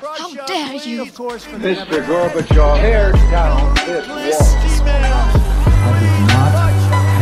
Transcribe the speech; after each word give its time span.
How 0.00 0.28
dare 0.46 0.74
you? 0.84 1.06
Mr. 1.06 2.04
Gorbachev, 2.04 2.80
tear 2.80 3.12
down 3.32 3.74
this 3.86 4.06
wall. 4.06 4.92
I 4.92 5.96
did 6.00 6.16
not 6.28 6.52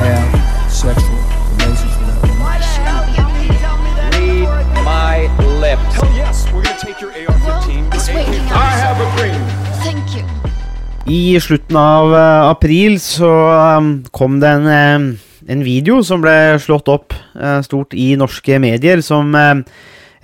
have 0.02 0.72
sexual 0.72 1.22
relations 1.54 1.94
with 1.98 2.08
that 2.10 2.18
woman. 2.26 2.54
Read 4.50 4.84
my 4.84 5.30
lips. 5.60 5.94
Hell 5.94 6.10
yes, 6.16 6.50
we're 6.52 6.62
gonna 6.64 6.76
take 6.80 7.00
your 7.00 7.12
AR-15. 7.12 7.94
It's 7.94 8.08
your 8.08 8.16
waiting 8.16 8.42
AK-47. 8.42 8.50
I 8.50 8.74
have 8.82 8.98
a 8.98 9.08
dream. 9.16 9.42
Thank 9.84 10.16
you. 10.16 10.24
I 11.06 11.38
slutten 11.40 11.76
av 11.76 12.14
eh, 12.14 12.50
april 12.50 13.00
så 13.00 13.30
um, 13.78 14.04
kom 14.10 14.40
det 14.40 14.48
en, 14.48 14.66
eh, 14.66 15.18
en 15.46 15.62
video 15.64 16.02
som 16.02 16.24
ble 16.24 16.58
slått 16.58 16.88
opp 16.90 17.14
eh, 17.38 17.60
stort 17.62 17.94
i 17.94 18.16
norske 18.18 18.58
medier, 18.58 19.04
som 19.04 19.30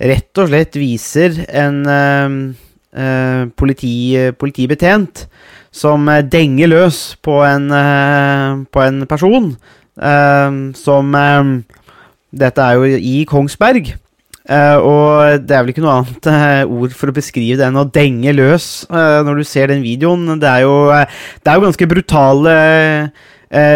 rett 0.01 0.41
og 0.41 0.49
slett 0.49 0.77
viser 0.79 1.43
en 1.47 1.81
eh, 1.85 2.35
eh, 2.97 3.43
politi, 3.57 3.95
politibetjent 4.39 5.25
som 5.71 6.07
eh, 6.11 6.23
denger 6.25 6.71
løs 6.71 7.01
på 7.23 7.41
en, 7.47 7.69
eh, 7.75 8.61
på 8.71 8.83
en 8.83 9.05
person 9.09 9.53
eh, 10.01 10.61
som 10.77 11.15
eh, 11.15 11.51
Dette 12.31 12.63
er 12.63 12.77
jo 12.79 12.85
i 12.95 13.25
Kongsberg. 13.27 13.89
Eh, 13.91 14.77
og 14.79 15.41
det 15.43 15.51
er 15.51 15.65
vel 15.65 15.73
ikke 15.73 15.81
noe 15.83 15.97
annet 15.99 16.29
eh, 16.31 16.61
ord 16.63 16.93
for 16.95 17.11
å 17.11 17.15
beskrive 17.17 17.57
det 17.59 17.65
enn 17.67 17.79
å 17.81 17.89
denge 17.91 18.31
løs 18.31 18.67
når 18.87 19.41
du 19.41 19.43
ser 19.43 19.67
den 19.67 19.83
videoen. 19.83 20.39
Det 20.39 20.47
er 20.47 20.63
jo, 20.63 20.77
det 21.43 21.51
er 21.51 21.59
jo 21.59 21.65
ganske 21.65 21.87
brutale, 21.91 22.53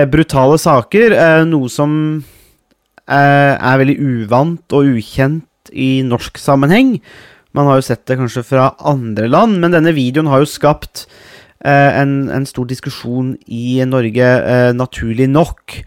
brutale 0.08 0.62
saker. 0.64 1.18
noe 1.52 1.68
som 1.68 1.92
er 3.12 3.82
veldig 3.84 3.98
uvant 4.00 4.78
og 4.80 4.96
ukjent 4.96 5.44
i 5.74 6.02
norsk 6.06 6.38
sammenheng. 6.42 6.98
Man 7.56 7.70
har 7.70 7.80
jo 7.80 7.88
sett 7.88 8.04
det 8.10 8.18
kanskje 8.20 8.44
fra 8.44 8.74
andre 8.84 9.30
land, 9.32 9.62
men 9.64 9.72
denne 9.72 9.96
videoen 9.96 10.28
har 10.28 10.44
jo 10.44 10.50
skapt 10.50 11.06
eh, 11.64 12.02
en, 12.02 12.28
en 12.34 12.48
stor 12.48 12.68
diskusjon 12.68 13.36
i 13.48 13.80
Norge, 13.88 14.26
eh, 14.26 14.72
naturlig 14.76 15.30
nok. 15.32 15.80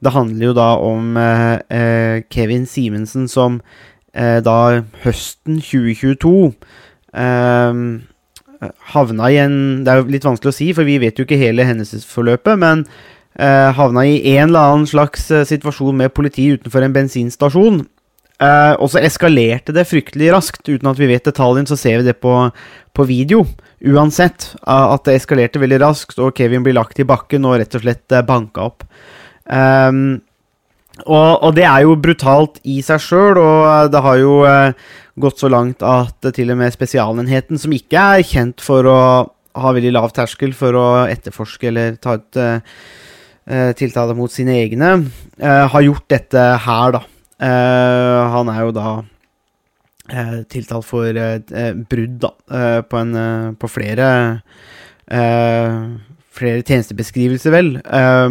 Det 0.00 0.14
handler 0.14 0.46
jo 0.48 0.56
da 0.56 0.70
om 0.80 1.16
eh, 1.20 1.58
eh, 1.68 2.22
Kevin 2.32 2.64
Simensen 2.66 3.28
som 3.28 3.60
eh, 4.14 4.40
da 4.44 4.80
høsten 5.04 5.60
2022 5.60 6.32
eh, 7.12 7.84
havna 8.94 9.28
i 9.32 9.38
en 9.40 9.54
Det 9.84 9.92
er 9.92 10.00
jo 10.00 10.10
litt 10.12 10.24
vanskelig 10.24 10.52
å 10.52 10.56
si, 10.56 10.72
for 10.76 10.88
vi 10.88 10.98
vet 11.00 11.20
jo 11.20 11.28
ikke 11.28 11.40
hele 11.40 11.68
hendelsesforløpet, 11.68 12.60
men 12.60 12.84
havna 13.40 14.02
i 14.04 14.34
en 14.34 14.50
eller 14.50 14.72
annen 14.74 14.88
slags 14.90 15.28
situasjon 15.48 15.96
med 15.96 16.12
politi 16.12 16.48
utenfor 16.50 16.84
en 16.84 16.92
bensinstasjon. 16.92 17.78
Eh, 18.40 18.74
og 18.80 18.88
så 18.92 19.02
eskalerte 19.04 19.74
det 19.76 19.88
fryktelig 19.90 20.30
raskt. 20.34 20.64
Uten 20.68 20.90
at 20.90 21.00
vi 21.00 21.10
vet 21.10 21.28
detaljen, 21.28 21.68
så 21.68 21.78
ser 21.78 22.00
vi 22.00 22.08
det 22.08 22.16
på, 22.22 22.34
på 22.96 23.08
video. 23.08 23.44
Uansett 23.80 24.50
uh, 24.66 24.92
at 24.92 25.06
det 25.08 25.18
eskalerte 25.18 25.60
veldig 25.62 25.78
raskt, 25.80 26.18
og 26.20 26.34
Kevin 26.36 26.64
blir 26.66 26.76
lagt 26.76 27.00
i 27.00 27.08
bakken 27.08 27.46
og 27.48 27.56
rett 27.60 27.76
og 27.78 27.84
slett 27.84 28.12
uh, 28.12 28.24
banka 28.26 28.66
opp. 28.68 28.84
Um, 29.48 30.20
og, 31.06 31.42
og 31.46 31.54
det 31.56 31.64
er 31.64 31.84
jo 31.84 31.98
brutalt 32.00 32.58
i 32.68 32.80
seg 32.84 33.02
sjøl, 33.02 33.38
og 33.40 33.66
eh, 33.68 33.90
det 33.92 34.02
har 34.04 34.16
jo 34.20 34.32
eh, 34.48 34.88
gått 35.20 35.40
så 35.40 35.50
langt 35.52 35.84
at 35.86 36.26
eh, 36.26 36.34
til 36.36 36.52
og 36.52 36.58
med 36.60 36.74
Spesialenheten, 36.74 37.60
som 37.60 37.74
ikke 37.74 38.06
er 38.16 38.26
kjent 38.26 38.64
for 38.64 38.88
å 38.88 38.98
ha 39.60 39.72
veldig 39.74 39.94
lav 39.94 40.12
terskel 40.14 40.52
for 40.56 40.76
å 40.78 40.88
etterforske 41.10 41.70
eller 41.70 41.96
ta 42.02 42.18
ut 42.20 42.40
eh, 42.40 42.76
eh, 43.48 43.70
tiltale 43.78 44.16
mot 44.18 44.32
sine 44.32 44.58
egne, 44.60 44.92
eh, 45.40 45.64
har 45.72 45.86
gjort 45.86 46.08
dette 46.12 46.44
her, 46.66 46.98
da. 46.98 47.04
Eh, 47.40 48.20
han 48.34 48.52
er 48.52 48.66
jo 48.66 48.72
da 48.76 48.90
eh, 50.12 50.38
tiltalt 50.52 50.84
for 50.84 51.08
eh, 51.08 51.72
brudd, 51.88 52.20
da, 52.26 52.34
på, 52.84 53.00
en, 53.00 53.56
på 53.56 53.74
flere 53.76 54.12
flere 56.40 56.62
tjenestebeskrivelser, 56.62 57.50
vel, 57.52 57.70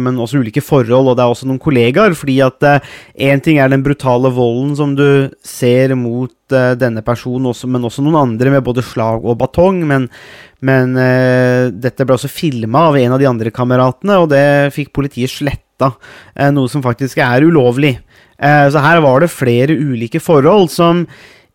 men 0.00 0.16
også 0.18 0.40
ulike 0.40 0.62
forhold, 0.64 1.10
og 1.10 1.18
det 1.18 1.22
er 1.22 1.32
også 1.34 1.46
noen 1.46 1.60
kollegaer. 1.60 2.14
fordi 2.16 2.38
at 2.42 2.64
én 3.12 3.42
ting 3.44 3.60
er 3.60 3.68
den 3.68 3.84
brutale 3.84 4.32
volden 4.32 4.72
som 4.74 4.94
du 4.96 5.28
ser 5.44 5.92
mot 5.94 6.32
denne 6.48 7.04
personen, 7.06 7.52
men 7.68 7.84
også 7.84 8.02
noen 8.02 8.16
andre 8.22 8.54
med 8.56 8.64
både 8.64 8.82
slag 8.82 9.22
og 9.22 9.38
batong. 9.44 9.84
Men, 9.86 10.08
men 10.64 10.96
dette 11.76 12.08
ble 12.08 12.16
også 12.16 12.32
filma 12.32 12.88
av 12.88 12.96
en 12.98 13.12
av 13.14 13.20
de 13.20 13.28
andre 13.28 13.52
kameratene, 13.52 14.16
og 14.16 14.32
det 14.32 14.72
fikk 14.74 14.94
politiet 14.96 15.30
sletta. 15.36 15.69
Eh, 15.88 16.50
noe 16.54 16.68
som 16.70 16.84
faktisk 16.84 17.22
er 17.24 17.46
ulovlig. 17.46 17.96
Eh, 18.40 18.66
så 18.72 18.82
her 18.84 19.02
var 19.04 19.22
det 19.24 19.32
flere 19.32 19.76
ulike 19.76 20.20
forhold 20.22 20.70
som 20.72 21.06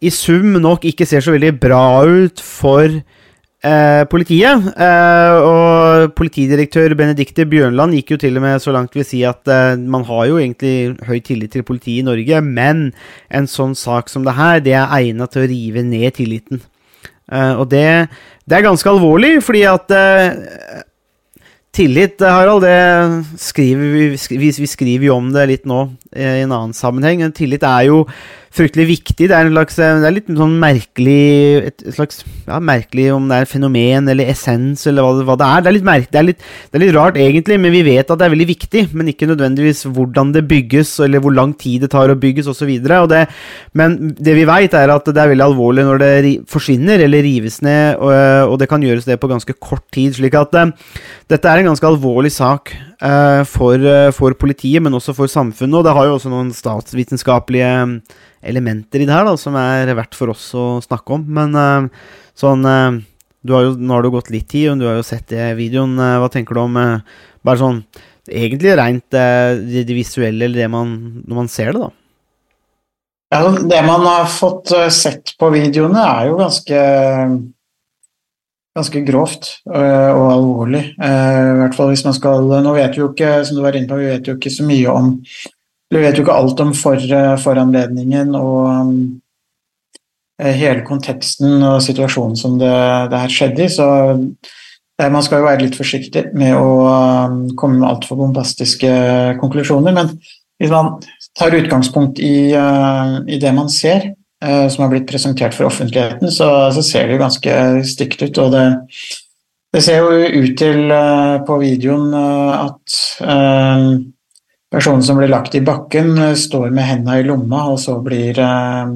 i 0.03 0.11
sum 0.13 0.57
nok 0.61 0.85
ikke 0.85 1.07
ser 1.07 1.23
så 1.23 1.33
veldig 1.33 1.53
bra 1.61 2.03
ut 2.05 2.41
for 2.43 2.85
eh, 3.65 4.03
politiet. 4.11 4.67
Eh, 4.75 5.37
og 5.39 6.13
politidirektør 6.17 6.95
Benedicte 6.99 7.47
Bjørnland 7.49 7.95
gikk 7.97 8.15
jo 8.15 8.19
til 8.21 8.37
og 8.37 8.45
med 8.45 8.61
så 8.63 8.75
langt 8.75 8.95
vil 8.97 9.07
si 9.07 9.23
at 9.27 9.47
eh, 9.51 9.73
man 9.79 10.05
har 10.07 10.27
jo 10.29 10.39
egentlig 10.41 10.95
høy 11.07 11.19
tillit 11.25 11.55
til 11.55 11.65
politiet 11.67 12.03
i 12.03 12.07
Norge, 12.07 12.41
men 12.45 12.89
en 13.29 13.49
sånn 13.49 13.75
sak 13.77 14.11
som 14.11 14.27
det 14.27 14.37
her, 14.37 14.61
det 14.65 14.77
er 14.77 14.93
egnet 14.99 15.33
til 15.33 15.45
å 15.45 15.51
rive 15.51 15.85
ned 15.85 16.17
tilliten. 16.19 16.61
Eh, 17.31 17.53
og 17.55 17.69
det, 17.73 17.87
det 18.45 18.59
er 18.59 18.67
ganske 18.67 18.91
alvorlig, 18.91 19.39
fordi 19.45 19.65
at 19.69 19.95
Tillit, 21.75 22.21
Harald, 22.23 22.63
det 22.63 23.39
skriver 23.43 23.89
vi, 23.91 24.47
vi 24.47 24.67
skriver 24.69 25.09
jo 25.09 25.17
om 25.17 25.25
det 25.35 25.41
litt 25.49 25.65
nå 25.67 25.81
eh, 26.15 26.37
i 26.39 26.43
en 26.45 26.53
annen 26.55 26.71
sammenheng. 26.71 27.19
Tillit 27.35 27.65
er 27.67 27.89
jo 27.89 27.97
fryktelig 28.55 28.85
viktig. 28.89 29.27
Det 29.29 29.35
er, 29.35 29.47
en 29.47 29.55
slags, 29.55 29.77
eh, 29.79 29.99
det 30.01 30.07
er 30.07 30.15
litt 30.15 30.31
sånn 30.31 30.55
merkelig 30.61 31.21
Et 31.69 31.83
slags 31.95 32.21
ja, 32.45 32.59
merkelig 32.63 33.07
om 33.15 33.27
det 33.29 33.41
er 33.41 33.49
fenomen 33.49 34.09
eller 34.11 34.31
essens 34.31 34.85
eller 34.89 35.05
hva 35.05 35.25
hva 35.25 35.37
det 35.39 35.47
er. 35.47 35.63
Det 35.65 35.71
er, 35.71 35.75
litt 35.77 35.87
merk, 35.87 36.07
det, 36.11 36.19
er 36.19 36.27
litt, 36.29 36.45
det 36.71 36.79
er 36.79 36.83
litt 36.85 36.95
rart 36.95 37.19
egentlig, 37.19 37.59
men 37.61 37.73
vi 37.73 37.83
vet 37.87 38.09
at 38.09 38.21
det 38.21 38.27
er 38.27 38.33
veldig 38.35 38.49
viktig. 38.51 38.83
Men 38.95 39.11
ikke 39.11 39.29
nødvendigvis 39.31 39.85
hvordan 39.95 40.33
det 40.35 40.45
bygges, 40.49 40.95
eller 41.05 41.23
hvor 41.23 41.35
lang 41.35 41.55
tid 41.59 41.85
det 41.85 41.91
tar 41.93 42.11
å 42.11 42.17
bygges 42.19 42.49
osv. 42.51 42.73
Men 43.75 43.97
det 44.15 44.37
vi 44.37 44.47
veit, 44.47 44.75
er 44.77 44.93
at 44.93 45.11
det 45.11 45.21
er 45.21 45.31
veldig 45.33 45.47
alvorlig 45.49 45.87
når 45.87 46.03
det 46.03 46.33
forsvinner 46.51 47.03
eller 47.05 47.25
rives 47.25 47.61
ned, 47.65 47.99
og, 47.99 48.53
og 48.53 48.59
det 48.61 48.69
kan 48.71 48.83
gjøres 48.83 49.07
det 49.09 49.19
på 49.21 49.31
ganske 49.31 49.57
kort 49.59 49.85
tid. 49.95 50.15
slik 50.15 50.35
at 50.37 50.55
uh, 50.55 50.71
dette 51.31 51.49
er 51.49 51.61
en 51.61 51.71
ganske 51.71 51.89
alvorlig 51.89 52.31
sak 52.33 52.73
for, 52.99 53.75
eh, 53.75 54.11
for 54.15 54.35
politiet, 54.39 54.81
men 54.83 54.93
også 54.95 55.15
for 55.17 55.31
samfunnet. 55.31 55.79
Og 55.79 55.83
det 55.87 55.95
har 55.95 56.07
jo 56.07 56.15
også 56.17 56.31
noen 56.31 56.53
statsvitenskapelige 56.55 57.71
eh, 57.81 58.15
elementer 58.45 59.01
i 59.03 59.07
det 59.09 59.15
her 59.15 59.27
da, 59.27 59.35
som 59.39 59.57
er 59.59 59.91
verdt 59.97 60.15
for 60.17 60.31
oss 60.33 60.47
å 60.55 60.79
snakke 60.85 61.17
om. 61.17 61.25
Men 61.37 61.55
eh, 61.59 62.07
sånn 62.37 62.65
eh, 62.65 63.01
har 63.51 63.67
jo, 63.67 63.75
Nå 63.77 63.93
har 63.93 64.05
det 64.05 64.13
gått 64.15 64.31
litt 64.33 64.47
tid, 64.49 64.71
og 64.71 64.81
du 64.81 64.87
har 64.89 64.97
jo 64.99 65.05
sett 65.05 65.27
det 65.33 65.51
videoen. 65.59 65.97
eh, 65.99 66.17
hva 66.23 66.31
tenker 66.33 66.57
du 66.57 66.63
om 66.63 66.79
eh, 66.81 67.19
bare 67.45 67.61
sånn 67.61 67.83
egentlig 68.25 68.77
rent 68.79 69.13
eh, 69.13 69.59
det, 69.59 69.85
det 69.89 69.97
visuelle, 69.97 70.47
eller 70.47 70.63
det 70.63 70.71
man 70.71 70.95
Når 71.25 71.41
man 71.43 71.51
ser 71.51 71.73
det, 71.73 71.83
da? 71.83 71.91
Ja, 73.33 73.41
det 73.51 73.81
man 73.85 74.05
har 74.05 74.25
fått 74.29 74.71
eh, 74.71 74.89
sett 74.93 75.35
på 75.41 75.49
videoene 75.53 75.99
er 75.99 76.29
jo 76.29 76.39
ganske 76.39 76.79
ganske 78.75 79.01
grovt 79.07 79.49
eh, 79.71 80.11
og 80.11 80.25
alvorlig. 80.33 80.83
Eh, 80.99 81.41
I 81.53 81.59
hvert 81.61 81.77
fall 81.77 81.93
hvis 81.93 82.05
man 82.07 82.15
skal 82.17 82.49
Nå 82.63 82.73
vet 82.75 82.95
vi 82.95 83.03
jo 83.03 83.11
ikke, 83.13 83.37
som 83.47 83.57
du 83.57 83.63
var 83.63 83.77
inne 83.77 83.89
på, 83.89 83.99
vi 84.01 84.11
vet 84.11 84.27
jo 84.27 84.35
ikke 84.35 84.51
så 84.51 84.65
mye 84.67 84.91
om 84.91 85.13
Vi 85.93 86.01
vet 86.01 86.17
jo 86.17 86.25
ikke 86.25 86.35
alt 86.35 86.59
om 86.59 86.73
for, 86.75 86.99
eh, 86.99 87.35
foranledningen 87.39 88.35
og 88.35 88.91
hele 90.35 90.81
konteksten 90.83 91.61
og 91.63 91.77
situasjonen 91.85 92.35
som 92.35 92.57
det, 92.59 92.71
det 93.11 93.19
her 93.21 93.31
skjedde 93.31 93.63
i, 93.63 93.69
så 93.71 93.85
eh, 94.11 95.11
man 95.13 95.23
skal 95.23 95.39
jo 95.39 95.47
være 95.47 95.61
litt 95.61 95.77
forsiktig 95.79 96.25
med 96.35 96.57
å 96.59 97.53
komme 97.55 97.79
med 97.79 97.87
altfor 97.87 98.19
bombastiske 98.19 98.91
konklusjoner. 99.39 99.95
Men 99.95 100.11
hvis 100.59 100.73
man 100.73 100.97
tar 101.37 101.55
utgangspunkt 101.55 102.19
i, 102.19 102.51
i 102.51 103.39
det 103.39 103.53
man 103.55 103.71
ser, 103.71 104.09
som 104.71 104.83
har 104.83 104.91
blitt 104.91 105.07
presentert 105.09 105.55
for 105.57 105.67
offentligheten, 105.69 106.31
så, 106.31 106.49
så 106.75 106.83
ser 106.85 107.07
det 107.07 107.15
jo 107.15 107.23
ganske 107.23 107.53
stygt 107.89 108.21
ut. 108.25 108.41
Og 108.43 108.51
det, 108.53 108.65
det 109.75 109.81
ser 109.83 110.03
jo 110.03 110.43
ut 110.45 110.53
til 110.59 110.91
eh, 110.93 111.37
på 111.47 111.57
videoen 111.59 112.13
eh, 112.15 112.51
at 112.61 112.99
eh, 113.27 113.87
personen 114.71 115.03
som 115.03 115.19
blir 115.19 115.31
lagt 115.31 115.57
i 115.57 115.63
bakken, 115.65 116.13
eh, 116.29 116.35
står 116.39 116.69
med 116.69 116.87
hendene 116.87 117.19
i 117.19 117.25
lomma, 117.27 117.65
og 117.73 117.81
så 117.83 117.97
blir 118.03 118.39
eh, 118.39 118.93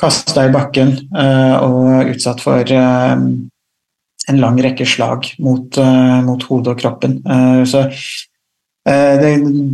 kasta 0.00 0.46
i 0.48 0.52
bakken 0.54 0.94
eh, 1.12 1.56
og 1.60 2.14
utsatt 2.14 2.40
for 2.40 2.64
eh, 2.64 3.16
en 4.30 4.40
lang 4.40 4.60
rekke 4.62 4.86
slag 4.88 5.28
mot, 5.44 5.76
eh, 5.76 6.18
mot 6.24 6.48
hodet 6.48 6.74
og 6.74 6.80
kroppen. 6.80 7.20
Eh, 7.20 7.62
så 7.68 7.84
eh, 7.88 8.02
det, 8.88 9.30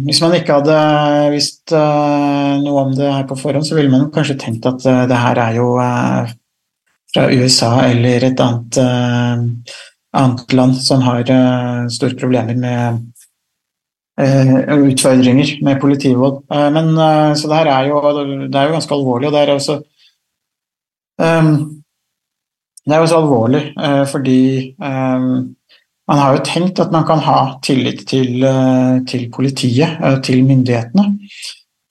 hvis 0.07 0.21
man 0.23 0.35
ikke 0.35 0.59
hadde 0.59 0.77
visst 1.31 1.73
eh, 1.75 2.55
noe 2.63 2.87
om 2.89 2.95
det 2.97 3.07
her 3.07 3.27
på 3.29 3.37
forhånd, 3.39 3.67
så 3.69 3.77
ville 3.79 3.93
man 3.93 4.09
kanskje 4.15 4.39
tenkt 4.41 4.67
at 4.67 4.83
eh, 4.83 5.05
det 5.07 5.19
her 5.21 5.39
er 5.45 5.59
jo 5.61 5.69
eh, 5.79 6.33
fra 7.15 7.27
USA 7.31 7.71
eller 7.87 8.27
et 8.27 8.41
annet, 8.43 8.79
eh, 8.83 9.77
annet 10.21 10.57
land 10.59 10.75
som 10.83 11.05
har 11.07 11.23
eh, 11.23 11.87
store 11.95 12.19
problemer 12.19 12.59
med 12.59 12.99
eh, 14.21 14.75
utfordringer 14.75 15.55
med 15.63 15.81
politivold. 15.81 16.43
Eh, 16.51 16.69
men, 16.75 16.91
eh, 16.99 17.35
så 17.39 17.53
det 17.53 17.61
her 17.63 17.73
er 17.77 17.93
jo, 17.93 18.03
det 18.51 18.59
er 18.59 18.67
jo 18.67 18.75
ganske 18.75 18.99
alvorlig, 18.99 19.31
og 19.31 19.37
det 19.39 19.45
er 19.45 19.55
også 19.55 19.83
Det 22.87 22.95
er 22.95 23.01
jo 23.01 23.07
så 23.09 23.19
alvorlig, 23.23 23.63
eh, 23.83 24.03
fordi 24.11 24.41
eh, 24.77 25.23
man 26.07 26.19
har 26.23 26.37
jo 26.37 26.45
tenkt 26.47 26.81
at 26.83 26.93
man 26.95 27.07
kan 27.07 27.23
ha 27.25 27.39
tillit 27.67 28.05
til, 28.09 28.43
eh, 28.45 28.99
til 29.11 29.29
politiet, 29.31 29.99
eh, 30.03 30.19
til 30.23 30.45
myndighetene. 30.47 31.07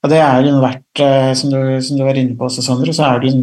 Og 0.02 0.10
det 0.10 0.20
er 0.22 0.42
jo 0.46 0.60
vært, 0.62 1.00
eh, 1.00 1.34
som 1.34 1.50
du, 1.50 1.80
som 1.82 1.98
du 1.98 2.04
var 2.04 2.14
inne 2.14 2.36
på 2.36 2.46
også, 2.48 2.62
Sondre, 2.62 2.94
så 2.94 3.04
er 3.04 3.20
det, 3.20 3.34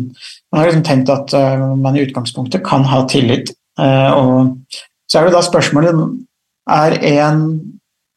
man 0.52 0.62
har 0.62 0.72
liksom 0.72 0.84
tenkt 0.84 1.10
at 1.10 1.34
man 1.78 1.96
i 1.96 2.06
utgangspunktet 2.06 2.64
kan 2.64 2.84
ha 2.84 3.06
tillit. 3.06 3.52
Og 3.78 4.58
så 5.10 5.20
er 5.20 5.26
det 5.26 5.34
da 5.34 5.42
spørsmålet 5.42 6.26
er 6.70 6.92
en 7.04 7.40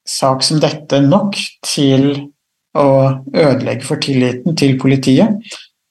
sak 0.06 0.42
som 0.42 0.60
dette 0.60 1.00
nok 1.00 1.34
til 1.64 2.30
å 2.76 3.20
ødelegge 3.34 3.82
for 3.82 3.96
tilliten 3.96 4.54
til 4.56 4.78
politiet? 4.78 5.40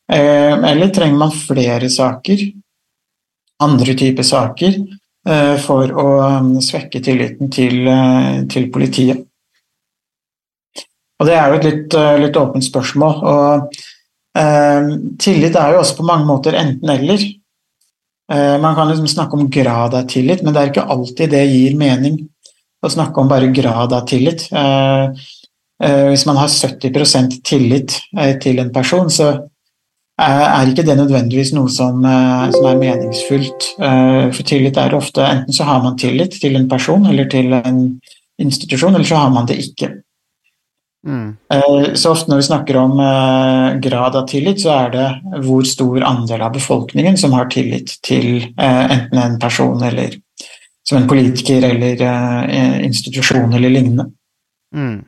Eller 0.07 0.94
trenger 0.94 1.17
man 1.17 1.31
flere 1.31 1.89
saker 1.89 2.53
andre 3.63 3.95
typer 3.97 4.23
saker 4.23 4.77
for 5.25 5.89
å 5.89 6.10
um, 6.22 6.51
svekke 6.62 7.01
tilliten 7.01 7.50
til, 7.54 7.88
eh, 7.89 8.44
til, 8.51 8.68
politiet. 8.74 9.24
Og 11.19 11.25
Det 11.30 11.33
er 11.33 11.50
jo 11.50 11.57
et 11.57 11.66
litt, 11.66 11.95
eh, 11.95 12.18
litt 12.22 12.38
åpent 12.38 12.66
spørsmål. 12.66 13.24
og 13.24 13.80
eh, 14.38 14.92
Tillit 15.18 15.56
er 15.56 15.74
jo 15.74 15.81
også 15.81 15.98
på 15.98 16.07
mange 16.07 16.27
måter 16.27 16.57
enten-eller. 16.60 17.24
Eh, 18.31 18.57
man 18.62 18.75
kan 18.75 18.89
liksom 18.89 19.07
snakke 19.07 19.38
om 19.38 19.50
grad 19.50 19.94
av 19.94 20.07
tillit, 20.12 20.44
men 20.44 20.54
det 20.54 20.62
er 20.62 20.72
ikke 20.74 20.89
alltid 20.89 21.31
det 21.31 21.45
gir 21.48 21.77
mening 21.80 22.19
å 22.83 22.92
snakke 22.92 23.22
om 23.22 23.31
bare 23.31 23.54
grad 23.54 23.94
av 23.94 24.06
tillit. 24.06 24.50
Eh, 24.51 25.25
hvis 26.10 26.25
man 26.25 26.38
har 26.38 26.48
70% 26.48 27.42
tillit 27.44 27.98
til 28.39 28.60
en 28.60 28.72
person, 28.72 29.10
så 29.12 29.50
er 30.21 30.69
ikke 30.71 30.85
det 30.88 30.95
nødvendigvis 30.95 31.51
noe 31.56 31.69
som, 31.71 32.00
eh, 32.06 32.47
som, 32.53 32.65
er 32.69 32.79
meningsfullt. 32.79 33.67
Eh, 33.79 34.31
for 34.31 34.47
tillit 34.47 34.77
er 34.77 34.95
ofte 34.95 35.21
Enten 35.21 35.53
så 35.53 35.63
har 35.67 35.83
man 35.83 35.97
tillit 35.97 36.39
til 36.39 36.56
en 36.56 36.69
person 36.69 37.06
eller 37.06 37.25
til 37.25 37.51
en 37.53 38.00
institusjon, 38.39 38.95
eller 38.95 39.06
så 39.06 39.15
har 39.15 39.29
man 39.29 39.45
det 39.45 39.59
ikke. 39.59 39.91
Mm. 41.06 41.35
Eh, 41.53 41.94
så 41.94 42.12
ofte 42.12 42.31
når 42.31 42.38
vi 42.38 42.47
snakker 42.47 42.77
om 42.77 42.97
grad 43.81 44.15
av 44.15 44.27
tillit, 44.27 44.62
så 44.62 44.71
er 44.85 44.89
det 44.95 45.41
hvor 45.44 45.63
stor 45.63 46.01
andel 46.03 46.41
av 46.41 46.53
befolkningen 46.53 47.17
som 47.17 47.33
har 47.33 47.51
tillit 47.51 47.97
til 48.01 48.53
enten 48.57 49.19
en 49.19 49.39
person 49.39 49.83
eller 49.83 50.15
som 50.88 51.01
en 51.01 51.07
politiker 51.09 51.63
eller 51.63 52.01
institusjon 52.85 53.53
eller 53.53 53.69
lignende. 53.69 54.12
Mm. 54.75 55.03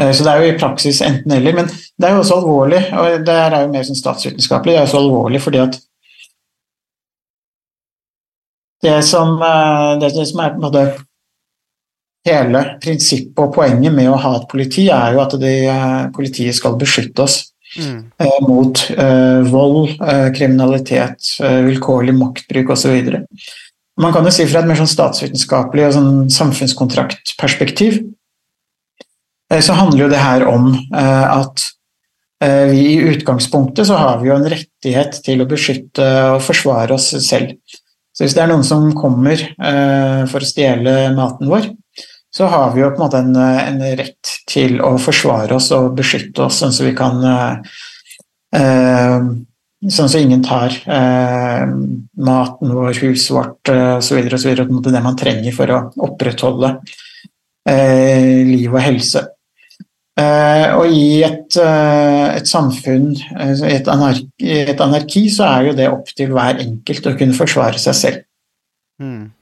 Eh, 0.00 0.12
så 0.12 0.26
det 0.26 0.32
er 0.32 0.42
jo 0.42 0.52
i 0.52 0.58
praksis 0.58 1.00
enten-eller. 1.04 1.56
Men 1.56 1.70
det 1.70 2.08
er 2.08 2.16
jo 2.16 2.22
også 2.24 2.40
alvorlig, 2.40 2.82
og 2.98 3.26
det 3.26 3.38
er 3.46 3.58
jo 3.62 3.72
mer 3.72 3.86
sånn 3.86 4.00
statsvitenskapelig, 4.00 4.74
det 4.74 4.82
er 4.82 4.86
jo 4.86 4.94
så 4.94 5.02
alvorlig 5.02 5.42
fordi 5.44 5.62
at 5.62 5.80
det 8.84 8.98
som, 9.06 9.36
eh, 9.40 9.90
det 10.02 10.12
som 10.12 10.44
er 10.44 10.54
på 10.54 10.60
en 10.60 10.66
måte 10.66 10.84
hele 12.24 12.62
prinsippet 12.80 13.40
og 13.40 13.54
poenget 13.54 13.92
med 13.92 14.10
å 14.10 14.20
ha 14.20 14.36
et 14.36 14.48
politi, 14.50 14.88
er 14.92 15.14
jo 15.14 15.20
at 15.24 15.36
de, 15.40 15.56
eh, 15.70 16.06
politiet 16.16 16.56
skal 16.56 16.78
beskytte 16.80 17.24
oss 17.24 17.42
mm. 17.76 18.00
mot 18.46 18.80
uh, 18.94 19.42
vold, 19.50 19.96
uh, 19.98 20.28
kriminalitet, 20.30 21.18
vilkårlig 21.40 22.14
maktbruk 22.14 22.70
osv. 22.70 23.08
Man 23.98 24.14
kan 24.14 24.24
jo 24.24 24.30
si 24.30 24.46
fra 24.46 24.62
et 24.62 24.68
mer 24.68 24.78
sånn 24.78 24.92
statsvitenskapelig 24.92 25.88
og 25.88 25.96
sånn 25.96 26.12
samfunnskontraktperspektiv 26.30 27.98
Eh, 27.98 28.13
så 29.62 29.76
handler 29.78 30.04
jo 30.04 30.10
det 30.12 30.20
her 30.22 30.46
om 30.48 30.70
eh, 30.74 31.24
at 31.36 31.64
eh, 32.44 32.66
vi 32.70 32.82
i 32.94 32.98
utgangspunktet 33.12 33.88
så 33.88 33.98
har 34.00 34.20
vi 34.20 34.30
jo 34.30 34.36
en 34.36 34.48
rettighet 34.50 35.20
til 35.26 35.44
å 35.44 35.48
beskytte 35.50 36.08
og 36.34 36.42
forsvare 36.44 36.96
oss 36.96 37.12
selv. 37.26 37.54
Så 38.14 38.24
hvis 38.24 38.36
det 38.36 38.44
er 38.44 38.52
noen 38.52 38.62
som 38.66 38.92
kommer 38.94 39.40
for 40.30 40.38
å 40.38 40.46
stjele 40.46 40.92
maten 41.16 41.48
vår, 41.50 41.64
så 42.30 42.46
har 42.46 42.68
vi 42.70 42.84
jo 42.84 42.92
på 42.92 43.00
en 43.00 43.02
måte 43.02 43.18
en, 43.18 43.82
rett 43.98 44.30
til 44.46 44.76
å 44.78 44.92
forsvare 45.02 45.56
oss 45.56 45.72
og 45.74 45.96
beskytte 45.98 46.44
oss, 46.46 46.60
sånn 46.60 46.70
at 46.70 46.84
vi 46.86 46.92
kan 46.94 47.18
Sånn 49.84 50.06
at 50.08 50.14
ingen 50.16 50.40
tar 50.44 50.72
eh, 50.88 51.64
maten 52.24 52.70
vår, 52.72 52.94
huset 53.02 53.34
vårt 53.34 53.68
osv. 53.98 54.20
osv. 54.32 54.62
Det 54.86 55.02
man 55.04 55.18
trenger 55.18 55.52
for 55.52 55.72
å 55.74 55.80
opprettholde 56.06 56.70
eh, 57.68 58.40
liv 58.48 58.72
og 58.72 58.80
helse. 58.80 59.26
Eh, 60.14 60.66
og 60.78 60.92
i 60.94 61.24
et, 61.26 61.56
eh, 61.58 62.36
et 62.36 62.46
samfunn, 62.46 63.08
i 63.18 63.72
et 63.74 63.88
anarki, 63.90 64.28
et 64.46 64.82
anarki, 64.84 65.24
så 65.30 65.48
er 65.48 65.68
jo 65.68 65.72
det 65.74 65.88
opp 65.90 66.12
til 66.14 66.30
hver 66.30 66.60
enkelt 66.62 67.08
å 67.10 67.16
kunne 67.18 67.34
forsvare 67.34 67.80
seg 67.82 67.98
selv. 67.98 68.20
Mm. 69.02 69.32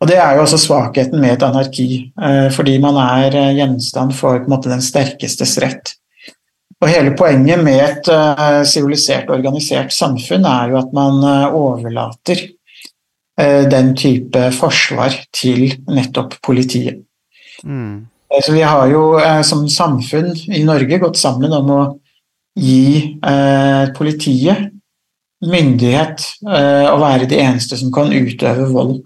Og 0.00 0.08
det 0.08 0.16
er 0.16 0.36
jo 0.36 0.46
også 0.46 0.60
svakheten 0.62 1.20
med 1.20 1.34
et 1.34 1.44
anarki, 1.44 1.88
fordi 2.54 2.76
man 2.78 2.94
er 3.02 3.34
gjenstand 3.56 4.14
for 4.14 4.44
måte, 4.46 4.70
den 4.70 4.84
sterkestes 4.84 5.56
rett. 5.58 5.96
Og 6.78 6.86
hele 6.86 7.16
poenget 7.18 7.58
med 7.66 7.82
et 7.82 8.10
sivilisert, 8.70 9.26
organisert 9.34 9.90
samfunn 9.90 10.46
er 10.46 10.70
jo 10.70 10.78
at 10.78 10.94
man 10.94 11.18
overlater 11.50 12.44
den 13.74 13.90
type 13.98 14.44
forsvar 14.54 15.18
til 15.34 15.66
nettopp 15.90 16.38
politiet. 16.46 17.02
Mm. 17.66 18.06
Eh, 18.34 18.40
så 18.42 18.52
vi 18.52 18.62
har 18.62 18.88
jo 18.92 19.18
eh, 19.20 19.42
som 19.42 19.68
samfunn 19.68 20.32
i 20.52 20.64
Norge 20.64 21.00
gått 21.00 21.20
sammen 21.20 21.54
om 21.56 21.72
å 21.72 21.82
gi 22.58 23.14
eh, 23.16 23.84
politiet 23.96 24.74
myndighet 25.38 26.24
å 26.42 26.96
være 26.98 27.28
de 27.30 27.36
eneste 27.38 27.76
som 27.78 27.92
kan 27.94 28.08
utøve 28.10 28.64
vold, 28.72 28.96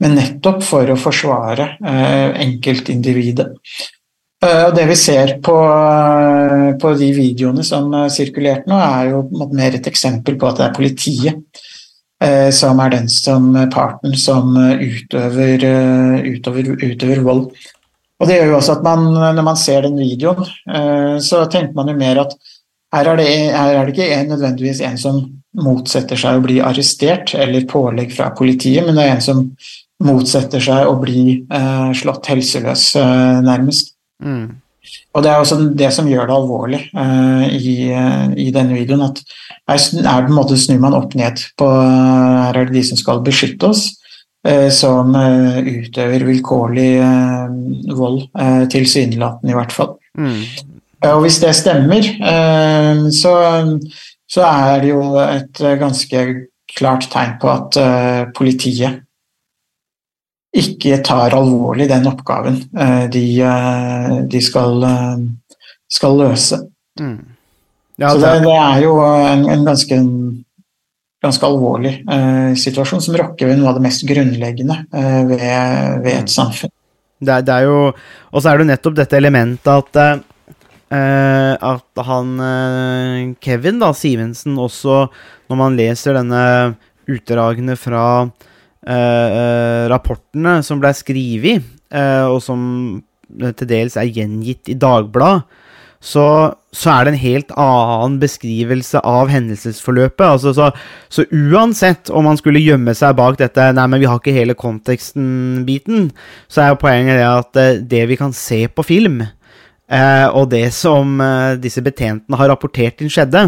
men 0.00 0.14
nettopp 0.16 0.62
for 0.64 0.88
å 0.88 0.96
forsvare 0.96 1.66
enkeltindividet. 2.40 3.50
Og 4.40 4.72
det 4.72 4.86
vi 4.88 4.96
ser 4.96 5.34
på, 5.44 5.56
på 6.80 6.94
de 6.96 7.10
videoene 7.12 7.66
som 7.68 7.92
sirkulerte 8.08 8.72
nå, 8.72 8.78
er 8.80 9.10
jo 9.10 9.20
mer 9.52 9.76
et 9.76 9.90
eksempel 9.92 10.40
på 10.40 10.48
at 10.48 10.62
det 10.62 10.66
er 10.70 10.74
politiet 10.80 11.62
som 12.56 12.80
er 12.80 12.96
den 12.96 13.12
som 13.12 13.52
parten 13.76 14.16
som 14.16 14.56
utøver, 14.56 15.68
utøver, 16.24 16.72
utøver 16.88 17.24
vold. 17.28 17.50
Og 18.22 18.28
det 18.30 18.38
gjør 18.38 18.52
jo 18.52 18.58
også 18.60 18.76
at 18.76 18.84
man, 18.86 19.08
når 19.34 19.42
man 19.42 19.58
ser 19.58 19.82
den 19.82 19.98
videoen, 19.98 20.46
eh, 20.70 21.16
så 21.18 21.42
tenker 21.50 21.74
man 21.74 21.90
jo 21.90 21.98
mer 21.98 22.22
at 22.22 22.36
her 22.94 23.08
er 23.10 23.18
det, 23.18 23.28
her 23.50 23.74
er 23.74 23.88
det 23.88 23.94
ikke 23.96 24.10
en, 24.14 24.28
nødvendigvis 24.30 24.82
en 24.86 24.98
som 25.00 25.20
motsetter 25.58 26.20
seg 26.20 26.38
å 26.38 26.44
bli 26.44 26.60
arrestert 26.62 27.32
eller 27.34 27.66
pålegg 27.68 28.12
fra 28.14 28.30
politiet, 28.36 28.84
men 28.86 28.96
det 28.96 29.06
er 29.08 29.16
en 29.16 29.24
som 29.24 29.40
motsetter 30.06 30.62
seg 30.62 30.86
å 30.86 30.98
bli 31.02 31.40
eh, 31.42 31.88
slått 31.98 32.30
helseløs, 32.30 32.84
eh, 33.00 33.40
nærmest. 33.42 33.96
Mm. 34.22 34.60
Og 35.12 35.24
det 35.24 35.30
er 35.32 35.42
også 35.42 35.58
det 35.78 35.90
som 35.94 36.06
gjør 36.08 36.28
det 36.28 36.36
alvorlig 36.36 36.80
eh, 36.84 37.56
i, 37.58 37.74
i, 38.38 38.46
denne 38.54 38.76
videoen, 38.76 39.08
at 39.08 39.18
her 39.72 39.82
er 39.82 40.28
på 40.28 40.30
en 40.30 40.38
måte 40.38 40.60
snur 40.60 40.78
man 40.82 40.94
opp 40.98 41.16
ned 41.18 41.42
på 41.58 41.66
Her 41.66 42.58
er 42.60 42.70
det 42.70 42.76
de 42.76 42.84
som 42.86 42.98
skal 43.00 43.22
beskytte 43.24 43.72
oss, 43.72 43.88
Eh, 43.92 44.01
som 44.74 45.14
eh, 45.14 45.58
utøver 45.62 46.24
vilkårlig 46.26 46.90
eh, 46.98 47.52
vold, 47.94 48.24
tilsynelatende 48.72 49.52
i 49.52 49.58
hvert 49.58 49.74
fall. 49.74 49.92
Mm. 50.18 50.40
Og 51.06 51.20
hvis 51.24 51.40
det 51.42 51.50
stemmer, 51.58 52.06
så, 53.10 53.30
så, 54.30 54.42
er 54.46 54.82
det 54.84 54.92
jo 54.92 55.00
et 55.18 55.62
ganske 55.80 56.20
klart 56.70 57.08
tegn 57.10 57.32
på 57.42 57.50
at 57.50 57.78
politiet 58.36 59.00
ikke 60.54 61.00
tar 61.02 61.34
alvorlig 61.34 61.88
den 61.90 62.06
oppgaven 62.06 62.60
de, 63.10 63.24
de 64.30 64.44
skal, 64.46 64.86
skal, 65.90 66.22
løse. 66.22 66.60
Mm. 67.02 67.18
Ja, 67.98 68.14
så 68.14 68.22
det, 68.22 68.32
det, 68.46 68.54
er 68.54 68.86
jo 68.86 68.94
en, 69.02 69.44
en 69.56 69.66
ganske 69.66 69.98
ganske 71.22 71.46
alvorlig 71.46 71.94
eh, 72.10 72.52
situasjon 72.58 73.02
som 73.04 73.16
rokker 73.18 73.48
ved 73.48 73.60
noe 73.60 73.70
av 73.70 73.78
det 73.78 73.86
mest 73.86 74.04
grunnleggende 74.08 74.80
eh, 74.90 75.22
ved, 75.28 75.46
ved, 76.02 76.12
et 76.16 76.32
samfunn. 76.32 76.72
Det 77.22 77.30
er, 77.30 77.44
det 77.46 77.54
er, 77.54 77.68
jo 77.70 77.92
Og 78.34 78.42
så 78.42 78.50
er 78.50 78.58
det 78.58 78.64
jo 78.64 78.70
nettopp 78.72 78.96
dette 78.98 79.18
elementet 79.20 79.70
at 79.70 80.00
eh, 80.02 80.22
at 80.92 82.02
han 82.08 82.32
eh, 82.42 83.20
Kevin 83.40 83.78
da, 83.80 83.92
Sivensen 83.96 84.58
også, 84.60 85.06
når 85.48 85.60
man 85.60 85.78
leser 85.78 86.18
denne 86.18 86.42
utdragene 87.08 87.76
fra 87.80 88.06
eh, 88.22 88.92
eh, 88.92 89.84
rapportene 89.92 90.58
som 90.66 90.82
ble 90.82 90.92
skrevet, 90.96 91.70
og 91.92 92.38
som 92.40 92.60
til 93.28 93.68
dels 93.68 93.98
er 94.00 94.08
gjengitt 94.08 94.70
i 94.72 94.76
Dagbladet, 94.80 95.44
så, 96.02 96.26
så, 96.74 96.90
er 96.90 97.04
det 97.04 97.12
en 97.12 97.20
helt 97.22 97.52
annen 97.54 98.16
beskrivelse 98.22 98.98
av 99.06 99.30
hendelsesforløpet. 99.30 100.24
Altså, 100.26 100.50
så, 100.56 100.70
så, 101.12 101.24
uansett 101.30 102.10
om 102.10 102.26
man 102.26 102.40
skulle 102.40 102.62
gjemme 102.62 102.94
seg 102.98 103.14
bak 103.20 103.38
dette 103.38 103.68
Nei, 103.76 103.86
men 103.86 104.02
vi 104.02 104.08
har 104.10 104.18
ikke 104.18 104.34
hele 104.34 104.58
konteksten-biten, 104.58 106.10
så 106.50 106.64
er 106.64 106.72
jo 106.72 106.80
poenget 106.82 107.20
det 107.20 107.28
at 107.28 107.62
eh, 107.62 107.80
det 107.94 108.02
vi 108.10 108.18
kan 108.18 108.34
se 108.34 108.64
på 108.66 108.84
film, 108.86 109.22
eh, 109.22 110.26
og 110.26 110.50
det 110.50 110.66
som 110.74 111.22
eh, 111.22 111.54
disse 111.62 111.84
betjentene 111.86 112.40
har 112.40 112.50
rapportert 112.50 113.02
inn 113.02 113.12
skjedde, 113.12 113.46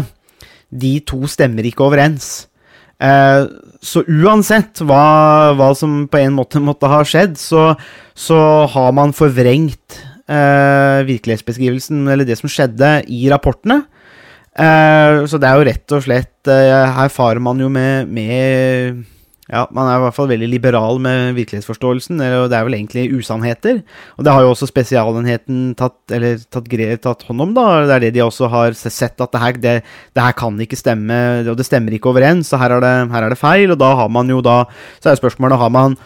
de 0.71 0.95
to 1.07 1.25
stemmer 1.29 1.67
ikke 1.67 1.89
overens. 1.89 2.47
Eh, 3.03 3.43
så 3.83 4.01
uansett 4.07 4.79
hva, 4.87 5.51
hva, 5.59 5.73
som 5.75 6.05
på 6.07 6.23
en 6.23 6.39
måte 6.39 6.63
måtte 6.63 6.87
ha 6.89 7.03
skjedd, 7.05 7.35
så, 7.35 7.73
så 8.15 8.39
har 8.71 8.95
man 8.95 9.11
forvrengt 9.15 9.99
virkelighetsbeskrivelsen, 10.25 12.07
eller 12.09 12.25
det 12.25 12.39
som 12.39 12.49
skjedde, 12.49 12.89
i 13.13 13.27
rapportene. 13.29 13.83
Eh, 14.55 15.25
så 15.27 15.39
det 15.41 15.49
er 15.49 15.59
jo 15.59 15.67
rett 15.67 15.93
og 15.97 16.03
slett 16.05 16.47
eh, 16.47 16.93
Her 16.95 17.09
farer 17.11 17.41
man 17.43 17.59
jo 17.59 17.67
med, 17.67 18.07
med 18.07 19.01
ja, 19.51 19.65
man 19.75 19.89
er 19.89 19.99
i 19.99 20.03
hvert 20.05 20.15
fall 20.15 20.29
veldig 20.29 20.47
liberal 20.47 20.97
med 21.03 21.35
virkelighetsforståelsen, 21.35 22.17
og 22.23 22.47
det 22.49 22.55
er 22.57 22.63
vel 22.65 22.77
egentlig 22.79 23.03
usannheter. 23.13 23.83
Og 24.17 24.25
det 24.25 24.33
har 24.33 24.41
jo 24.41 24.53
også 24.55 24.65
Spesialenheten 24.71 25.75
tatt, 25.77 25.99
eller 26.15 26.39
tatt, 26.49 26.71
tatt 27.03 27.25
hånd 27.27 27.43
om, 27.43 27.51
da. 27.53 27.65
Det 27.85 27.93
er 27.93 28.05
det 28.07 28.13
de 28.15 28.23
også 28.25 28.49
har 28.49 28.73
sett, 28.73 29.21
at 29.21 29.35
det 29.35 29.43
her, 29.43 29.59
det, 29.61 29.75
det 30.17 30.25
her 30.25 30.33
kan 30.39 30.57
ikke 30.57 30.79
stemme, 30.79 31.19
og 31.45 31.59
det 31.59 31.67
stemmer 31.67 31.93
ikke 31.93 32.09
overens, 32.09 32.49
så 32.49 32.57
her 32.57 32.73
er, 32.73 32.81
det, 32.81 32.95
her 33.13 33.27
er 33.27 33.35
det 33.35 33.37
feil. 33.37 33.75
Og 33.75 33.77
da 33.83 33.91
har 34.01 34.09
man 34.09 34.33
jo 34.33 34.41
da 34.41 34.63
Så 34.97 35.11
er 35.11 35.21
spørsmålet 35.21 35.61
har 35.61 35.69
man 35.77 35.99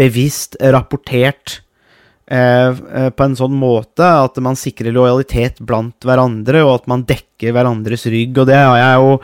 bevisst 0.00 0.56
rapportert 0.64 1.60
Eh, 1.60 1.60
eh, 1.60 1.69
på 2.30 3.24
en 3.24 3.32
sånn 3.34 3.54
måte 3.58 4.06
at 4.06 4.36
man 4.38 4.54
sikrer 4.58 4.94
lojalitet 4.94 5.58
blant 5.66 6.06
hverandre, 6.06 6.60
og 6.62 6.76
at 6.76 6.84
man 6.90 7.02
dekker 7.08 7.54
hverandres 7.56 8.06
rygg. 8.06 8.38
Og 8.38 8.46
det 8.46 8.58
har 8.60 8.76
jeg 8.78 9.00
jo 9.00 9.16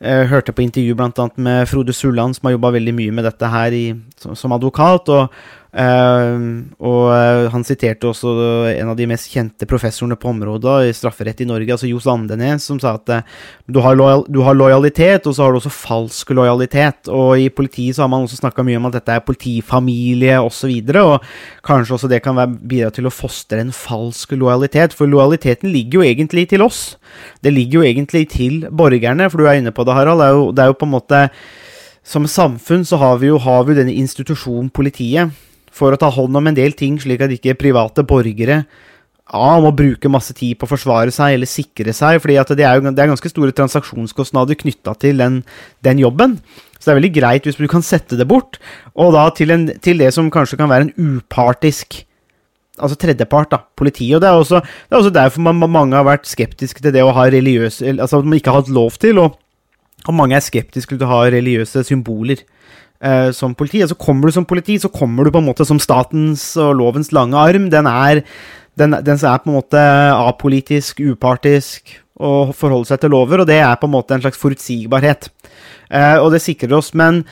eh, 0.00 0.22
hørte 0.30 0.54
på 0.56 0.64
intervju 0.64 0.96
bl.a. 0.96 1.26
med 1.36 1.68
Frode 1.68 1.92
Sulland, 1.92 2.38
som 2.38 2.48
har 2.48 2.56
jobba 2.56 2.72
veldig 2.78 2.94
mye 2.96 3.12
med 3.12 3.28
dette 3.28 3.50
her 3.52 3.76
i, 3.76 3.84
som, 4.20 4.32
som 4.38 4.56
advokat. 4.56 5.12
og 5.12 5.28
Uh, 5.74 6.70
og 6.78 7.08
uh, 7.10 7.48
han 7.50 7.64
siterte 7.66 8.06
også 8.06 8.30
en 8.70 8.92
av 8.92 8.94
de 8.94 9.08
mest 9.10 9.26
kjente 9.32 9.66
professorene 9.66 10.14
på 10.14 10.28
området 10.30 10.74
i 10.86 10.92
strafferett 10.94 11.40
i 11.42 11.46
Norge, 11.50 11.72
altså 11.74 11.88
Johs 11.90 12.06
Andenes, 12.10 12.62
som 12.68 12.78
sa 12.78 12.92
at 12.94 13.10
uh, 13.10 13.40
du, 13.66 13.80
har 13.82 13.96
lojal, 13.98 14.22
du, 14.30 14.38
har 14.46 14.54
lojalitet, 14.54 15.26
og 15.26 15.34
så 15.34 15.42
har 15.42 15.50
du 15.50 15.58
også 15.58 15.72
falsk 15.74 16.30
lojalitet. 16.38 17.10
Og 17.10 17.42
i 17.42 17.48
politiet 17.50 17.96
så 17.96 18.04
har 18.04 18.12
man 18.12 18.28
også 18.28 18.38
snakka 18.38 18.62
mye 18.66 18.78
om 18.78 18.86
at 18.86 19.00
dette 19.00 19.16
er 19.16 19.24
politifamilie 19.26 20.36
osv., 20.38 20.70
og, 20.84 20.92
så 20.94 21.02
og 21.04 21.66
kanskje 21.66 21.96
også 21.96 22.10
det 22.12 22.20
kan 22.22 22.38
være, 22.38 22.54
bidra 22.70 22.92
til 22.94 23.10
å 23.10 23.14
fostre 23.14 23.58
en 23.64 23.72
falsk 23.74 24.36
lojalitet, 24.38 24.94
for 24.94 25.10
lojaliteten 25.10 25.72
ligger 25.74 26.00
jo 26.00 26.06
egentlig 26.06 26.46
til 26.52 26.62
oss. 26.62 26.84
Det 27.42 27.50
ligger 27.50 27.80
jo 27.80 27.88
egentlig 27.88 28.28
til 28.30 28.62
borgerne, 28.70 29.26
for 29.26 29.42
du 29.42 29.50
er 29.50 29.58
inne 29.58 29.74
på 29.74 29.82
det, 29.82 29.98
Harald. 29.98 30.22
Det 30.22 30.30
er 30.30 30.38
jo, 30.38 30.46
det 30.54 30.62
er 30.62 30.70
jo 30.70 30.78
på 30.78 30.86
en 30.86 30.94
måte 30.94 31.26
Som 32.04 32.26
samfunn 32.28 32.82
så 32.84 32.98
har 33.00 33.16
vi 33.16 33.30
jo, 33.30 33.38
har 33.40 33.62
vi 33.64 33.78
denne 33.78 33.94
institusjonen 33.96 34.68
politiet 34.68 35.32
for 35.74 35.94
å 35.94 36.00
ta 36.00 36.10
hånd 36.14 36.36
om 36.38 36.50
en 36.50 36.56
del 36.56 36.76
ting, 36.78 36.98
slik 37.02 37.24
at 37.24 37.32
ikke 37.34 37.56
private 37.58 38.04
borgere 38.06 38.62
ja, 39.32 39.60
må 39.60 39.72
bruke 39.72 40.10
masse 40.12 40.34
tid 40.36 40.58
på 40.60 40.66
å 40.66 40.70
forsvare 40.74 41.12
seg 41.14 41.38
eller 41.38 41.48
sikre 41.48 41.94
seg, 41.96 42.20
fordi 42.22 42.36
det 42.60 42.66
er, 42.68 42.82
det 42.84 43.02
er 43.02 43.10
ganske 43.10 43.32
store 43.32 43.54
transaksjonskostnader 43.56 44.58
knytta 44.60 44.94
til 45.00 45.22
den, 45.22 45.40
den, 45.84 46.02
jobben. 46.02 46.36
Så 46.76 46.86
det 46.86 46.92
er 46.92 46.98
veldig 47.00 47.14
greit 47.16 47.48
hvis 47.48 47.56
du 47.58 47.66
kan 47.70 47.84
sette 47.84 48.18
det 48.20 48.28
bort, 48.28 48.60
og 48.92 49.14
da 49.16 49.30
til, 49.34 49.54
en, 49.54 49.70
til 49.80 50.02
det 50.02 50.12
som 50.14 50.28
kanskje 50.32 50.60
kan 50.60 50.72
være 50.72 50.90
en 50.90 51.14
upartisk 51.14 52.04
Altså 52.74 52.96
tredjepart, 52.98 53.52
da, 53.52 53.60
politiet. 53.78 54.16
Og 54.16 54.22
det 54.24 54.26
er 54.26 54.34
også, 54.34 54.58
det 54.58 54.96
er 54.96 54.98
også 54.98 55.10
derfor 55.14 55.44
man, 55.46 55.60
mange 55.70 55.94
har 55.94 56.08
vært 56.08 56.24
skeptiske 56.26 56.82
til 56.82 56.90
det 56.90 57.04
å 57.06 57.12
ha 57.14 57.28
religiøse 57.30 57.92
Altså 57.92 58.18
at 58.18 58.26
man 58.26 58.40
ikke 58.40 58.50
har 58.50 58.64
hatt 58.64 58.72
lov 58.74 58.96
til, 58.98 59.20
og, 59.22 59.36
og 60.02 60.16
mange 60.18 60.34
er 60.34 60.42
skeptiske 60.42 60.96
til 60.96 61.06
å 61.06 61.10
ha 61.12 61.20
religiøse 61.30 61.84
symboler 61.86 62.42
eh, 63.02 63.30
som 63.34 63.54
politi. 63.54 63.82
Og 63.84 63.92
så 63.92 63.98
Kommer 63.98 64.28
du 64.28 64.36
som 64.36 64.46
politi, 64.46 64.78
så 64.78 64.92
kommer 64.92 65.24
du 65.24 65.32
på 65.34 65.42
en 65.42 65.48
måte 65.48 65.66
som 65.66 65.80
statens 65.80 66.52
og 66.60 66.76
lovens 66.80 67.12
lange 67.12 67.38
arm. 67.38 67.70
Den 67.72 67.86
er, 67.90 68.22
den, 68.78 68.96
den 69.04 69.18
er 69.18 69.42
på 69.42 69.50
en 69.50 69.58
måte 69.58 69.82
apolitisk, 70.14 71.00
upartisk 71.00 72.00
og 72.14 72.54
forholder 72.54 72.92
seg 72.92 73.02
til 73.02 73.10
lover, 73.10 73.42
og 73.42 73.48
det 73.50 73.58
er 73.58 73.74
på 73.80 73.88
en 73.88 73.96
måte 73.96 74.14
en 74.14 74.22
slags 74.22 74.38
forutsigbarhet. 74.38 75.30
Eh, 75.90 76.18
og 76.22 76.30
det 76.34 76.44
sikrer 76.44 76.76
oss. 76.78 76.92
Men 76.94 77.24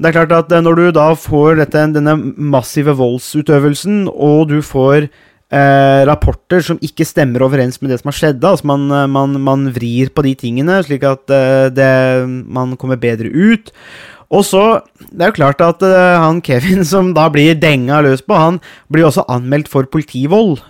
det 0.00 0.10
er 0.10 0.16
klart 0.16 0.32
at 0.32 0.52
eh, 0.54 0.62
når 0.64 0.78
du 0.78 0.86
da 0.96 1.10
får 1.18 1.60
dette, 1.60 1.88
denne 1.96 2.16
massive 2.40 2.96
voldsutøvelsen, 2.96 4.06
og 4.08 4.48
du 4.48 4.60
får 4.64 5.10
eh, 5.52 6.00
rapporter 6.08 6.64
som 6.64 6.80
ikke 6.84 7.04
stemmer 7.04 7.44
overens 7.44 7.80
med 7.82 7.92
det 7.92 8.00
som 8.00 8.08
har 8.12 8.16
skjedd, 8.16 8.46
altså 8.46 8.70
man, 8.70 8.88
man, 9.12 9.36
man 9.44 9.68
vrir 9.76 10.12
på 10.14 10.24
de 10.24 10.32
tingene 10.40 10.80
slik 10.86 11.04
at 11.04 11.34
eh, 11.36 11.68
det, 11.74 11.90
man 12.48 12.78
kommer 12.80 13.00
bedre 13.00 13.28
ut, 13.28 13.74
og 14.30 14.44
så, 14.46 14.80
Det 15.10 15.22
er 15.22 15.32
jo 15.32 15.38
klart 15.40 15.60
at 15.64 15.82
uh, 15.82 16.22
han 16.22 16.40
Kevin 16.42 16.84
som 16.92 17.14
da 17.16 17.28
blir 17.32 17.58
denga 17.58 18.00
løs 18.06 18.22
på, 18.22 18.34
han 18.34 18.60
blir 18.92 19.08
også 19.08 19.26
anmeldt 19.28 19.68
for 19.68 19.82
politivold 19.90 20.60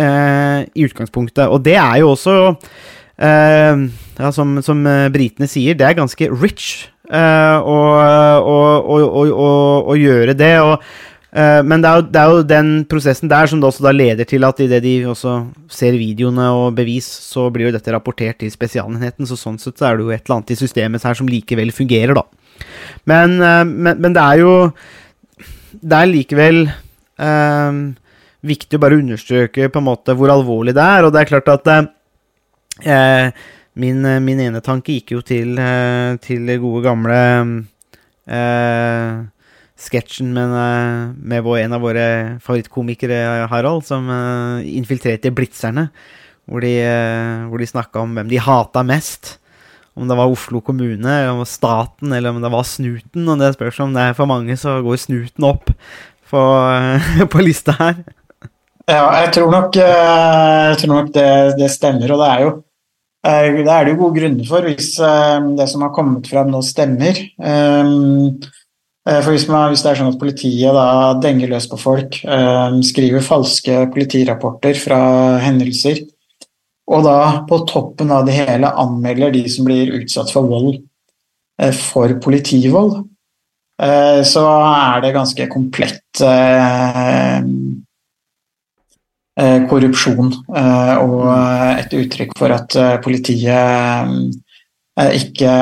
uh, 0.00 0.64
i 0.64 0.86
utgangspunktet. 0.86 1.48
Og 1.48 1.64
det 1.64 1.76
er 1.76 2.00
jo 2.00 2.10
også, 2.14 2.54
uh, 2.56 3.76
ja, 4.20 4.32
som, 4.32 4.62
som 4.64 4.84
britene 5.12 5.48
sier, 5.50 5.76
det 5.76 5.86
er 5.86 6.00
ganske 6.00 6.30
rich 6.32 6.88
å, 7.10 7.76
gjøre 9.98 10.34
det. 10.38 10.60
og 10.62 10.78
men 11.30 11.78
det 11.78 11.86
er, 11.86 12.00
jo, 12.00 12.06
det 12.10 12.18
er, 12.18 12.32
jo, 12.32 12.42
den 12.42 12.70
prosessen 12.90 13.30
der 13.30 13.46
som 13.46 13.60
også 13.62 13.84
da 13.84 13.92
leder 13.94 14.26
til 14.26 14.42
at 14.42 14.58
idet 14.64 14.80
de 14.82 14.94
også 15.06 15.36
ser 15.70 15.94
videoene 15.94 16.48
og 16.58 16.74
bevis, 16.74 17.06
så 17.06 17.44
blir 17.54 17.68
jo 17.68 17.74
dette 17.76 17.92
rapportert 17.94 18.40
til 18.40 18.50
Spesialenheten. 18.50 19.28
Så 19.30 19.38
sånn 19.38 19.60
sett 19.62 19.78
så 19.78 19.86
er 19.86 20.00
det 20.00 20.08
jo 20.08 20.10
et 20.10 20.24
eller 20.24 20.40
annet 20.40 20.50
i 20.50 20.58
systemet 20.58 21.06
her 21.06 21.14
som 21.14 21.30
likevel 21.30 21.70
fungerer, 21.76 22.18
da. 22.18 22.24
Men, 23.08 23.38
eh, 23.38 23.62
men, 23.64 24.00
men, 24.00 24.12
det 24.12 24.22
er 24.22 24.42
jo 24.42 24.52
Det 25.70 25.96
er 25.96 26.10
likevel 26.10 26.64
um, 26.66 27.80
viktig 28.42 28.76
å 28.76 28.82
bare 28.82 28.98
understreke 28.98 29.70
på 29.70 29.80
en 29.80 29.86
måte 29.86 30.16
hvor 30.18 30.32
alvorlig 30.34 30.74
det 30.74 30.82
er. 30.82 31.06
Og 31.06 31.14
det 31.14 31.22
er 31.22 31.30
klart 31.30 31.50
at 31.52 31.70
uh, 32.90 33.42
min, 33.80 34.02
min 34.26 34.40
ene 34.48 34.62
tanke 34.66 34.98
gikk 34.98 35.14
jo 35.14 35.20
til, 35.22 35.54
til 36.26 36.50
gode 36.58 36.82
gamle 36.84 37.20
uh, 38.26 39.28
sketsjen 39.80 40.32
med, 40.36 40.54
med 41.16 41.44
vår, 41.46 41.62
en 41.64 41.76
av 41.76 41.84
våre 41.84 42.06
favorittkomikere, 42.44 43.48
Harald, 43.50 43.86
som 43.88 44.10
infiltrerte 44.66 45.32
Blitzerne. 45.34 45.88
Hvor 46.50 46.64
de, 46.64 46.74
hvor 47.46 47.62
de 47.62 47.68
snakka 47.68 48.02
om 48.02 48.16
hvem 48.16 48.30
de 48.30 48.40
hata 48.42 48.82
mest. 48.82 49.36
Om 49.94 50.08
det 50.10 50.16
var 50.18 50.32
Oslo 50.32 50.60
kommune, 50.64 51.12
om 51.30 51.38
det 51.38 51.44
var 51.44 51.48
staten, 51.48 52.12
eller 52.12 52.34
om 52.34 52.40
det 52.42 52.50
var 52.52 52.66
snuten. 52.66 53.28
Og 53.28 53.40
det 53.40 53.52
spørs 53.54 53.80
om 53.84 53.94
det 53.94 54.06
er 54.08 54.16
for 54.18 54.30
mange, 54.30 54.56
så 54.58 54.80
går 54.84 54.98
snuten 54.98 55.46
opp 55.46 55.70
på, 56.30 56.42
på 57.32 57.44
lista 57.44 57.76
her. 57.78 58.02
Ja, 58.90 59.04
jeg 59.22 59.30
tror 59.36 59.52
nok, 59.52 59.76
eh, 59.78 60.66
jeg 60.72 60.78
tror 60.82 60.92
nok 60.94 61.12
det, 61.14 61.30
det, 61.60 61.70
stemmer, 61.70 62.10
og 62.10 62.22
det 62.22 62.28
er 62.30 62.40
jo 62.42 62.50
eh, 63.26 63.58
det 63.60 63.74
er 63.74 63.84
det 63.86 63.92
jo 63.92 64.00
gode 64.00 64.18
grunner 64.18 64.48
for, 64.48 64.66
hvis 64.66 64.94
eh, 65.04 65.36
det 65.58 65.66
som 65.70 65.84
har 65.86 65.92
kommet 65.94 66.30
fram 66.30 66.50
nå, 66.50 66.62
stemmer. 66.66 67.20
For 69.08 69.32
hvis, 69.32 69.46
man, 69.48 69.70
hvis 69.72 69.80
det 69.80 69.94
er 69.94 69.96
sånn 69.96 70.10
at 70.12 70.18
politiet 70.20 70.74
da 70.76 71.14
denger 71.24 71.48
løs 71.54 71.64
på 71.70 71.78
folk, 71.80 72.18
skriver 72.84 73.24
falske 73.24 73.78
politirapporter 73.94 74.76
fra 74.76 74.98
hendelser, 75.40 76.02
og 76.90 77.04
da 77.06 77.18
på 77.46 77.60
toppen 77.70 78.10
av 78.14 78.26
det 78.26 78.34
hele 78.40 78.70
anmelder 78.82 79.32
de 79.34 79.44
som 79.52 79.66
blir 79.68 79.92
utsatt 80.00 80.32
for 80.34 80.48
vold, 80.50 80.80
eh, 81.62 81.74
for 81.76 82.16
politivold, 82.22 83.04
eh, 83.82 84.22
så 84.26 84.44
er 84.66 85.04
det 85.04 85.14
ganske 85.14 85.46
komplett 85.52 86.24
eh, 86.26 87.42
korrupsjon 89.70 90.34
og 90.50 91.20
et 91.78 91.94
uttrykk 91.96 92.34
for 92.36 92.52
at 92.52 92.74
politiet 93.00 94.34
ikke 95.16 95.52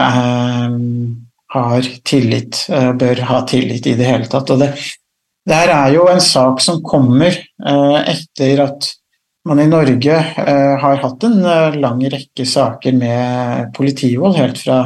har 1.54 1.86
tillit, 2.04 2.66
bør 2.68 3.20
ha 3.30 3.42
tillit 3.48 3.86
i 3.88 3.94
det 3.96 4.04
hele 4.04 4.28
tatt. 4.28 4.50
Og 4.52 4.60
det, 4.60 4.72
det 5.48 5.60
her 5.62 5.72
er 5.72 5.94
jo 5.94 6.04
en 6.12 6.20
sak 6.20 6.60
som 6.60 6.82
kommer 6.84 7.36
etter 7.64 8.64
at 8.66 8.90
man 9.48 9.60
i 9.60 9.68
Norge 9.68 10.14
eh, 10.36 10.76
har 10.80 11.02
hatt 11.02 11.24
en 11.24 11.40
eh, 11.44 11.76
lang 11.80 12.02
rekke 12.12 12.46
saker 12.46 12.96
med 12.98 13.72
politivold, 13.76 14.36
helt 14.36 14.60
fra 14.60 14.80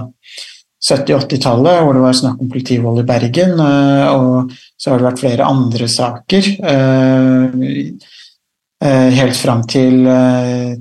70-80-tallet, 0.83 1.83
hvor 1.83 1.97
det 1.97 2.05
var 2.05 2.17
snakk 2.19 2.43
om 2.43 2.51
politivold 2.51 3.03
i 3.03 3.07
Bergen. 3.09 3.57
Eh, 3.59 4.07
og 4.13 4.53
så 4.77 4.93
har 4.93 5.01
det 5.01 5.09
vært 5.11 5.23
flere 5.25 5.49
andre 5.51 5.91
saker 5.91 6.53
helt 8.83 9.37
fram 9.39 9.61
til, 9.71 10.09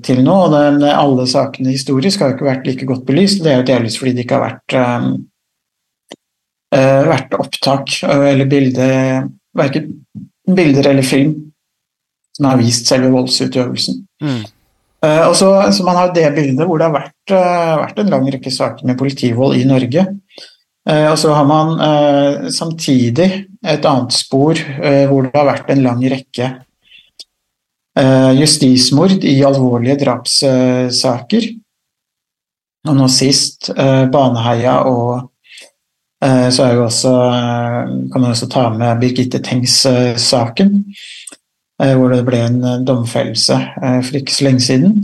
til 0.02 0.22
nå. 0.26 0.36
Og 0.48 0.54
den, 0.56 0.80
alle 0.90 1.28
sakene 1.30 1.70
historisk 1.70 2.24
har 2.24 2.32
jo 2.32 2.38
ikke 2.40 2.48
vært 2.48 2.66
like 2.66 2.88
godt 2.90 3.04
belyst. 3.06 3.44
Det 3.46 3.52
er 3.52 3.60
jo 3.60 3.68
delvis 3.68 4.00
fordi 4.02 4.16
det 4.18 4.24
ikke 4.26 4.40
har 4.40 4.48
vært, 4.48 4.76
vært 6.72 7.34
opptak 7.36 7.98
eller 8.08 8.48
bilde, 8.48 8.86
verken 9.58 9.90
bilder 10.48 10.88
eller 10.92 11.06
film 11.06 11.36
som 12.38 12.48
har 12.48 12.60
vist 12.62 12.90
selve 12.90 13.12
voldsutøvelsen. 13.14 14.02
Mm. 14.24 14.42
Uh, 15.02 15.24
og 15.28 15.36
så, 15.36 15.50
så, 15.74 15.84
Man 15.84 15.98
har 15.98 16.14
det 16.16 16.28
bildet 16.36 16.68
hvor 16.68 16.80
det 16.80 16.88
har 16.88 16.96
vært, 16.96 17.34
vært 17.82 18.02
en 18.02 18.12
lang 18.14 18.28
rekke 18.32 18.54
saker 18.54 18.88
med 18.88 19.00
politivold 19.00 19.58
i 19.60 19.68
Norge. 19.68 20.08
Og 20.82 21.14
så 21.22 21.30
har 21.38 21.46
man 21.46 21.76
samtidig 22.50 23.28
et 23.62 23.84
annet 23.86 24.16
spor 24.18 24.58
hvor 24.58 25.28
det 25.28 25.36
har 25.36 25.46
vært 25.46 25.68
en 25.70 25.84
lang 25.86 26.00
rekke 26.10 26.48
justismord 28.40 29.22
i 29.22 29.36
alvorlige 29.46 30.00
drapssaker. 30.02 31.46
og 32.90 32.98
nå 32.98 33.08
sist 33.14 33.70
Baneheia 33.78 34.80
og 34.90 35.31
Eh, 35.31 35.31
så 36.54 36.68
er 36.68 36.76
jo 36.78 36.84
også, 36.86 37.12
eh, 37.34 37.94
kan 38.14 38.22
man 38.22 38.34
også 38.36 38.50
ta 38.52 38.68
med 38.70 39.00
Birgitte 39.02 39.40
Tengs-saken, 39.42 40.76
eh, 41.82 41.94
hvor 41.98 42.14
det 42.14 42.26
ble 42.28 42.44
en 42.46 42.86
domfellelse 42.86 43.58
for 44.06 44.20
ikke 44.20 44.36
så 44.36 44.46
lenge 44.46 44.68
siden. 44.68 45.02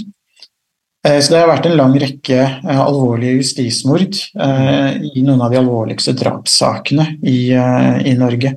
Så 1.07 1.31
det 1.31 1.39
har 1.39 1.47
vært 1.47 1.65
en 1.69 1.77
lang 1.77 1.93
rekke 1.95 2.39
alvorlige 2.67 3.37
justismord 3.37 4.17
i 4.17 5.21
noen 5.23 5.43
av 5.45 5.53
de 5.53 5.59
alvorligste 5.61 6.11
drapssakene 6.19 7.05
i, 7.23 7.53
i 7.53 8.15
Norge. 8.17 8.51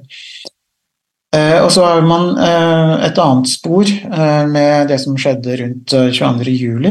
Og 1.37 1.69
så 1.71 1.85
har 1.85 2.02
man 2.02 2.33
et 3.07 3.21
annet 3.23 3.52
spor 3.52 3.93
med 4.50 4.90
det 4.90 4.99
som 5.05 5.14
skjedde 5.21 5.61
rundt 5.61 5.95
22.07, 5.95 6.90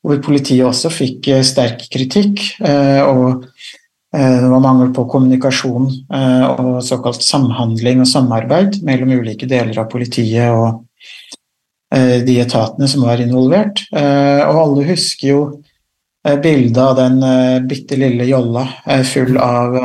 hvor 0.00 0.22
politiet 0.24 0.64
også 0.64 0.94
fikk 1.02 1.28
sterk 1.44 1.84
kritikk. 1.92 2.46
og 2.62 3.44
Eh, 3.85 3.85
det 4.12 4.48
var 4.48 4.60
mangel 4.60 4.92
på 4.94 5.04
kommunikasjon 5.10 5.88
eh, 6.14 6.44
og 6.46 6.78
såkalt 6.84 7.24
samhandling 7.24 8.00
og 8.04 8.08
samarbeid 8.08 8.80
mellom 8.86 9.16
ulike 9.18 9.48
deler 9.50 9.76
av 9.82 9.90
politiet 9.90 10.54
og 10.54 10.84
eh, 11.94 12.22
de 12.26 12.38
etatene 12.44 12.88
som 12.90 13.06
var 13.06 13.22
involvert. 13.22 13.82
Og 13.92 14.60
alle 14.62 14.86
husker 14.92 15.28
jo 15.32 15.40
bildet 16.42 16.78
av 16.82 16.96
den 16.98 17.20
bitte 17.70 17.98
lille 17.98 18.24
jolla 18.26 18.64
full 19.06 19.36
av 19.38 19.76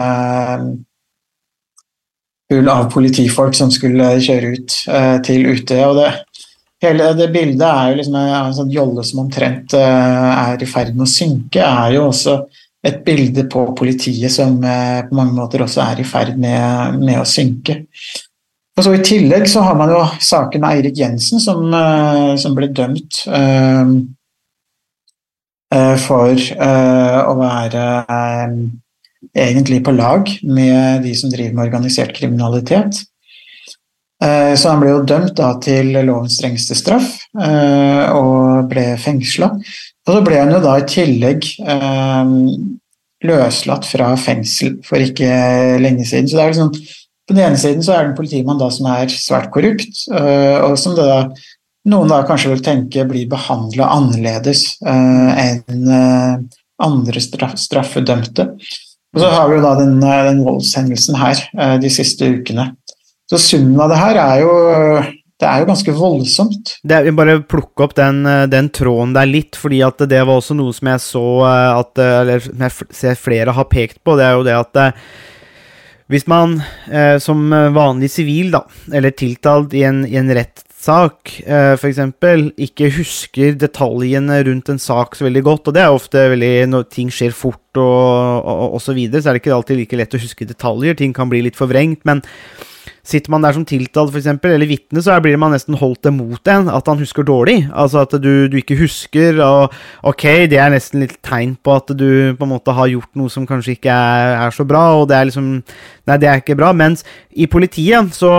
full 2.50 2.72
av 2.72 2.88
politifolk 2.94 3.54
som 3.56 3.70
skulle 3.74 4.16
kjøre 4.26 4.56
ut 4.56 4.78
til 5.28 5.46
Utøya. 5.52 5.92
og 5.92 6.00
det 6.02 6.10
Hele 6.82 7.12
det 7.14 7.28
bildet 7.30 7.62
er 7.62 7.92
jo 7.92 7.98
liksom 8.00 8.16
en 8.18 8.56
sånn 8.58 8.72
jolle 8.74 9.04
som 9.06 9.20
omtrent 9.22 9.76
er 9.78 10.58
i 10.58 10.66
ferd 10.66 10.96
med 10.96 11.06
å 11.06 11.12
synke, 11.12 11.62
er 11.62 11.94
jo 11.94 12.08
også 12.08 12.40
et 12.82 13.04
bilde 13.06 13.46
på 13.52 13.64
politiet 13.78 14.34
som 14.34 14.58
eh, 14.66 15.02
på 15.06 15.18
mange 15.18 15.36
måter 15.38 15.62
også 15.62 15.84
er 15.86 16.02
i 16.02 16.08
ferd 16.08 16.38
med, 16.42 16.98
med, 17.02 17.20
å 17.22 17.28
synke. 17.30 17.84
Og 18.78 18.86
så 18.86 18.96
I 18.96 19.04
tillegg 19.06 19.46
så 19.52 19.62
har 19.66 19.78
man 19.78 19.92
jo 19.94 20.02
saken 20.24 20.64
med 20.64 20.80
Eirik 20.80 20.98
Jensen, 20.98 21.42
som, 21.44 21.68
eh, 21.76 22.34
som 22.42 22.56
ble 22.58 22.72
dømt 22.74 23.22
uh, 23.30 23.92
for 26.02 26.34
uh, 26.36 27.20
å 27.30 27.36
være 27.40 27.84
uh, 28.10 28.56
egentlig 29.38 29.84
på 29.86 29.94
lag 29.96 30.28
med 30.44 31.06
de 31.06 31.14
som 31.16 31.32
driver 31.32 31.54
med 31.56 31.68
organisert 31.70 32.16
kriminalitet. 32.18 33.06
Så 34.22 34.70
han 34.70 34.78
ble 34.78 34.92
jo 34.92 35.06
dømt 35.10 35.32
da, 35.40 35.48
til 35.58 35.96
lovens 36.06 36.36
strengeste 36.38 36.76
straff 36.78 37.08
og 37.34 38.68
ble 38.70 38.84
fengsla. 39.02 39.48
Og 40.08 40.16
så 40.16 40.22
ble 40.26 40.40
han 40.42 40.54
jo 40.54 40.62
da 40.64 40.78
i 40.80 40.88
tillegg 40.90 41.48
eh, 41.62 42.36
løslatt 43.28 43.86
fra 43.86 44.12
fengsel 44.18 44.80
for 44.86 45.04
ikke 45.04 45.30
lenge 45.82 46.08
siden. 46.10 46.30
Så 46.30 46.38
det 46.38 46.44
er 46.44 46.54
liksom, 46.54 46.72
på 47.28 47.36
den 47.36 47.44
ene 47.46 47.62
siden 47.62 47.86
så 47.86 47.96
er 47.96 48.06
det 48.06 48.12
en 48.12 48.18
politimann 48.18 48.62
da 48.62 48.70
som 48.74 48.90
er 48.92 49.14
svært 49.14 49.52
korrupt, 49.54 50.06
eh, 50.18 50.58
og 50.66 50.78
som 50.82 50.98
da, 50.98 51.28
noen 51.92 52.12
da 52.12 52.24
kanskje 52.28 52.56
vil 52.56 52.66
tenke 52.66 53.06
blir 53.10 53.30
behandla 53.30 53.92
annerledes 53.94 54.66
eh, 54.82 55.44
enn 55.46 55.94
eh, 56.00 56.62
andre 56.82 57.22
straff, 57.22 57.60
straffedømte. 57.62 58.50
Og 59.12 59.20
så 59.22 59.30
har 59.30 59.50
vi 59.50 59.58
jo 59.60 59.64
da 59.66 59.76
den, 59.80 59.98
eh, 60.02 60.26
den 60.32 60.44
voldshendelsen 60.48 61.18
her 61.20 61.46
eh, 61.60 61.78
de 61.84 61.94
siste 61.94 62.30
ukene. 62.40 62.72
Så 63.30 63.40
summen 63.40 63.80
av 63.80 63.92
det 63.92 64.00
her 64.02 64.18
er 64.20 64.42
jo 64.42 64.54
det 65.42 65.50
er 65.50 65.64
jo 65.64 65.70
ganske 65.72 65.96
voldsomt. 65.98 66.76
Det, 66.86 67.02
jeg 67.08 67.18
bare 67.18 67.40
plukke 67.42 67.88
opp 67.88 67.98
den, 67.98 68.22
eh, 68.30 68.46
den, 68.52 68.70
tråden 68.74 69.16
der 69.18 69.30
litt, 69.30 69.58
fordi 69.58 69.82
at 69.86 70.04
det 70.06 70.22
var 70.22 70.38
også 70.38 70.58
noe 70.58 70.76
som 70.78 70.92
jeg 70.92 71.04
så 71.04 71.26
eh, 71.50 71.82
at 71.82 72.02
Eller 72.06 72.46
som 72.46 72.66
jeg 72.68 72.96
ser 73.02 73.20
flere 73.20 73.58
har 73.58 73.70
pekt 73.72 74.04
på, 74.06 74.16
det 74.20 74.28
er 74.28 74.38
jo 74.38 74.48
det 74.48 74.58
at 74.60 74.82
hvis 76.12 76.26
man 76.28 76.58
eh, 76.92 77.16
som 77.24 77.40
vanlig 77.72 78.10
sivil, 78.12 78.50
da, 78.52 78.66
eller 78.92 79.14
tiltalt 79.16 79.72
i 79.80 79.86
en, 79.88 80.02
i 80.04 80.18
en 80.20 80.28
rettssak 80.36 81.38
eh, 81.46 81.78
f.eks., 81.78 82.02
ikke 82.60 82.90
husker 82.98 83.56
detaljene 83.56 84.42
rundt 84.44 84.74
en 84.74 84.82
sak 84.82 85.16
så 85.16 85.30
veldig 85.30 85.44
godt, 85.48 85.70
og 85.72 85.78
det 85.78 85.86
er 85.86 85.96
ofte 85.96 86.26
veldig 86.34 86.52
når 86.74 86.90
ting 86.92 87.14
skjer 87.16 87.32
fort 87.32 87.80
og, 87.80 88.44
og, 88.44 88.76
og 88.76 88.84
så 88.84 88.98
videre, 88.98 89.24
så 89.24 89.32
er 89.32 89.40
det 89.40 89.46
ikke 89.46 89.56
alltid 89.56 89.80
like 89.80 90.02
lett 90.02 90.20
å 90.20 90.22
huske 90.26 90.50
detaljer. 90.50 91.00
Ting 91.00 91.16
kan 91.16 91.32
bli 91.32 91.46
litt 91.48 91.60
forvrengt. 91.60 92.04
men 92.04 92.20
Sitter 93.12 93.34
man 93.34 93.44
der 93.44 93.56
som 93.56 93.66
tiltalt, 93.68 94.14
f.eks., 94.14 94.30
eller 94.48 94.70
vitne, 94.70 95.04
så 95.04 95.18
blir 95.24 95.40
man 95.42 95.52
nesten 95.56 95.76
holdt 95.80 96.08
imot 96.08 96.48
en. 96.52 96.70
At 96.72 96.88
han 96.88 97.02
husker 97.02 97.28
dårlig. 97.28 97.66
Altså 97.70 98.06
at 98.06 98.16
du, 98.24 98.48
du, 98.48 98.58
ikke 98.62 98.80
husker. 98.80 99.42
Og 99.44 99.74
ok, 100.14 100.26
det 100.52 100.60
er 100.62 100.72
nesten 100.72 101.04
litt 101.04 101.18
tegn 101.26 101.58
på 101.60 101.76
at 101.76 101.92
du 101.98 102.08
på 102.38 102.48
en 102.48 102.54
måte 102.54 102.76
har 102.78 102.92
gjort 102.92 103.12
noe 103.20 103.32
som 103.32 103.48
kanskje 103.50 103.76
ikke 103.76 103.92
er, 103.92 104.38
er 104.48 104.56
så 104.56 104.66
bra, 104.68 104.86
og 105.02 105.10
det 105.12 105.18
er 105.18 105.28
liksom 105.30 105.54
Nei, 106.10 106.18
det 106.18 106.30
er 106.30 106.40
ikke 106.42 106.58
bra. 106.58 106.72
Mens 106.74 107.04
i 107.32 107.46
politiet 107.52 108.16
så, 108.18 108.32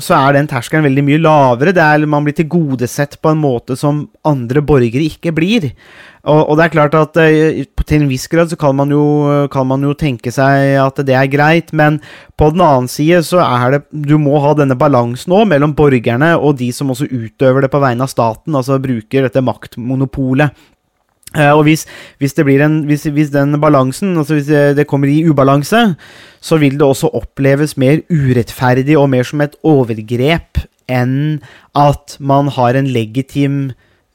så 0.00 0.16
er 0.16 0.38
den 0.38 0.48
terskelen 0.50 0.86
veldig 0.88 1.04
mye 1.04 1.20
lavere. 1.20 1.74
Det 1.76 1.82
er, 1.84 2.06
man 2.08 2.24
blir 2.24 2.36
tilgodesett 2.38 3.18
på 3.20 3.34
en 3.34 3.42
måte 3.42 3.76
som 3.78 4.06
andre 4.26 4.62
borgere 4.64 5.04
ikke 5.04 5.34
blir. 5.36 5.68
Og, 6.20 6.40
og, 6.40 6.56
det 6.58 6.66
er 6.66 6.72
klart 6.74 6.96
at 6.96 7.16
uh, 7.16 7.60
til 7.88 8.02
en 8.02 8.10
viss 8.10 8.26
grad 8.28 8.50
så 8.52 8.58
kan 8.60 8.76
man, 8.76 8.92
jo, 8.92 9.04
kan 9.52 9.68
man, 9.68 9.84
jo, 9.84 9.94
tenke 9.96 10.32
seg 10.32 10.76
at 10.80 11.00
det 11.08 11.16
er 11.16 11.30
greit, 11.32 11.72
men 11.76 11.96
på 12.40 12.50
den 12.52 12.64
annen 12.64 12.90
side 12.92 13.22
så 13.24 13.40
er 13.44 13.76
det 13.76 13.80
Du 14.08 14.18
må 14.20 14.40
ha 14.44 14.52
denne 14.56 14.76
balansen 14.80 15.32
òg 15.36 15.48
mellom 15.48 15.72
borgerne 15.76 16.34
og 16.36 16.58
de 16.60 16.68
som 16.76 16.92
også 16.92 17.08
utøver 17.08 17.64
det 17.64 17.72
på 17.72 17.80
vegne 17.80 18.04
av 18.04 18.12
staten, 18.12 18.56
altså 18.56 18.80
bruker 18.80 19.28
dette 19.28 19.44
maktmonopolet. 19.44 20.52
Uh, 21.36 21.52
og 21.54 21.62
hvis, 21.68 21.86
hvis, 22.18 22.34
en, 22.38 22.84
hvis, 22.88 23.04
hvis, 23.04 23.30
den 23.30 23.60
balansen, 23.60 24.16
altså 24.18 24.34
hvis 24.34 24.50
det 24.76 24.86
kommer 24.86 25.08
i 25.08 25.22
ubalanse, 25.28 25.94
så 26.40 26.56
vil 26.56 26.78
det 26.78 26.82
også 26.82 27.12
oppleves 27.14 27.76
mer 27.76 28.00
urettferdig 28.10 28.98
og 28.98 29.10
mer 29.10 29.22
som 29.22 29.40
et 29.40 29.54
overgrep 29.62 30.64
enn 30.90 31.40
at 31.78 32.16
man 32.18 32.50
har 32.50 32.74
en 32.74 32.88
legitim 32.90 33.70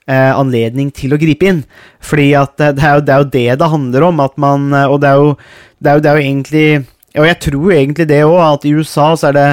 eh, 0.10 0.32
anledning 0.34 0.92
til 0.96 1.16
å 1.16 1.20
gripe 1.22 1.48
inn. 1.50 1.62
Fordi 2.04 2.32
at 2.38 2.58
det 2.60 2.84
er, 2.84 3.00
jo, 3.00 3.06
det 3.06 3.32
det 3.34 3.60
det 3.62 3.72
handler 3.72 4.10
om. 4.10 4.22
At 4.24 4.36
man, 4.42 4.72
eh, 4.74 4.90
og 4.90 5.02
det 5.02 5.12
er 5.12 5.22
jo, 5.22 5.32
det 5.80 5.92
er 5.92 5.96
jo, 5.96 6.04
det 6.04 6.12
er 6.12 6.20
jo 6.20 6.28
egentlig 6.28 6.68
Og 7.16 7.24
jeg 7.24 7.40
tror 7.40 7.72
egentlig 7.72 8.06
det 8.10 8.26
òg, 8.28 8.40
at 8.44 8.66
i 8.68 8.74
USA 8.76 9.14
så 9.16 9.30
er 9.30 9.36
det 9.38 9.52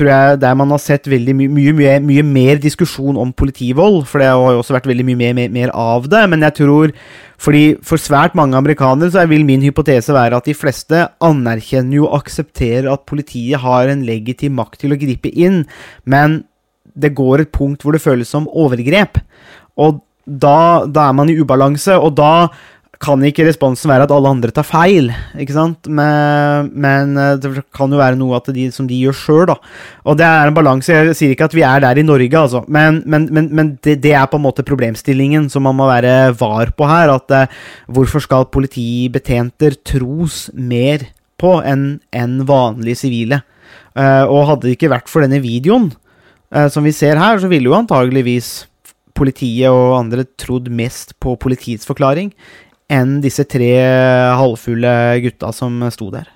tror 0.00 0.10
jeg 0.10 0.40
der 0.42 0.56
man 0.58 0.72
har 0.72 0.80
sett 0.82 1.08
veldig 1.10 1.34
mye, 1.36 1.52
mye, 1.52 1.74
mye, 1.76 1.96
mye, 2.02 2.24
mer 2.26 2.60
diskusjon 2.62 3.18
om 3.20 3.34
politivold, 3.36 4.02
for 4.08 4.22
det 4.22 4.30
har 4.32 4.54
jo 4.56 4.62
også 4.62 4.76
vært 4.78 4.88
veldig 4.88 5.06
mye 5.10 5.20
mer, 5.20 5.36
mer, 5.36 5.52
mer, 5.54 5.72
av 5.76 6.08
det. 6.10 6.24
Men 6.32 6.46
jeg 6.48 6.56
tror 6.62 6.94
fordi 7.40 7.78
For 7.80 7.96
svært 7.96 8.34
mange 8.36 8.52
amerikanere 8.58 9.08
så 9.14 9.22
vil 9.24 9.46
min 9.48 9.62
hypotese 9.64 10.12
være 10.12 10.36
at 10.36 10.44
de 10.44 10.52
fleste 10.52 11.06
anerkjenner 11.24 11.96
jo 11.96 12.04
og 12.04 12.18
aksepterer 12.18 12.90
at 12.92 13.06
politiet 13.08 13.62
har 13.62 13.88
en 13.88 14.02
legitim 14.04 14.58
makt 14.60 14.82
til 14.82 14.92
å 14.92 14.98
gripe 15.00 15.32
inn, 15.32 15.62
men 16.04 16.42
det 16.92 17.14
går 17.16 17.46
et 17.46 17.52
punkt 17.54 17.80
hvor 17.80 17.96
det 17.96 18.02
føles 18.04 18.28
som 18.28 18.48
overgrep. 18.52 19.22
Og 19.80 20.02
da, 20.26 20.84
da, 20.84 21.08
er 21.08 21.16
man 21.16 21.32
i 21.32 21.38
ubalanse, 21.40 21.96
og 21.96 22.12
da 22.20 22.50
kan 23.00 23.22
ikke 23.24 23.46
responsen 23.46 23.88
være 23.88 24.04
at 24.04 24.12
alle 24.12 24.28
andre 24.28 24.52
tar 24.52 24.66
feil, 24.68 25.08
ikke 25.40 25.54
sant? 25.56 25.88
Men, 25.88 26.68
men 26.84 27.14
eh, 27.16 27.38
det 27.40 27.62
kan 27.76 27.88
jo 27.88 28.00
være 28.00 28.18
noe 28.20 28.40
de, 28.52 28.66
som 28.74 28.88
de 28.88 28.98
gjør 29.06 29.16
sjøl, 29.16 29.44
da. 29.48 29.56
Og 30.04 30.18
det 30.20 30.26
er 30.28 30.50
en 30.50 30.56
balanse. 30.56 30.92
Jeg 30.92 31.16
sier 31.16 31.32
ikke 31.32 31.48
at 31.48 31.56
vi 31.56 31.64
er 31.64 31.80
der 31.80 32.00
i 32.00 32.04
Norge, 32.04 32.42
altså, 32.42 32.62
men, 32.68 33.00
men, 33.08 33.30
men 33.32 33.72
det, 33.80 33.96
det, 34.04 34.12
er 34.12 34.28
på 34.28 34.36
en 34.36 34.44
måte 34.44 34.66
problemstillingen 34.68 35.48
som 35.52 35.64
man 35.64 35.78
må 35.80 35.88
være 35.88 36.34
var 36.36 36.74
på 36.76 36.90
her. 36.92 37.14
At 37.16 37.36
eh, 37.38 37.58
hvorfor 37.88 38.26
skal 38.26 38.50
politibetjenter 38.52 39.80
tros 39.80 40.50
mer 40.52 41.08
på 41.40 41.56
enn 41.64 41.94
en 42.12 42.38
vanlige 42.44 43.06
sivile? 43.06 43.40
Eh, 43.96 44.24
og 44.28 44.48
hadde 44.52 44.68
det 44.68 44.76
ikke 44.76 44.92
vært 44.92 45.08
for 45.08 45.24
denne 45.24 45.40
videoen 45.40 45.88
eh, 46.52 46.68
som 46.68 46.84
vi 46.84 46.92
ser 46.92 47.16
her, 47.16 47.40
så 47.40 47.48
ville 47.48 47.72
jo 47.72 47.80
antageligvis 47.80 48.58
politiet 49.16 49.72
og 49.72 49.96
andre 49.98 50.28
trodd 50.38 50.68
mest 50.72 51.16
på 51.20 51.34
politiets 51.40 51.88
forklaring 51.88 52.30
enn 52.90 53.18
disse 53.22 53.46
tre 53.48 53.70
halvfulle 54.36 54.92
gutta 55.24 55.52
som 55.54 55.78
sto 55.94 56.10
der. 56.12 56.28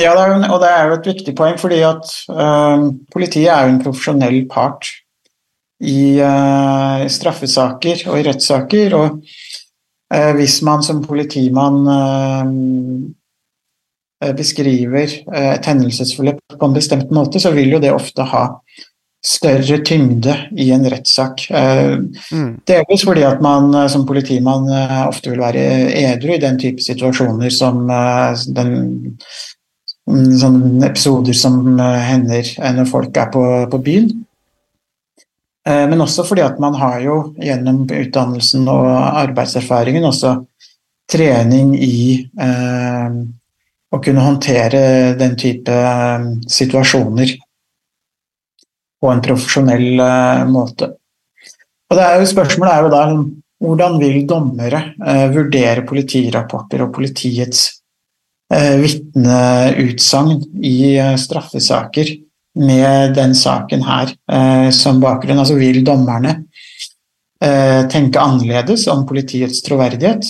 Ja, 0.00 0.14
det 0.16 0.26
jo, 0.30 0.40
og 0.54 0.60
det 0.62 0.70
er 0.70 0.88
jo 0.88 0.96
et 0.96 1.08
viktig 1.10 1.34
poeng, 1.36 1.58
fordi 1.60 1.80
at 1.84 2.10
uh, 2.32 2.88
politiet 3.12 3.50
er 3.52 3.66
jo 3.66 3.74
en 3.74 3.80
profesjonell 3.82 4.42
part 4.50 4.88
i 5.80 6.20
uh, 6.22 7.04
straffesaker 7.10 8.06
og 8.08 8.20
i 8.20 8.26
rettssaker. 8.28 8.96
Og 8.96 9.18
uh, 10.14 10.32
hvis 10.38 10.60
man 10.66 10.84
som 10.86 11.02
politimann 11.04 11.82
beskriver 14.36 15.14
et 15.32 15.64
hendelsesforløp 15.64 16.42
på 16.60 16.66
en 16.68 16.74
bestemt 16.76 17.12
måte, 17.16 17.40
så 17.40 17.54
vil 17.56 17.70
jo 17.72 17.78
det 17.80 17.88
ofte 17.94 18.26
ha 18.28 18.42
større 19.26 19.78
tyngde 19.84 20.34
i 20.56 20.70
en 20.72 20.86
rettssak. 20.90 21.44
Eh, 21.50 21.96
mm. 22.32 22.60
Delvis 22.68 23.04
fordi 23.04 23.24
at 23.28 23.42
man 23.44 23.74
eh, 23.74 23.88
som 23.92 24.06
politimann 24.08 24.68
eh, 24.72 25.02
ofte 25.08 25.32
vil 25.32 25.42
være 25.42 25.64
edru 26.00 26.34
i 26.34 26.40
den 26.40 26.58
type 26.60 26.82
situasjoner 26.84 27.52
som 27.52 27.82
den, 28.56 28.72
mm, 30.08 30.32
sånne 30.40 30.88
episoder 30.88 31.36
som 31.36 31.62
hender 31.78 32.54
når 32.78 32.90
folk 32.90 33.20
er 33.20 33.30
på, 33.34 33.46
på 33.70 33.84
byen. 33.84 34.10
Men 35.70 36.00
også 36.00 36.24
fordi 36.24 36.40
at 36.40 36.56
man 36.58 36.74
har 36.80 37.02
jo 37.04 37.16
gjennom 37.38 37.82
utdannelsen 37.84 38.64
og 38.72 38.86
arbeidserfaringen 39.20 40.06
også 40.08 40.32
trening 41.12 41.74
i 41.76 41.98
å 43.90 43.98
kunne 43.98 44.24
håndtere 44.24 44.80
den 45.18 45.36
type 45.38 45.74
eh, 45.74 46.26
situasjoner 46.58 47.34
på 49.00 49.10
en 49.10 49.22
profesjonell 49.24 50.02
eh, 50.04 50.48
måte. 50.50 50.94
Og 51.90 51.98
det 51.98 52.06
er 52.06 52.20
jo, 52.20 52.30
spørsmålet 52.30 52.72
er 52.72 52.84
jo 52.84 52.90
da 52.92 53.04
hvordan 53.60 53.98
vil 54.00 54.24
dommere 54.28 54.80
eh, 54.96 55.26
vurdere 55.34 55.84
politirapporter 55.88 56.86
og 56.86 56.94
politiets 56.96 57.66
eh, 58.52 58.76
vitneutsagn 58.80 60.38
i 60.64 60.76
eh, 60.96 61.16
straffesaker 61.20 62.14
med 62.60 63.14
den 63.18 63.34
saken 63.36 63.84
her 63.86 64.14
som 64.74 64.98
bakgrunn? 65.02 65.38
Altså 65.38 65.54
vil 65.54 65.84
dommerne 65.86 66.40
tenke 67.40 68.20
annerledes 68.20 68.88
om 68.90 69.04
politiets 69.08 69.62
troverdighet 69.64 70.26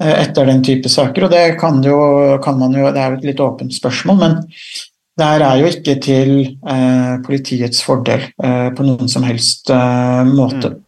etter 0.00 0.48
den 0.48 0.62
type 0.64 0.88
saker? 0.90 1.26
Og 1.26 1.34
det 1.34 1.42
kan, 1.60 1.82
jo, 1.84 1.98
kan 2.42 2.56
man 2.58 2.72
jo, 2.74 2.88
det 2.88 3.02
er 3.02 3.12
jo 3.12 3.20
et 3.20 3.28
litt 3.28 3.42
åpent 3.44 3.76
spørsmål, 3.76 4.18
men 4.22 4.34
det 5.16 5.26
her 5.26 5.42
er 5.46 5.60
jo 5.60 5.68
ikke 5.72 5.94
til 6.04 6.32
politiets 7.24 7.80
fordel 7.84 8.26
på 8.36 8.84
noen 8.84 9.08
som 9.08 9.24
helst 9.24 9.70
måte. 10.28 10.74
Mm. 10.74 10.82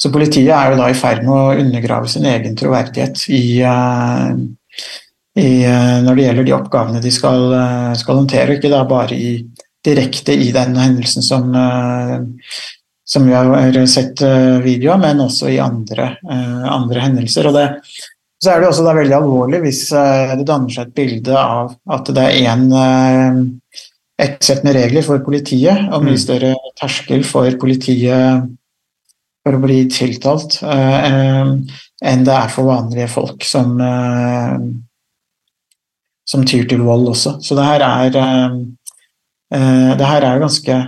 Så 0.00 0.08
politiet 0.12 0.52
er 0.56 0.72
jo 0.72 0.78
da 0.80 0.88
i 0.88 0.96
ferd 0.96 1.26
med 1.26 1.34
å 1.34 1.56
undergrave 1.60 2.08
sin 2.08 2.24
egen 2.28 2.54
troverdighet 2.56 3.20
i, 3.36 3.60
uh, 3.68 4.32
i, 5.36 5.50
uh, 5.68 5.98
når 6.06 6.16
det 6.16 6.24
gjelder 6.24 6.46
de 6.48 6.54
oppgavene 6.56 7.02
de 7.04 7.12
skal, 7.12 7.44
uh, 7.52 7.90
skal 8.00 8.22
håndtere, 8.22 8.56
ikke 8.56 8.72
da 8.72 8.80
bare 8.88 9.18
i, 9.18 9.34
direkte 9.84 10.32
i 10.32 10.48
den 10.52 10.76
hendelsen 10.76 11.24
som, 11.24 11.52
som 13.08 13.24
vi 13.24 13.32
har 13.32 13.76
sett 13.88 14.20
video 14.60 14.90
av, 14.92 14.98
men 15.00 15.22
også 15.24 15.48
i 15.48 15.56
andre, 15.64 16.10
andre 16.68 17.00
hendelser. 17.00 17.48
Og 17.48 17.56
det, 17.56 17.62
så 18.40 18.52
er 18.52 18.62
det 18.62 18.70
også 18.70 18.86
veldig 18.88 19.16
alvorlig 19.18 19.60
hvis 19.66 19.82
det 19.92 20.46
danner 20.48 20.72
seg 20.72 20.88
et 20.88 20.96
bilde 20.96 21.36
av 21.36 21.74
at 21.92 22.08
det 22.16 22.24
er 22.24 22.54
én 22.54 22.70
ett 24.20 24.44
sett 24.44 24.64
med 24.64 24.76
regler 24.76 25.04
for 25.04 25.22
politiet, 25.24 25.86
og 25.88 26.04
mye 26.04 26.16
mm. 26.16 26.20
større 26.20 26.54
terskel 26.80 27.24
for 27.24 27.54
politiet 27.60 28.48
for 29.40 29.56
å 29.56 29.60
bli 29.62 29.78
tiltalt 29.92 30.58
uh, 30.60 31.54
enn 32.04 32.26
det 32.26 32.34
er 32.36 32.52
for 32.52 32.68
vanlige 32.68 33.08
folk 33.12 33.44
som, 33.48 33.74
som 36.28 36.44
tyr 36.48 36.68
til 36.68 36.84
vold 36.84 37.08
også. 37.12 37.38
Så 37.44 37.56
det 37.56 37.64
her 37.64 37.84
er, 37.84 38.14
det 40.00 40.08
her 40.08 40.26
er 40.28 40.40
ganske 40.40 40.78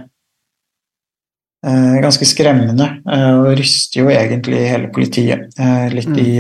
ganske 1.62 2.26
skremmende 2.26 2.88
og 3.06 3.52
ryster 3.60 4.00
jo 4.00 4.08
egentlig 4.10 4.64
hele 4.66 4.88
politiet 4.90 5.52
litt 5.92 6.08
mm. 6.10 6.18
i, 6.18 6.32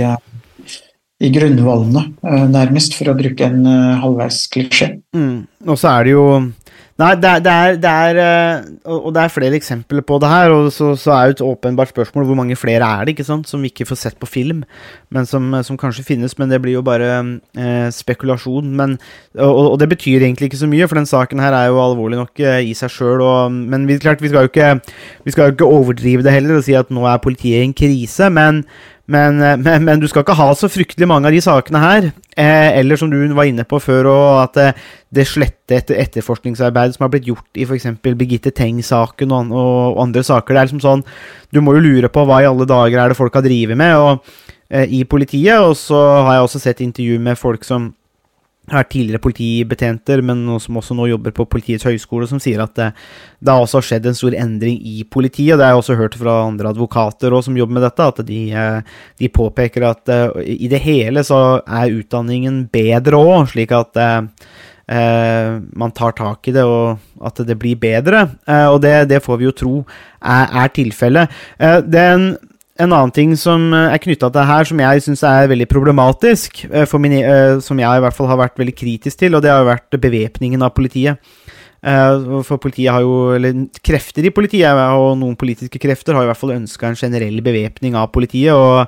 i 1.22 1.30
grunnvollene, 1.30 2.08
nærmest, 2.50 2.96
for 2.98 3.12
å 3.12 3.16
bruke 3.18 3.46
en 3.46 3.66
halvveis 4.02 4.44
klisjé. 4.50 4.88
Mm. 5.14 5.44
Og 5.68 5.78
så 5.78 5.92
er 5.92 6.08
det 6.08 6.16
jo 6.16 6.24
Nei, 7.00 7.14
det 7.16 7.28
er, 7.28 7.40
det 7.40 7.52
er, 7.52 7.76
det 7.80 7.90
er, 7.90 8.18
eh, 8.20 8.90
Og 8.92 9.14
det 9.16 9.22
er 9.22 9.32
flere 9.32 9.56
eksempler 9.56 10.04
på 10.04 10.18
det 10.20 10.28
her. 10.28 10.52
Og 10.52 10.68
så, 10.74 10.92
så 10.98 11.14
er 11.14 11.30
jo 11.30 11.36
et 11.36 11.44
åpenbart 11.46 11.90
spørsmål 11.90 12.26
hvor 12.28 12.38
mange 12.38 12.56
flere 12.58 12.84
er 12.84 13.06
det 13.06 13.14
ikke 13.14 13.26
sant, 13.26 13.48
som 13.48 13.64
vi 13.64 13.72
ikke 13.72 13.86
får 13.88 14.00
sett 14.02 14.18
på 14.20 14.28
film, 14.28 14.62
men 15.10 15.26
som, 15.26 15.48
som 15.64 15.78
kanskje 15.80 16.04
finnes. 16.06 16.36
Men 16.38 16.52
det 16.52 16.60
blir 16.62 16.76
jo 16.76 16.84
bare 16.86 17.08
eh, 17.56 17.88
spekulasjon. 17.96 18.70
Men, 18.76 18.98
og, 19.38 19.72
og, 19.72 19.80
det 19.80 19.88
betyr 19.94 20.26
egentlig 20.26 20.50
ikke 20.50 20.62
så 20.62 20.70
mye, 20.70 20.88
for 20.90 21.00
den 21.00 21.08
saken 21.08 21.42
her 21.42 21.56
er 21.56 21.72
jo 21.72 21.82
alvorlig 21.82 22.20
nok 22.20 22.44
eh, 22.44 22.60
i 22.68 22.76
seg 22.76 22.92
sjøl. 22.92 23.24
Men 23.50 23.88
vi, 23.88 23.98
klart, 24.02 24.22
vi 24.22 24.30
skal, 24.30 24.46
jo 24.46 24.52
ikke, 24.52 24.74
vi 25.24 25.34
skal 25.34 25.48
jo 25.48 25.56
ikke 25.56 25.74
overdrive 25.80 26.26
det 26.26 26.36
heller 26.36 26.60
og 26.60 26.66
si 26.68 26.76
at 26.76 26.92
nå 26.92 27.08
er 27.08 27.24
politiet 27.24 27.62
i 27.62 27.70
en 27.70 27.76
krise. 27.76 28.30
men 28.30 28.66
men, 29.12 29.40
eh, 29.44 29.58
men, 29.60 29.84
men, 29.86 30.00
du 30.00 30.08
skal 30.10 30.24
ikke 30.24 30.36
ha 30.38 30.48
så 30.56 30.70
fryktelig 30.72 31.08
mange 31.08 31.28
av 31.28 31.34
de 31.34 31.42
sakene 31.44 31.82
her. 31.82 32.08
Eh, 32.32 32.78
eller 32.80 32.96
som 32.96 33.10
du 33.12 33.18
var 33.36 33.48
inne 33.48 33.64
på 33.68 33.80
før, 33.82 34.08
at 34.40 34.58
eh, 34.60 34.78
det 35.12 35.26
slette 35.28 35.76
etter 35.76 36.00
etterforskningsarbeidet 36.00 36.96
som 36.96 37.06
har 37.06 37.12
blitt 37.12 37.28
gjort 37.28 37.60
i 37.60 37.66
f.eks. 37.66 37.90
Birgitte 38.02 38.54
Tengs-saken 38.56 39.34
og, 39.36 39.52
og, 39.52 40.00
andre 40.02 40.24
saker. 40.24 40.54
Det 40.54 40.62
er 40.62 40.70
liksom 40.70 40.84
sånn 40.84 41.04
Du 41.52 41.60
må 41.60 41.76
jo 41.76 41.84
lure 41.84 42.08
på 42.12 42.24
hva 42.28 42.40
i 42.42 42.48
alle 42.48 42.68
dager 42.68 43.02
er 43.02 43.12
det 43.12 43.18
folk 43.18 43.36
har 43.36 43.44
drevet 43.44 43.78
med 43.78 43.96
og, 44.00 44.32
eh, 44.72 44.88
i 44.88 45.04
politiet. 45.04 45.60
Og 45.60 45.76
så 45.76 45.98
har 45.98 46.38
jeg 46.38 46.48
også 46.48 46.62
sett 46.64 46.84
intervju 46.84 47.20
med 47.20 47.40
folk 47.40 47.68
som 47.68 47.92
er 48.70 48.86
tidligere 48.86 49.18
politibetjenter, 49.22 50.20
men 50.22 50.44
som 50.62 50.76
også 50.78 50.94
nå 50.94 51.08
jobber 51.10 51.34
på 51.34 51.48
Politiets 51.50 51.86
høgskole, 51.88 52.28
som 52.30 52.38
sier 52.42 52.62
at 52.62 52.74
det, 52.78 52.90
det, 53.40 53.50
har 53.50 53.62
også 53.64 53.82
skjedd 53.82 54.06
en 54.06 54.18
stor 54.18 54.36
endring 54.38 54.76
i 54.78 55.02
politiet. 55.02 55.56
Det 55.58 55.66
har 55.66 55.74
jeg 55.74 55.82
også 55.82 55.96
hørt 55.98 56.18
fra 56.18 56.36
andre 56.46 56.70
advokater 56.70 57.34
også, 57.34 57.50
som 57.50 57.58
jobber 57.58 57.80
med 57.80 57.86
dette, 57.88 58.06
at 58.06 58.20
de, 58.28 58.42
eh, 58.54 59.00
de, 59.18 59.32
påpeker 59.34 59.88
at 59.88 60.12
eh, 60.14 60.54
i 60.54 60.70
det 60.70 60.82
hele 60.84 61.24
så 61.26 61.40
er 61.66 61.96
utdanningen 61.98 62.68
bedre 62.72 63.18
òg, 63.18 63.50
slik 63.50 63.74
at 63.74 63.98
eh, 63.98 64.22
man 65.82 65.94
tar 65.96 66.14
tak 66.14 66.46
i 66.46 66.54
det, 66.54 66.62
og 66.62 67.26
at 67.26 67.42
det 67.48 67.58
blir 67.58 67.78
bedre. 67.80 68.26
og 68.46 68.80
det, 68.82 69.08
det 69.08 69.22
får 69.24 69.38
vi 69.40 69.46
jo 69.46 69.52
tro 69.56 69.74
er, 69.82 70.46
er 70.62 70.72
tilfellet. 70.74 71.30
den 71.86 72.34
en 72.80 72.92
annen 72.92 73.12
ting 73.12 73.32
som 73.36 73.68
eh, 73.74 73.92
er 73.92 74.00
knytta 74.00 74.28
til 74.28 74.38
det 74.38 74.48
her, 74.48 74.68
som 74.68 74.80
jeg 74.80 75.04
syns 75.04 75.24
er 75.28 75.50
veldig 75.50 75.68
problematisk, 75.70 76.64
eh, 76.70 76.94
min, 77.02 77.18
eh, 77.20 77.58
som 77.64 77.80
jeg 77.80 77.98
i 77.98 78.04
hvert 78.04 78.16
fall 78.16 78.30
har 78.30 78.40
vært 78.40 78.60
veldig 78.60 78.76
kritisk 78.76 79.20
til, 79.20 79.36
og 79.36 79.44
det 79.44 79.52
har 79.52 79.60
jo 79.60 79.72
vært 79.72 80.00
bevæpningen 80.00 80.64
av 80.64 80.72
politiet. 80.76 81.20
For 81.82 82.60
politiet 82.62 82.94
har 82.94 83.02
jo, 83.02 83.32
eller 83.34 83.64
krefter 83.82 84.22
i 84.22 84.30
politiet, 84.30 84.70
og 84.70 85.16
noen 85.18 85.34
politiske 85.34 85.80
krefter, 85.82 86.14
har 86.14 86.22
i 86.22 86.28
hvert 86.28 86.38
fall 86.38 86.52
ønska 86.54 86.86
en 86.86 86.94
generell 86.94 87.40
bevæpning 87.42 87.96
av 87.98 88.12
politiet. 88.14 88.54
og 88.54 88.86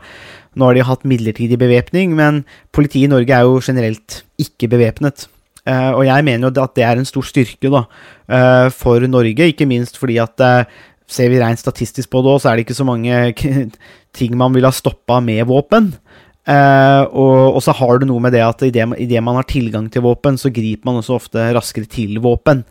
Nå 0.54 0.68
har 0.68 0.78
de 0.78 0.84
hatt 0.86 1.02
midlertidig 1.02 1.58
bevæpning, 1.58 2.14
men 2.14 2.44
politiet 2.70 3.08
i 3.08 3.10
Norge 3.10 3.34
er 3.34 3.48
jo 3.48 3.58
generelt 3.58 4.20
ikke 4.38 4.70
bevæpnet. 4.70 5.26
Og 5.66 6.04
jeg 6.06 6.22
mener 6.22 6.46
jo 6.46 6.62
at 6.62 6.76
det 6.78 6.86
er 6.86 7.02
en 7.02 7.10
stor 7.10 7.26
styrke 7.26 7.66
da, 7.66 7.82
for 8.70 9.02
Norge, 9.10 9.50
ikke 9.50 9.66
minst 9.66 9.98
fordi 9.98 10.20
at 10.22 10.38
ser 11.10 11.30
vi 11.32 11.40
rent 11.40 11.60
statistisk 11.60 12.10
på 12.12 12.22
det 12.24 12.32
òg, 12.32 12.42
så 12.42 12.50
er 12.50 12.56
det 12.56 12.66
ikke 12.66 12.78
så 12.78 12.86
mange 12.88 13.34
ting 14.18 14.36
man 14.40 14.54
vil 14.56 14.66
ha 14.68 14.72
stoppa 14.74 15.20
med 15.24 15.44
våpen. 15.50 15.92
Uh, 16.44 17.08
og, 17.08 17.54
og, 17.56 17.60
så 17.64 17.72
har 17.72 17.98
du 17.98 18.04
noe 18.04 18.20
med 18.20 18.34
det 18.36 18.42
at 18.44 18.60
idet 18.68 19.22
man 19.24 19.38
har 19.38 19.46
tilgang 19.48 19.86
til 19.88 20.04
våpen, 20.04 20.36
så 20.36 20.52
griper 20.52 20.84
man 20.84 21.00
også 21.00 21.16
ofte 21.16 21.46
raskere 21.56 21.88
til 21.88 22.18
våpen. 22.24 22.64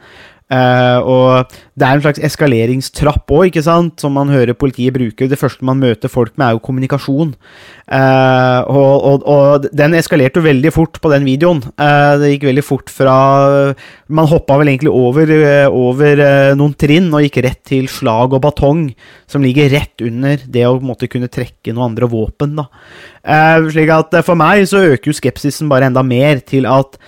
Uh, 0.53 0.99
og 1.01 1.53
det 1.79 1.85
er 1.87 1.95
en 1.95 2.01
slags 2.03 2.21
eskaleringstrapp 2.27 3.31
òg, 3.33 3.47
ikke 3.47 3.63
som 3.63 4.13
man 4.13 4.29
hører 4.29 4.57
politiet 4.57 4.93
bruke. 4.93 5.25
Det 5.29 5.39
første 5.39 5.65
man 5.65 5.79
møter 5.81 6.11
folk 6.11 6.35
med, 6.35 6.45
er 6.45 6.57
jo 6.57 6.61
kommunikasjon. 6.67 7.31
Uh, 7.87 8.59
og, 8.69 8.93
og, 9.07 9.25
og, 9.29 9.65
den 9.73 9.95
eskalerte 9.97 10.39
jo 10.41 10.45
veldig 10.45 10.73
fort 10.75 10.99
på 11.01 11.11
den 11.13 11.25
videoen. 11.25 11.63
Uh, 11.79 12.19
det 12.21 12.35
gikk 12.35 12.45
veldig 12.51 12.65
fort 12.65 12.91
fra 12.93 13.15
Man 14.13 14.29
hoppa 14.29 14.59
vel 14.59 14.73
egentlig 14.73 14.93
over, 14.93 15.31
over 15.73 16.21
noen 16.59 16.75
trinn 16.77 17.09
og 17.15 17.25
gikk 17.25 17.41
rett 17.47 17.61
til 17.67 17.89
slag 17.91 18.35
og 18.35 18.43
batong, 18.43 18.85
som 19.29 19.43
ligger 19.45 19.71
rett 19.73 20.05
under 20.05 20.43
det 20.45 20.67
å 20.67 20.77
måtte 20.83 21.09
kunne 21.09 21.31
trekke 21.31 21.73
noen 21.73 21.93
andre 21.93 22.09
våpen. 22.11 22.59
da. 22.59 22.67
slik 23.71 23.89
at 23.95 24.21
for 24.27 24.37
meg 24.37 24.67
så 24.69 24.83
øker 24.93 25.09
jo 25.09 25.17
skepsisen 25.17 25.71
bare 25.71 25.89
enda 25.89 26.05
mer 26.05 26.43
til 26.45 26.69
at 26.69 26.99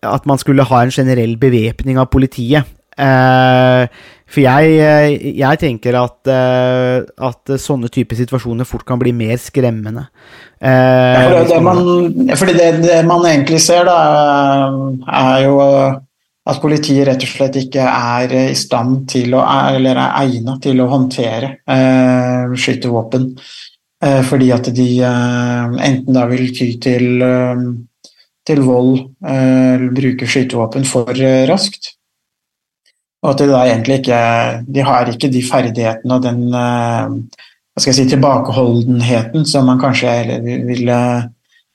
at 0.00 0.24
man 0.24 0.38
skulle 0.40 0.64
ha 0.64 0.78
en 0.80 0.92
generell 0.94 1.34
bevæpning 1.36 1.98
av 2.00 2.08
politiet. 2.08 2.64
Uh, 3.00 3.86
for 4.30 4.44
jeg, 4.44 4.74
jeg, 5.40 5.58
tenker 5.58 5.96
at, 5.98 6.18
uh, 6.30 7.00
at 7.26 7.52
sånne 7.58 7.88
typer 7.90 8.18
situasjoner 8.18 8.68
fort 8.68 8.84
kan 8.86 9.00
bli 9.00 9.14
mer 9.16 9.40
skremmende. 9.42 10.06
Ja, 10.60 11.24
for 11.24 11.48
det, 11.48 11.58
man, 11.64 11.80
fordi 12.36 12.54
det, 12.58 12.68
det, 12.84 13.00
man 13.08 13.24
egentlig 13.26 13.62
ser, 13.64 13.88
da, 13.88 13.96
er 15.08 15.46
jo 15.46 15.56
at 16.50 16.60
politiet 16.60 17.06
rett 17.08 17.24
og 17.24 17.30
slett 17.30 17.56
ikke 17.62 17.86
er 17.86 18.34
i 18.52 18.56
stand 18.58 19.06
til 19.12 19.36
å 19.38 19.42
Eller 19.70 19.96
er 20.00 20.18
egnet 20.22 20.60
til 20.64 20.80
å 20.82 20.88
håndtere 20.90 21.50
eh, 21.68 22.52
skytevåpen. 22.56 23.28
fordi 24.24 24.48
at 24.52 24.70
de 24.74 24.88
enten 25.04 26.16
da 26.16 26.24
vil 26.28 26.52
ty 26.56 26.70
til, 26.80 27.24
til 28.48 28.62
vold, 28.64 28.94
bruke 29.96 30.28
skytevåpen 30.28 30.88
for 30.88 31.24
raskt 31.48 31.94
og 33.20 33.32
at 33.32 33.42
de 33.42 33.48
da 33.50 33.60
egentlig 33.68 34.00
ikke 34.00 34.20
De 34.74 34.84
har 34.86 35.08
ikke 35.10 35.28
de 35.32 35.42
ferdighetene 35.44 36.16
og 36.16 36.24
den 36.24 36.46
eh, 36.56 37.14
hva 37.70 37.82
skal 37.82 37.92
jeg 37.92 37.98
si, 38.00 38.06
tilbakeholdenheten 38.10 39.44
som 39.46 39.68
man 39.68 39.80
kanskje 39.80 40.40
ville, 40.66 40.98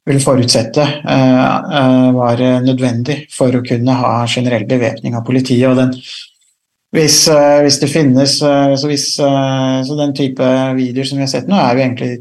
ville 0.05 0.23
forutsette 0.23 0.83
eh, 0.83 1.41
eh, 1.79 2.07
var 2.17 2.41
nødvendig 2.65 3.23
for 3.33 3.55
å 3.55 3.63
kunne 3.65 3.97
ha 4.01 4.13
generell 4.29 4.67
bevæpning 4.69 5.15
av 5.15 5.25
politiet. 5.27 5.69
og 5.69 5.79
den 5.79 5.93
hvis, 6.95 7.25
hvis, 7.27 7.79
det 7.81 7.91
finnes 7.91 8.37
så, 8.39 8.87
hvis, 8.87 9.07
så 9.17 9.95
den 9.99 10.13
type 10.15 10.45
videoer 10.77 11.07
som 11.09 11.17
vi 11.19 11.25
har 11.25 11.31
sett 11.33 11.49
nå, 11.49 11.57
er 11.59 11.75
jo 11.75 11.83
egentlig 11.83 12.11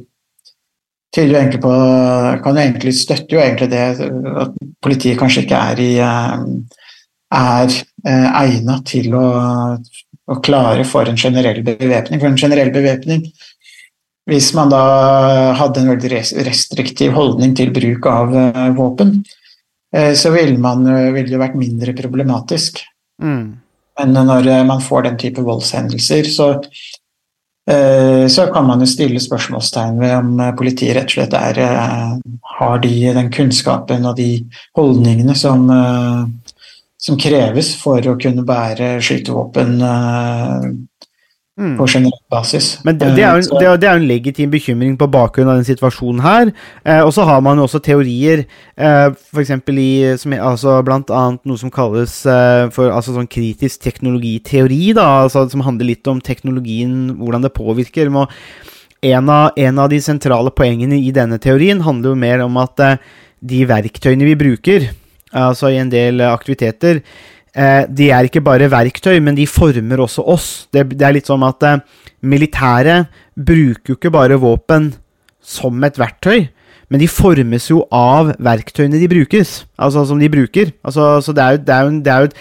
tyder 1.15 1.31
jo 1.31 1.39
egentlig 1.39 1.61
på 1.63 1.75
kan 2.43 2.57
jo 2.57 2.63
egentlig 2.65 2.95
støtte 2.99 3.37
jo 3.37 3.43
egentlig 3.43 3.71
det 3.71 3.85
at 4.43 4.57
politiet 4.83 5.21
kanskje 5.21 5.45
ikke 5.45 5.61
er 5.71 5.83
i 5.83 5.91
er 6.01 7.69
eh, 7.71 7.77
egnet 8.05 8.85
til 8.91 9.15
å, 9.17 9.27
å, 9.81 10.39
klare 10.45 10.85
for 10.85 11.09
en 11.09 11.17
generell 11.17 11.63
bevæpning. 11.65 12.21
For 12.21 12.29
en 12.29 12.41
generell 12.41 12.73
bevæpning 12.75 13.25
Hvis 14.29 14.51
man 14.57 14.71
da 14.73 14.85
hadde 15.59 15.83
en 15.83 15.91
veldig 15.93 16.11
restriktiv 16.47 17.13
holdning 17.13 17.53
til 17.57 17.73
bruk 17.77 18.07
av 18.09 18.33
eh, 18.33 18.71
våpen, 18.77 19.19
eh, 19.93 20.15
så 20.17 20.33
ville 20.33 20.57
man 20.57 20.87
eh, 20.89 21.11
ville 21.13 21.29
det 21.29 21.41
vært 21.43 21.59
mindre 21.61 21.93
problematisk. 21.99 22.81
Mm. 23.21 23.65
Men 24.01 24.15
når 24.17 24.49
eh, 24.51 24.65
man 24.67 24.83
får 24.83 25.07
den 25.07 25.19
type 25.21 25.45
voldshendelser, 25.45 26.31
så, 26.33 26.49
eh, 27.71 28.25
så 28.33 28.47
kan 28.55 28.67
man 28.67 28.83
jo 28.83 28.89
stille 28.91 29.23
spørsmålstegn 29.23 30.01
ved 30.03 30.17
om 30.19 30.33
eh, 30.41 30.55
politiet 30.59 30.97
rett 30.97 31.13
og 31.13 31.19
slett 31.19 31.37
er, 31.39 31.61
eh, 31.63 32.17
har 32.59 32.81
de, 32.83 32.95
den 33.21 33.31
kunnskapen 33.35 34.09
og 34.09 34.17
de 34.19 34.31
holdningene 34.79 35.37
som, 35.39 35.69
eh, 35.71 36.44
som 37.05 37.19
kreves 37.21 37.75
for 37.77 38.01
å 38.09 38.17
kunne 38.21 38.47
bære 38.49 38.97
skytevåpen 39.05 39.77
eh, 39.85 40.73
Mm. 41.55 41.77
på 41.79 41.87
generell 41.87 42.19
basis. 42.35 42.81
Men 42.83 42.97
det, 42.99 43.07
er 43.07 43.13
Eh, 43.39 43.43
det, 43.61 43.63
er- 43.63 43.79
jo 43.95 44.01
en 44.03 44.09
legitim 44.09 44.51
bekymring 44.51 44.97
på 44.99 45.07
bakgrunn 45.07 45.47
av 45.47 45.61
den 45.61 45.69
situasjonen 45.69 46.21
her. 46.25 46.51
Eh, 46.85 46.99
og 47.07 47.13
så 47.15 47.23
har 47.29 47.41
man 47.47 47.57
jo 47.61 47.63
også 47.69 47.79
teorier, 47.81 48.41
eh, 48.77 49.11
f.eks. 49.15 49.51
i 49.71 50.17
som, 50.19 50.33
altså 50.33 50.83
blant 50.83 51.13
annet 51.15 51.45
noe 51.47 51.57
som 51.57 51.71
kalles 51.71 52.27
eh, 52.27 52.67
for 52.75 52.91
altså 52.91 53.15
sånn 53.15 53.31
kritisk 53.31 53.85
teknologiteori, 53.87 54.95
da, 54.99 55.23
altså, 55.29 55.49
som 55.49 55.63
handler 55.63 55.93
litt 55.93 56.11
om 56.11 56.19
teknologien, 56.21 57.15
hvordan 57.23 57.43
det 57.47 57.55
påvirker. 57.55 58.11
Men 58.11 58.27
en 59.15 59.31
av, 59.31 59.53
en 59.57 59.79
av 59.79 59.89
de 59.91 60.01
sentrale 60.03 60.51
poengene 60.51 60.99
i 60.99 61.13
denne 61.15 61.39
teorien 61.39 61.81
handler 61.87 62.17
jo 62.17 62.19
mer 62.19 62.43
om 62.43 62.57
at 62.59 62.81
eh, 62.83 62.97
de 63.45 63.63
verktøyene 63.71 64.27
vi 64.27 64.35
bruker, 64.35 64.91
altså 65.35 65.73
i 65.73 65.79
en 65.83 65.93
del 65.93 66.23
eh, 66.23 66.33
aktiviteter, 66.33 67.01
eh, 67.55 67.83
de 67.89 68.11
er 68.15 68.29
ikke 68.29 68.45
bare 68.45 68.71
verktøy, 68.73 69.19
men 69.25 69.37
de 69.39 69.47
former 69.51 70.03
også 70.05 70.25
oss. 70.35 70.49
Det, 70.73 70.87
det 70.95 71.07
er 71.07 71.17
litt 71.17 71.31
sånn 71.31 71.45
at 71.47 71.67
eh, 71.69 71.81
militæret 72.25 73.11
bruker 73.35 73.95
jo 73.95 73.99
ikke 73.99 74.15
bare 74.15 74.41
våpen 74.41 74.93
som 75.45 75.83
et 75.85 75.99
verktøy, 76.01 76.47
men 76.93 77.01
de 77.01 77.09
formes 77.11 77.71
jo 77.71 77.83
av 77.95 78.35
verktøyene 78.43 79.01
de 79.01 79.09
brukes. 79.11 79.65
Altså 79.81 80.05
som 80.09 80.21
de 80.21 80.31
bruker. 80.31 80.71
Altså, 80.85 81.19
så 81.25 81.35
det 81.37 81.43
er 81.43 81.57
jo, 81.57 81.65
det 81.65 81.75
er 81.75 81.89
jo, 81.89 81.99
det 82.05 82.13
er 82.13 82.27
jo 82.27 82.33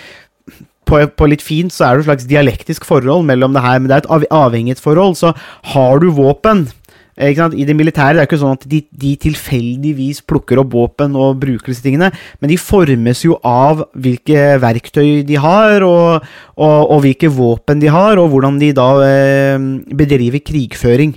på, 0.83 0.99
på 1.17 1.27
litt 1.31 1.43
fint 1.43 1.73
så 1.73 1.87
er 1.87 1.95
det 1.95 2.03
et 2.03 2.09
slags 2.09 2.29
dialektisk 2.29 2.85
forhold 2.87 3.25
mellom 3.27 3.55
det 3.55 3.63
her, 3.63 3.79
men 3.79 3.89
det 3.89 3.95
er 3.95 4.03
et 4.03 4.11
av, 4.11 4.25
avhengighetsforhold. 4.45 5.15
Så 5.19 5.33
har 5.73 6.03
du 6.03 6.09
våpen? 6.13 6.67
I 7.13 7.65
det 7.67 7.75
militære 7.77 8.17
det 8.17 8.23
er 8.23 8.27
ikke 8.27 8.41
sånn 8.41 8.57
at 8.57 8.65
de, 8.69 8.79
de 8.89 9.13
tilfeldigvis 9.21 10.23
plukker 10.25 10.61
opp 10.61 10.73
våpen 10.73 11.13
og 11.19 11.37
bruker 11.43 11.69
disse 11.69 11.85
tingene, 11.85 12.09
men 12.41 12.49
de 12.49 12.57
formes 12.57 13.23
jo 13.25 13.37
av 13.45 13.83
hvilke 13.93 14.57
verktøy 14.63 15.21
de 15.27 15.37
har, 15.37 15.85
og, 15.85 16.25
og, 16.57 16.79
og 16.95 17.03
hvilke 17.05 17.29
våpen 17.33 17.83
de 17.83 17.91
har, 17.93 18.17
og 18.17 18.31
hvordan 18.33 18.57
de 18.61 18.71
da 18.77 18.89
eh, 19.05 19.67
bedriver 19.93 20.41
krigføring. 20.41 21.13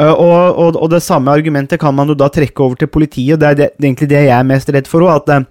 Eh, 0.00 0.10
og, 0.10 0.74
og, 0.74 0.88
det 0.90 1.02
samme 1.04 1.34
argumentet 1.34 1.80
kan 1.82 1.94
man 1.94 2.08
jo 2.10 2.16
da 2.18 2.30
trekke 2.32 2.64
over 2.64 2.80
til 2.80 2.90
politiet, 2.90 3.40
det 3.40 3.50
er, 3.50 3.58
det, 3.58 3.68
det 3.76 3.90
egentlig 3.90 4.10
det 4.10 4.24
jeg 4.24 4.38
er 4.38 4.48
mest 4.48 4.72
redd 4.72 4.88
for 4.90 5.04
òg, 5.06 5.28
eh, 5.30 5.44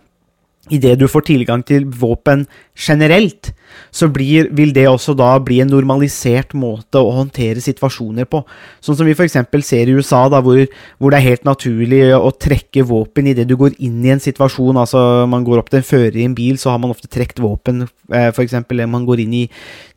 Idet 0.71 0.95
du 0.95 1.10
får 1.12 1.26
tilgang 1.28 1.60
til 1.67 1.84
våpen 1.84 2.45
generelt, 2.80 3.49
så 3.91 4.08
blir, 4.08 4.47
vil 4.56 4.71
det 4.71 4.86
også 4.88 5.12
da 5.17 5.34
bli 5.43 5.58
en 5.60 5.67
normalisert 5.67 6.54
måte 6.56 7.02
å 7.02 7.12
håndtere 7.17 7.60
situasjoner 7.60 8.30
på. 8.32 8.39
Sånn 8.80 8.95
som 8.95 9.10
vi 9.10 9.12
f.eks. 9.12 9.36
ser 9.67 9.91
i 9.91 9.97
USA, 9.97 10.21
da, 10.32 10.39
hvor, 10.45 10.62
hvor 11.04 11.12
det 11.12 11.19
er 11.19 11.28
helt 11.28 11.43
naturlig 11.43 12.02
å 12.15 12.32
trekke 12.32 12.86
våpen 12.88 13.28
idet 13.34 13.49
du 13.49 13.58
går 13.60 13.76
inn 13.84 13.99
i 14.08 14.13
en 14.15 14.23
situasjon. 14.23 14.80
Altså 14.80 15.28
man 15.28 15.43
går 15.43 15.60
opp 15.60 15.73
til 15.73 15.82
en 15.82 15.89
fører 15.89 16.21
i 16.21 16.28
en 16.30 16.38
bil, 16.38 16.56
så 16.62 16.71
har 16.71 16.80
man 16.80 16.95
ofte 16.95 17.12
trukket 17.12 17.43
våpen, 17.43 17.84
eh, 18.13 18.32
f.eks. 18.32 18.56
man 18.88 19.04
går 19.10 19.26
inn 19.26 19.38
i 19.43 19.45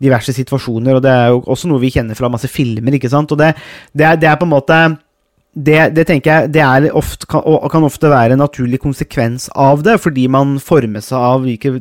diverse 0.03 0.35
situasjoner. 0.35 0.99
og 0.99 1.07
Det 1.07 1.15
er 1.15 1.31
jo 1.31 1.45
også 1.47 1.71
noe 1.71 1.85
vi 1.85 1.95
kjenner 1.95 2.19
fra 2.19 2.33
masse 2.33 2.51
filmer. 2.51 2.99
ikke 2.99 3.13
sant? 3.13 3.31
Og 3.31 3.39
det, 3.39 3.55
det, 3.95 4.03
er, 4.03 4.19
det 4.19 4.33
er 4.33 4.41
på 4.43 4.51
en 4.51 4.57
måte 4.57 4.83
det, 5.57 5.79
det 5.97 6.05
tenker 6.05 6.29
jeg 6.29 6.51
det 6.53 6.61
er 6.61 6.87
ofte, 6.97 7.25
kan, 7.31 7.45
kan 7.73 7.85
ofte 7.87 8.11
være 8.13 8.37
en 8.37 8.43
naturlig 8.45 8.77
konsekvens 8.83 9.49
av 9.57 9.81
det, 9.87 9.95
fordi 10.05 10.27
man 10.29 10.59
former 10.61 11.01
seg 11.05 11.17
av 11.17 11.47
hvilke 11.47 11.73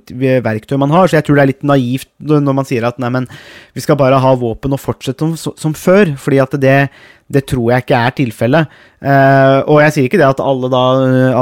verktøy 0.46 0.78
man 0.80 0.94
har. 0.96 1.10
Så 1.12 1.18
jeg 1.18 1.28
tror 1.28 1.36
det 1.36 1.44
er 1.44 1.52
litt 1.52 1.68
naivt 1.68 2.08
når 2.24 2.56
man 2.56 2.68
sier 2.68 2.88
at 2.88 3.02
nei, 3.04 3.12
men 3.12 3.28
vi 3.76 3.84
skal 3.84 4.00
bare 4.00 4.22
ha 4.24 4.32
våpen 4.40 4.78
og 4.78 4.80
fortsette 4.80 5.28
som, 5.36 5.58
som 5.60 5.76
før. 5.76 6.16
fordi 6.16 6.40
at 6.40 6.56
det, 6.64 6.78
det 7.28 7.44
tror 7.52 7.74
jeg 7.74 7.84
ikke 7.84 8.00
er 8.00 8.18
tilfellet. 8.22 8.74
Eh, 9.04 9.60
og 9.68 9.84
jeg 9.84 9.92
sier 9.92 10.08
ikke 10.08 10.24
det 10.24 10.32
at 10.32 10.48
alle 10.48 10.72
da 10.72 10.88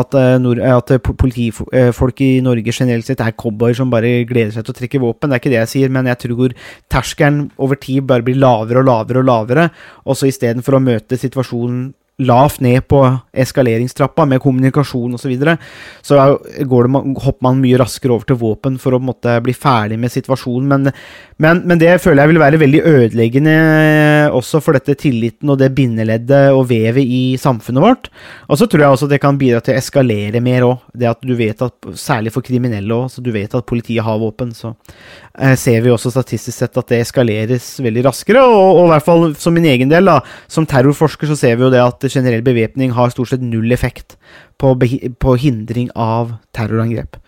at, 0.02 0.17
eh, 0.17 0.74
at 0.74 0.93
politifolk 1.06 2.26
i 2.26 2.34
Norge 2.41 2.74
generelt 2.74 3.06
sett 3.06 3.22
er 3.22 3.38
cowboyer 3.38 3.78
som 3.78 3.93
bare 3.93 4.24
gleder 4.26 4.56
seg 4.58 4.65
til 4.65 4.74
å 4.74 4.82
trekke 4.82 5.06
våpen. 5.06 5.30
Det 5.30 5.38
er 5.38 5.46
ikke 5.46 5.54
det 5.54 5.62
jeg 5.62 5.76
sier, 5.78 5.93
men 5.93 6.10
jeg 6.10 6.26
tror 6.26 6.58
terskelen 6.89 7.52
over 7.62 7.78
tid 7.78 8.10
bare 8.10 8.26
blir 8.26 8.41
lavere 8.41 8.82
og 8.82 8.89
lavere 8.89 9.22
og 9.22 9.30
lavere. 9.30 9.74
Og 10.10 10.17
så 10.17 10.34
istedenfor 10.34 10.82
å 10.82 10.88
møte 10.89 11.22
situasjonen 11.22 11.91
lavt 12.21 12.62
ned 12.62 12.86
på 12.86 12.99
eskaleringstrappa 13.34 14.26
med 14.30 14.41
kommunikasjon 14.43 15.15
osv., 15.17 15.23
så, 15.23 15.32
videre, 15.32 15.56
så 16.06 16.19
går 16.69 16.88
det, 16.88 17.02
hopper 17.23 17.47
man 17.47 17.62
mye 17.63 17.80
raskere 17.82 18.13
over 18.13 18.28
til 18.30 18.38
våpen 18.38 18.78
for 18.82 18.93
å 18.93 19.02
måtte 19.02 19.39
bli 19.43 19.56
ferdig 19.58 19.97
med 19.99 20.13
situasjonen. 20.13 20.67
Men, 20.69 20.91
men, 21.41 21.63
men, 21.65 21.82
det 21.82 21.95
føler 22.04 22.23
jeg 22.23 22.34
vil 22.34 22.43
være 22.43 22.62
veldig 22.62 22.84
ødeleggende 22.93 23.56
også 24.36 24.60
for 24.63 24.78
dette 24.78 24.96
tilliten 25.00 25.52
og 25.54 25.60
det 25.62 25.72
bindeleddet 25.78 26.54
og 26.56 26.65
vevet 26.69 27.04
i 27.04 27.22
samfunnet 27.39 27.84
vårt. 27.84 28.10
Og 28.50 28.60
så 28.60 28.67
tror 28.69 28.84
jeg 28.84 28.98
også 28.98 29.10
det 29.12 29.22
kan 29.24 29.39
bidra 29.39 29.62
til 29.63 29.76
å 29.76 29.82
eskalere 29.82 30.41
mer 30.43 30.67
òg. 30.67 30.84
Det 30.93 31.10
at 31.10 31.24
du 31.24 31.34
vet 31.38 31.62
at, 31.65 31.76
særlig 32.00 32.34
for 32.36 32.46
kriminelle 32.46 32.98
òg, 32.98 33.12
så 33.13 33.24
du 33.24 33.32
vet 33.36 33.54
at 33.56 33.67
politiet 33.69 34.06
har 34.06 34.22
våpen. 34.22 34.54
Så 34.58 34.74
eh, 34.74 35.56
ser 35.60 35.82
vi 35.86 35.93
også 35.93 36.13
statistisk 36.13 36.58
sett 36.58 36.80
at 36.80 36.91
det 36.91 37.04
eskaleres 37.06 37.72
veldig 37.84 38.08
raskere. 38.10 38.43
Og, 38.43 38.82
og 38.82 38.86
i 38.88 38.93
hvert 38.93 39.08
fall 39.08 39.28
som 39.39 39.56
min 39.56 39.69
egen 39.69 39.93
del, 39.93 40.10
da, 40.10 40.19
som 40.52 40.67
terrorforsker, 40.69 41.30
så 41.30 41.39
ser 41.39 41.58
vi 41.58 41.67
jo 41.67 41.74
det 41.74 41.84
at 41.84 42.10
generell 42.10 42.46
bevæpning 42.46 42.96
har 42.98 43.13
stort 43.13 43.34
sett 43.34 43.46
null 43.46 43.72
effekt 43.76 44.17
på, 44.62 44.76
på 45.19 45.38
hindring 45.39 45.91
av 45.96 46.36
terrorangrep. 46.56 47.19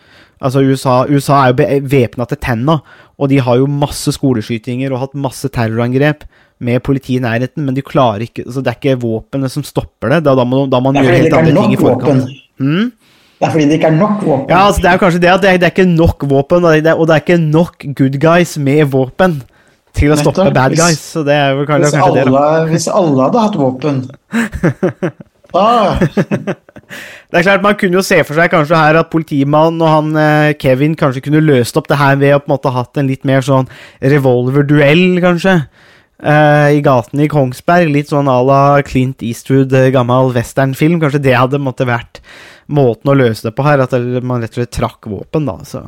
Altså 0.43 0.61
USA, 0.67 1.05
USA 1.07 1.45
er 1.45 1.53
jo 1.53 1.87
væpna 1.89 2.27
til 2.27 2.39
tenna, 2.43 2.79
og 3.15 3.29
de 3.31 3.39
har 3.41 3.59
jo 3.61 3.71
masse 3.71 4.11
skoleskytinger 4.17 4.91
og 4.91 5.01
hatt 5.01 5.15
masse 5.17 5.49
terrorangrep 5.53 6.25
med 6.59 6.83
politiet 6.85 7.19
i 7.19 7.23
nærheten, 7.23 7.65
men 7.65 7.75
de 7.75 7.81
klarer 7.83 8.23
ikke 8.27 8.45
altså 8.45 8.61
Det 8.63 8.71
er 8.71 8.77
ikke 8.79 8.99
våpenet 9.01 9.51
som 9.51 9.63
stopper 9.67 10.13
det. 10.15 10.21
Da, 10.27 10.35
da 10.39 10.45
må, 10.47 10.65
da 10.71 10.79
man 10.79 10.95
gjøre 10.95 11.17
helt 11.25 11.33
andre 11.35 11.55
ting 11.57 11.73
i 11.75 11.79
forkant. 11.81 12.29
Hmm? 12.61 12.93
Det 13.35 13.43
er 13.43 13.51
fordi 13.51 13.65
det 13.67 13.75
ikke 13.81 13.89
er 13.91 13.97
nok 13.97 14.21
våpen. 14.23 14.45
Ja, 14.53 14.61
altså 14.69 14.81
det 14.85 14.91
er 14.93 14.99
kanskje 15.01 15.19
det 15.25 15.29
at 15.33 15.41
det 15.43 15.49
er, 15.49 15.57
det 15.59 15.67
er 15.67 15.73
ikke 15.75 15.89
nok 15.91 16.23
våpen, 16.31 16.63
og 16.63 16.71
det, 16.79 16.87
er, 16.87 16.95
og 16.95 17.09
det 17.09 17.17
er 17.17 17.23
ikke 17.25 17.41
nok 17.43 17.83
good 17.97 18.15
guys 18.23 18.55
med 18.57 18.85
våpen 18.93 19.41
til 19.95 20.11
å 20.11 20.17
stoppe 20.19 20.45
Nettopp. 20.45 20.55
bad 20.55 20.75
guys. 20.79 21.01
Så 21.11 21.23
det 21.27 21.35
er 21.35 21.55
vel 21.57 21.67
kanskje, 21.67 21.89
hvis, 21.91 21.97
kanskje 21.99 22.15
det. 22.15 22.23
alle, 22.27 22.45
Da. 22.45 22.63
hvis 22.71 22.87
alle 22.91 23.25
hadde 23.27 23.43
hatt 23.43 23.57
våpen 23.59 23.99
ah. 25.55 25.99
Det 27.31 27.39
er 27.39 27.45
klart 27.45 27.63
Man 27.63 27.77
kunne 27.79 27.99
jo 27.99 28.03
se 28.05 28.17
for 28.27 28.37
seg 28.39 28.51
kanskje 28.51 28.79
her 28.79 28.99
at 28.99 29.11
politimannen 29.11 29.83
og 29.83 29.91
han 29.91 30.19
eh, 30.19 30.53
Kevin 30.61 30.95
kanskje 30.99 31.23
kunne 31.27 31.43
løst 31.43 31.77
opp 31.79 31.87
det 31.91 31.99
her 31.99 32.15
ved 32.21 32.35
å 32.35 32.41
på 32.43 32.49
en 32.49 32.55
måte 32.55 32.73
hatt 32.75 32.99
en 33.01 33.07
litt 33.11 33.23
mer 33.27 33.43
sånn 33.45 33.67
revolverduell, 34.03 35.19
kanskje. 35.23 35.59
Eh, 36.23 36.77
I 36.77 36.81
gatene 36.85 37.25
i 37.25 37.31
Kongsberg. 37.31 37.91
Litt 37.93 38.13
sånn 38.13 38.29
à 38.31 38.39
la 38.45 38.61
Clint 38.85 39.23
Eastwood, 39.25 39.73
eh, 39.73 39.91
gammel 39.95 40.33
westernfilm. 40.35 40.99
Kanskje 41.01 41.23
det 41.27 41.35
hadde 41.37 41.61
måtte 41.61 41.87
vært 41.89 42.21
måten 42.67 43.11
å 43.11 43.17
løse 43.17 43.47
det 43.47 43.55
på 43.57 43.65
her. 43.67 43.83
At 43.83 43.95
man 44.23 44.41
rett 44.41 44.55
og 44.55 44.63
slett 44.63 44.75
trakk 44.75 45.09
våpen, 45.11 45.47
da. 45.49 45.59
Så. 45.67 45.83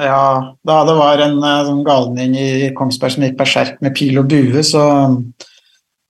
Ja, 0.00 0.56
da 0.66 0.78
det 0.88 0.94
var 0.98 1.22
en 1.22 1.36
eh, 1.38 1.64
sånn 1.68 1.82
galning 1.86 2.36
i 2.38 2.70
Kongsberg 2.76 3.14
som 3.14 3.26
gikk 3.26 3.36
berserk 3.38 3.82
med 3.84 3.94
pil 3.96 4.18
og 4.18 4.30
bue, 4.30 4.62
så, 4.66 4.84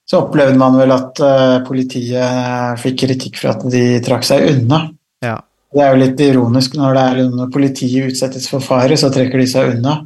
så 0.09 0.23
opplevde 0.25 0.57
man 0.61 0.79
vel 0.79 0.95
at 0.95 1.21
uh, 1.21 1.59
politiet 1.67 2.81
fikk 2.81 3.03
kritikk 3.05 3.40
for 3.40 3.53
at 3.53 3.67
de 3.73 3.85
trakk 4.05 4.25
seg 4.27 4.47
unna. 4.53 4.87
Ja. 5.25 5.37
Det 5.75 5.83
er 5.83 5.93
jo 5.93 6.01
litt 6.05 6.21
ironisk 6.23 6.77
når, 6.79 6.97
det 6.97 7.05
er, 7.05 7.31
når 7.35 7.53
politiet 7.53 8.12
utsettes 8.12 8.47
for 8.51 8.64
fare, 8.64 8.97
så 9.01 9.11
trekker 9.12 9.43
de 9.43 9.47
seg 9.51 9.73
unna. 9.75 10.05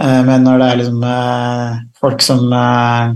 Eh, 0.00 0.22
men 0.24 0.46
når 0.46 0.62
det 0.62 0.68
er 0.70 0.80
liksom 0.80 1.04
eh, 1.04 1.82
folk 2.00 2.24
som 2.24 2.46
eh, 2.56 3.12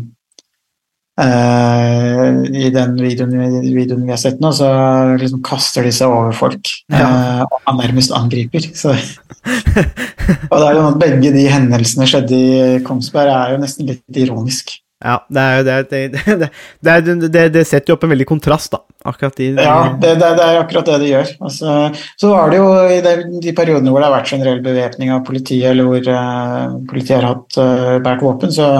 eh, 1.24 2.40
I 2.66 2.72
den 2.74 2.96
videoen, 3.00 3.36
videoen 3.64 4.04
vi 4.04 4.12
har 4.12 4.20
sett 4.20 4.42
nå, 4.44 4.52
så 4.54 4.68
liksom 5.16 5.42
kaster 5.46 5.86
de 5.86 5.94
seg 5.94 6.12
over 6.12 6.36
folk. 6.36 6.72
Ja. 6.92 7.06
eh, 7.06 7.44
og 7.46 7.60
man 7.68 7.80
nærmest 7.84 8.14
angriper. 8.16 8.68
Så 8.76 8.94
og 10.50 10.56
det 10.58 10.64
er 10.64 10.74
jo 10.74 10.82
sånn 10.82 10.92
at 10.92 11.02
Begge 11.04 11.30
de 11.34 11.46
hendelsene 11.50 12.08
skjedde 12.10 12.40
i 12.40 12.80
Kongsberg, 12.86 13.30
er 13.30 13.54
jo 13.54 13.62
nesten 13.62 13.88
litt 13.92 14.20
ironisk. 14.24 14.76
Ja, 15.04 15.18
det, 15.34 15.40
er 15.42 15.62
det, 15.66 15.78
det, 15.92 16.48
det, 16.80 17.50
er- 17.60 17.64
setter 17.68 17.92
jo 17.92 17.96
opp 17.98 18.04
en 18.06 18.12
veldig 18.14 18.26
kontrast, 18.30 18.72
da. 18.72 18.80
Akkurat 19.06 19.38
i 19.44 19.50
Ja, 19.54 19.92
det, 20.00 20.14
det, 20.18 20.30
det 20.38 20.44
er 20.46 20.56
akkurat 20.62 20.86
det 20.88 20.96
det 21.02 21.10
gjør. 21.12 21.28
Altså, 21.46 21.74
så 22.18 22.30
var 22.32 22.50
det 22.50 22.56
jo 22.62 22.70
i 22.90 22.96
de, 23.04 23.12
de 23.44 23.52
periodene 23.54 23.92
hvor 23.92 24.00
det 24.02 24.08
har 24.08 24.16
vært 24.16 24.32
generell 24.32 24.62
bevæpning 24.64 25.12
av 25.14 25.20
politiet, 25.28 25.68
eller 25.74 25.84
hvor 25.90 26.08
uh, 26.10 26.78
politiet 26.88 27.18
har 27.20 27.28
hatt 27.34 27.58
uh, 27.60 27.98
båret 28.02 28.24
våpen, 28.24 28.54
så 28.56 28.70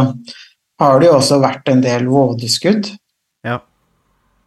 har 0.81 0.99
det 1.01 1.07
jo 1.11 1.19
også 1.21 1.39
vært 1.45 1.69
en 1.73 1.85
del 1.85 2.09
vådeskudd 2.11 2.89
Ja. 3.47 3.61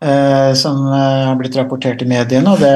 uh, 0.04 0.52
som 0.58 0.82
eh, 0.90 1.24
har 1.30 1.38
blitt 1.40 1.56
rapportert 1.58 2.02
i 2.04 2.10
mediene, 2.10 2.52
og 2.54 2.60
det 2.66 2.74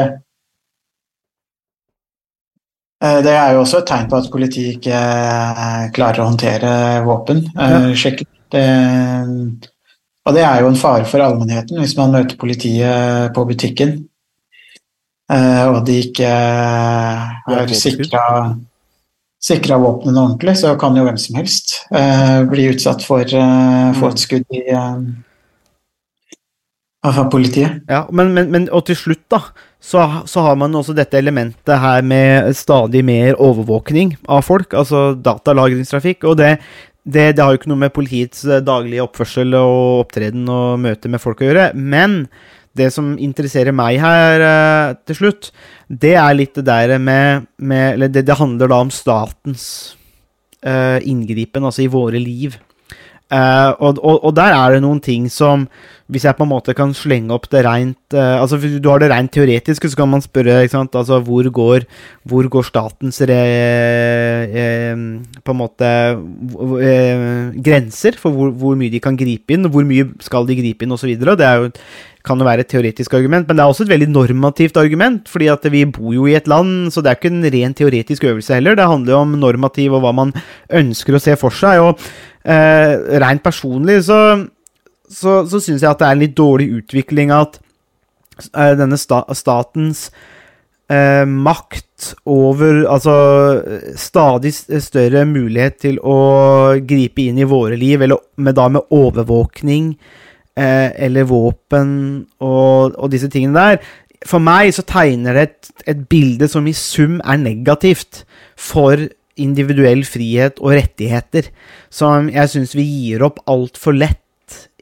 eh, 3.03 3.19
det 3.25 3.33
er 3.35 3.53
jo 3.57 3.61
også 3.65 3.81
et 3.83 3.89
tegn 3.91 4.07
på 4.09 4.21
at 4.21 4.29
politiet 4.33 4.77
ikke 4.79 4.95
eh, 4.95 5.83
klarer 5.95 6.23
å 6.23 6.29
håndtere 6.31 6.71
våpen. 7.07 7.43
eh, 7.57 7.91
skikkelig. 7.99 8.29
Det, 8.53 9.69
og 10.23 10.35
det 10.37 10.43
er 10.45 10.61
jo 10.61 10.69
en 10.69 10.79
fare 10.79 11.07
for 11.09 11.23
allmennheten 11.25 11.79
hvis 11.81 11.95
man 11.97 12.13
møter 12.13 12.37
politiet 12.39 13.33
på 13.35 13.47
butikken. 13.49 13.95
eh, 15.31 15.65
og 15.67 15.81
de 15.87 15.97
ikke 16.05 16.29
har 16.29 17.73
sikra 17.73 18.23
sikra 19.43 19.77
våpnene 19.81 20.21
ordentlig, 20.21 20.55
så 20.61 20.75
kan 20.79 20.95
jo 20.97 21.03
hvem 21.03 21.19
som 21.19 21.35
helst 21.41 21.75
eh, 21.91 22.41
bli 22.47 22.69
utsatt 22.71 23.03
for 23.03 23.27
eh, 23.27 23.93
få 23.97 24.13
et 24.13 24.23
skudd 24.23 24.45
i 24.55 24.63
eh, 24.71 25.01
politiet. 27.31 27.83
Ja, 27.91 28.05
men, 28.11 28.31
men, 28.37 28.51
men 28.53 28.69
og 28.71 28.85
til 28.87 28.95
slutt, 28.95 29.25
da, 29.31 29.41
så, 29.83 30.05
så 30.29 30.45
har 30.47 30.55
man 30.59 30.75
også 30.79 30.95
dette 30.95 31.19
elementet 31.19 31.75
her 31.83 32.01
med 32.07 32.53
stadig 32.55 33.03
mer 33.03 33.35
overvåkning 33.35 34.15
av 34.31 34.41
folk, 34.47 34.73
altså 34.79 35.11
datalagringstrafikk. 35.19 36.23
Og 36.31 36.39
det, 36.39 36.53
det, 37.03 37.33
det 37.35 37.43
har 37.43 37.51
jo 37.51 37.59
ikke 37.59 37.71
noe 37.71 37.83
med 37.83 37.93
politiets 37.95 38.45
eh, 38.47 38.63
daglige 38.63 39.03
oppførsel 39.03 39.55
og 39.59 40.03
opptreden 40.05 40.47
og 40.51 40.79
møte 40.83 41.11
med 41.11 41.21
folk 41.21 41.41
å 41.43 41.49
gjøre. 41.49 41.65
Men 41.75 42.21
det 42.77 42.89
som 42.95 43.13
interesserer 43.21 43.75
meg 43.75 43.99
her 44.01 44.41
uh, 44.41 44.93
til 45.05 45.19
slutt, 45.19 45.49
det 45.87 46.15
er 46.17 46.33
litt 46.33 46.55
det 46.57 46.65
der 46.65 46.95
med, 46.97 47.45
med 47.61 47.83
Eller 47.93 48.09
det, 48.09 48.23
det 48.25 48.39
handler 48.39 48.71
da 48.71 48.79
om 48.81 48.89
statens 48.89 49.65
uh, 50.65 50.97
inngripen, 51.05 51.67
altså 51.67 51.83
i 51.83 51.91
våre 51.91 52.17
liv. 52.17 52.57
Eh, 53.33 53.71
og, 53.81 53.97
og, 53.97 54.19
og 54.27 54.33
der 54.37 54.53
er 54.53 54.75
det 54.75 54.83
noen 54.83 54.99
ting 55.01 55.25
som 55.31 55.65
Hvis 56.11 56.25
jeg 56.27 56.35
på 56.37 56.45
en 56.45 56.51
måte 56.51 56.75
kan 56.77 56.91
slenge 56.93 57.33
opp 57.33 57.47
det 57.49 57.63
rent 57.65 58.13
uh, 58.13 58.41
Altså 58.43 58.59
Hvis 58.61 58.75
du 58.83 58.89
har 58.91 59.01
det 59.01 59.09
rent 59.09 59.31
teoretiske, 59.33 59.89
så 59.89 59.97
kan 59.97 60.11
man 60.11 60.21
spørre 60.21 60.59
altså 60.67 61.17
hvor 61.23 61.47
går, 61.49 61.87
hvor 62.29 62.49
går 62.51 62.67
statens 62.67 63.21
re, 63.25 63.39
eh, 64.45 65.03
På 65.41 65.55
en 65.55 65.61
måte 65.63 65.89
eh, 66.83 67.53
grenser 67.63 68.19
for 68.19 68.35
hvor, 68.35 68.51
hvor 68.51 68.75
mye 68.77 68.91
de 68.93 69.01
kan 69.01 69.17
gripe 69.17 69.55
inn, 69.55 69.65
hvor 69.71 69.87
mye 69.87 70.11
skal 70.21 70.45
de 70.45 70.57
gripe 70.59 70.85
inn 70.85 70.93
osv. 70.93 71.15
Det 71.15 71.49
jo, 71.57 71.71
kan 72.23 72.39
jo 72.39 72.47
være 72.47 72.63
et 72.63 72.71
teoretisk 72.71 73.15
argument, 73.17 73.47
men 73.47 73.57
det 73.57 73.63
er 73.63 73.71
også 73.71 73.85
et 73.85 73.93
veldig 73.93 74.09
normativt 74.11 74.77
argument. 74.79 75.29
fordi 75.29 75.49
at 75.51 75.65
vi 75.71 75.85
bor 75.85 76.13
jo 76.13 76.27
i 76.27 76.35
et 76.35 76.47
land, 76.47 76.91
så 76.91 77.01
det 77.01 77.11
er 77.11 77.19
ikke 77.19 77.33
en 77.33 77.49
ren 77.55 77.73
teoretisk 77.73 78.23
øvelse 78.23 78.53
heller. 78.53 78.75
Det 78.75 78.87
handler 78.87 79.13
jo 79.13 79.23
om 79.23 79.35
normativ 79.39 79.97
og 79.97 80.05
hva 80.05 80.13
man 80.15 80.31
ønsker 80.71 81.17
å 81.17 81.23
se 81.23 81.35
for 81.39 81.51
seg. 81.51 81.81
og 81.81 81.99
eh, 82.43 82.93
Rent 83.23 83.43
personlig 83.43 84.03
så, 84.07 84.19
så, 85.09 85.41
så 85.49 85.59
syns 85.59 85.81
jeg 85.83 85.89
at 85.89 86.01
det 86.01 86.07
er 86.07 86.17
en 86.17 86.23
litt 86.23 86.37
dårlig 86.37 86.69
utvikling 86.81 87.33
at 87.35 87.59
eh, 88.51 88.73
denne 88.79 88.99
sta 88.99 89.23
statens 89.35 90.07
eh, 90.91 91.25
makt 91.25 92.13
over 92.27 92.83
Altså 92.91 93.13
stadig 93.95 94.51
større 94.53 95.23
mulighet 95.29 95.79
til 95.85 95.99
å 96.03 96.75
gripe 96.83 97.29
inn 97.29 97.39
i 97.39 97.47
våre 97.47 97.77
liv, 97.79 98.01
eller 98.01 98.19
med, 98.35 98.57
da 98.57 98.67
med 98.67 98.91
overvåkning 98.91 99.93
eh, 100.59 100.89
eller 101.05 101.29
våpen 101.29 101.93
og, 102.43 102.97
og 102.97 103.11
disse 103.13 103.29
tingene 103.31 103.55
der. 103.55 103.93
For 104.27 104.43
meg 104.43 104.71
så 104.75 104.85
tegner 104.87 105.35
det 105.35 105.43
et, 105.47 105.71
et 105.93 106.03
bilde 106.09 106.47
som 106.51 106.67
i 106.67 106.75
sum 106.75 107.19
er 107.23 107.39
negativt 107.41 108.23
for 108.59 109.07
individuell 109.41 110.03
frihet 110.05 110.59
og 110.61 110.75
rettigheter, 110.77 111.49
som 111.93 112.29
jeg 112.31 112.51
syns 112.51 112.75
vi 112.77 112.85
gir 112.85 113.25
opp 113.25 113.41
altfor 113.49 113.95
lett 113.97 114.21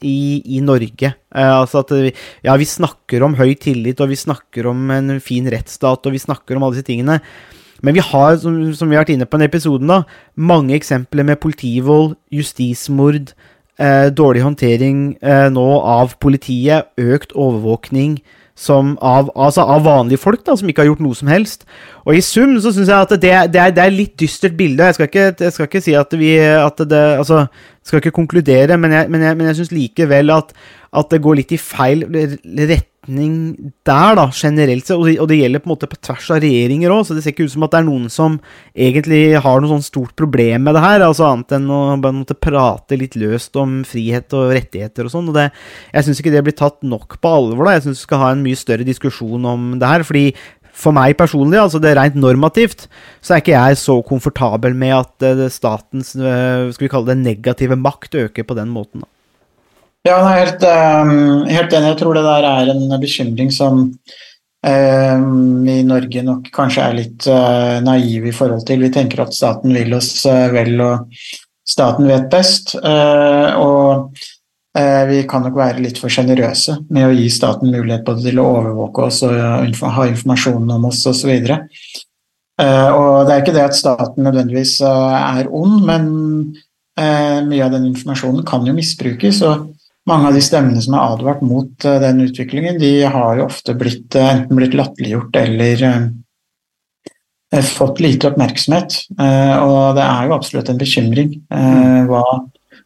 i, 0.02 0.42
i 0.58 0.60
Norge. 0.66 1.14
Eh, 1.36 1.54
altså 1.54 1.84
at 1.86 1.94
vi, 1.94 2.12
ja, 2.46 2.58
vi 2.60 2.68
snakker 2.68 3.24
om 3.26 3.38
høy 3.40 3.54
tillit, 3.62 4.02
og 4.02 4.12
vi 4.12 4.20
snakker 4.20 4.68
om 4.72 4.92
en 4.94 5.16
fin 5.24 5.48
rettsstat, 5.52 6.06
og 6.06 6.16
vi 6.16 6.22
snakker 6.22 6.58
om 6.58 6.66
alle 6.66 6.80
disse 6.80 6.90
tingene. 6.90 7.22
Men 7.82 7.98
vi 7.98 8.04
har, 8.06 8.36
som, 8.42 8.58
som 8.78 8.92
vi 8.92 8.98
har 8.98 9.06
vært 9.06 9.16
inne 9.16 9.26
på 9.26 9.38
i 9.38 9.40
denne 9.40 9.50
episoden, 9.50 9.90
da, 9.90 10.04
mange 10.38 10.76
eksempler 10.78 11.26
med 11.26 11.42
politivold, 11.42 12.14
justismord, 12.34 13.34
eh, 13.82 14.10
dårlig 14.14 14.44
håndtering 14.46 15.02
eh, 15.22 15.48
nå 15.54 15.68
av 15.80 16.18
politiet, 16.22 16.92
økt 17.02 17.34
overvåkning 17.34 18.20
som 18.62 18.94
av, 19.02 19.32
altså 19.34 19.66
av 19.66 19.82
vanlige 19.88 20.22
folk 20.22 20.44
da, 20.46 20.54
som 20.58 20.70
ikke 20.70 20.84
har 20.84 20.92
gjort 20.92 21.02
noe 21.02 21.18
som 21.18 21.32
helst. 21.32 21.66
Og 22.06 22.18
i 22.18 22.22
sum 22.26 22.54
så 22.62 22.74
syns 22.76 22.92
jeg 22.92 23.08
at 23.08 23.16
det, 23.16 23.34
det, 23.56 23.62
er, 23.64 23.74
det 23.74 23.84
er 23.84 23.96
litt 23.96 24.14
dystert 24.22 24.54
bilde. 24.60 24.86
Jeg 24.86 25.00
skal 25.00 25.10
ikke, 25.10 25.26
jeg 25.48 25.56
skal 25.56 25.70
ikke 25.70 25.84
si 25.88 25.98
at 25.98 26.14
vi 26.20 26.36
at 26.42 26.86
det, 26.86 27.02
Altså, 27.22 27.46
skal 27.86 28.02
ikke 28.02 28.14
konkludere, 28.14 28.78
men 28.78 28.94
jeg, 28.94 29.10
men 29.10 29.26
jeg, 29.26 29.40
jeg 29.50 29.60
syns 29.60 29.74
likevel 29.74 30.34
at, 30.36 30.54
at 30.94 31.10
det 31.10 31.22
går 31.24 31.42
litt 31.42 31.56
i 31.56 31.62
feil 31.62 32.06
retning 33.12 33.74
der, 33.86 34.16
da, 34.16 34.30
generelt 34.32 34.86
sett. 34.88 34.98
Og, 34.98 35.28
det- 35.28 35.38
gjelder 35.38 35.60
på 35.60 35.70
en 35.70 35.76
måte 35.76 35.90
på 35.90 36.00
tvers 36.02 36.30
av 36.32 36.42
regjeringer 36.42 36.90
òg, 36.92 37.06
så 37.06 37.16
det 37.16 37.24
ser 37.24 37.32
ikke 37.34 37.46
ut 37.46 37.52
som 37.52 37.64
at 37.64 37.72
det 37.72 37.80
er 37.80 37.90
noen 37.90 38.10
som 38.10 38.40
egentlig 38.76 39.42
har 39.42 39.62
noe 39.62 39.70
sånn 39.70 39.84
stort 39.84 40.16
problem 40.16 40.64
med 40.64 40.76
det 40.76 40.82
her, 40.82 41.00
altså 41.02 41.32
annet 41.32 41.52
enn 41.52 41.68
å 41.70 42.02
bare 42.02 42.14
måtte 42.14 42.40
prate 42.40 42.98
litt 42.98 43.16
løst 43.16 43.56
om 43.56 43.84
frihet 43.84 44.32
og 44.34 44.54
rettigheter 44.54 45.06
og 45.06 45.12
sånn. 45.12 45.30
Og 45.30 45.34
det, 45.34 45.52
jeg 45.94 46.04
syns 46.04 46.20
ikke 46.20 46.32
det 46.32 46.44
blir 46.44 46.58
tatt 46.58 46.82
nok 46.84 47.20
på 47.22 47.28
alvor, 47.28 47.66
da. 47.66 47.72
Jeg 47.78 47.84
syns 47.84 48.02
vi 48.02 48.08
skal 48.08 48.18
ha 48.20 48.32
en 48.32 48.44
mye 48.44 48.56
større 48.56 48.86
diskusjon 48.88 49.46
om 49.46 49.80
det 49.80 49.88
her. 49.88 50.04
fordi 50.04 50.34
for 50.74 50.94
meg 50.94 51.18
personlig, 51.18 51.60
altså 51.60 51.82
det 51.82 51.98
rent 51.98 52.16
normativt, 52.16 52.88
så 53.22 53.36
er 53.36 53.42
ikke 53.42 53.52
jeg 53.58 53.78
så 53.78 54.02
komfortabel 54.08 54.74
med 54.74 54.94
at 54.96 55.22
eh, 55.22 55.50
statens 55.50 56.16
eh, 56.16 56.72
skal 56.72 56.88
vi 56.88 56.90
kalle 56.90 57.12
det 57.12 57.18
negative 57.18 57.76
makt 57.76 58.16
øker 58.16 58.44
på 58.48 58.56
den 58.56 58.70
måten. 58.70 59.02
Da. 59.04 59.08
Ja, 60.02 60.16
jeg 60.18 60.32
er 60.34 60.40
helt, 60.40 60.64
um, 60.66 61.44
helt 61.46 61.74
enig. 61.78 61.92
Jeg 61.92 61.98
tror 62.00 62.18
det 62.18 62.26
der 62.26 62.46
er 62.50 62.70
en 62.74 62.94
bekymring 62.98 63.52
som 63.54 63.82
um, 64.66 65.68
i 65.70 65.82
Norge 65.86 66.24
nok 66.26 66.48
kanskje 66.56 66.86
er 66.88 66.96
litt 66.98 67.28
uh, 67.30 67.78
naive 67.86 68.32
i 68.32 68.34
forhold 68.34 68.66
til. 68.66 68.82
Vi 68.82 68.90
tenker 68.96 69.22
at 69.22 69.36
staten 69.38 69.76
vil 69.78 69.94
oss 69.94 70.24
uh, 70.26 70.48
vel, 70.56 70.74
og 70.82 71.22
staten 71.70 72.10
vet 72.10 72.32
best. 72.34 72.74
Uh, 72.82 73.54
og 73.62 74.24
vi 74.72 75.18
kan 75.28 75.44
nok 75.44 75.58
være 75.60 75.82
litt 75.84 75.98
for 76.00 76.08
sjenerøse 76.08 76.78
med 76.96 77.10
å 77.10 77.12
gi 77.12 77.26
staten 77.28 77.74
mulighet 77.74 78.06
både 78.08 78.24
til 78.24 78.40
å 78.40 78.46
overvåke 78.54 79.04
oss 79.10 79.18
og 79.28 79.34
ha 79.36 80.06
informasjon 80.08 80.72
om 80.78 80.86
oss 80.88 81.02
osv. 81.12 81.34
Uh, 81.44 82.90
og 82.96 83.28
det 83.28 83.36
er 83.36 83.44
ikke 83.44 83.56
det 83.58 83.66
at 83.68 83.76
staten 83.76 84.24
nødvendigvis 84.26 84.78
er 84.88 85.52
ond, 85.52 85.78
men 85.86 86.08
mye 86.96 87.66
av 87.66 87.76
den 87.76 87.90
informasjonen 87.92 88.48
kan 88.48 88.64
jo 88.68 88.74
misbrukes. 88.78 89.42
og 89.44 89.68
mange 90.10 90.30
av 90.30 90.38
de 90.38 90.42
stemmene 90.44 90.82
som 90.82 90.96
er 90.98 91.14
advart 91.16 91.44
mot 91.46 91.86
eh, 91.86 92.00
den 92.02 92.24
utviklingen, 92.26 92.80
de 92.82 92.94
har 93.04 93.38
jo 93.38 93.48
ofte 93.48 93.76
blitt, 93.78 94.16
eh, 94.16 94.34
enten 94.36 94.58
blitt 94.58 94.78
latterliggjort 94.78 95.38
eller 95.44 95.84
eh, 95.90 97.66
fått 97.68 98.02
lite 98.04 98.32
oppmerksomhet. 98.32 98.98
Eh, 99.20 99.56
og 99.62 100.00
det 100.00 100.08
er 100.08 100.28
jo 100.28 100.38
absolutt 100.38 100.72
en 100.74 100.82
bekymring 100.82 101.36
eh, 101.54 102.02
hva 102.10 102.26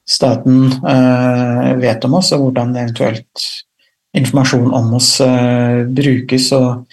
staten 0.05 0.67
eh, 0.85 1.71
vet 1.81 2.05
om 2.05 2.19
oss, 2.19 2.31
og 2.35 2.45
hvordan 2.45 2.75
eventuelt 2.75 3.49
informasjon 4.15 4.71
om 4.73 4.93
oss 4.99 5.17
eh, 5.23 5.83
brukes, 5.87 6.51
og 6.55 6.85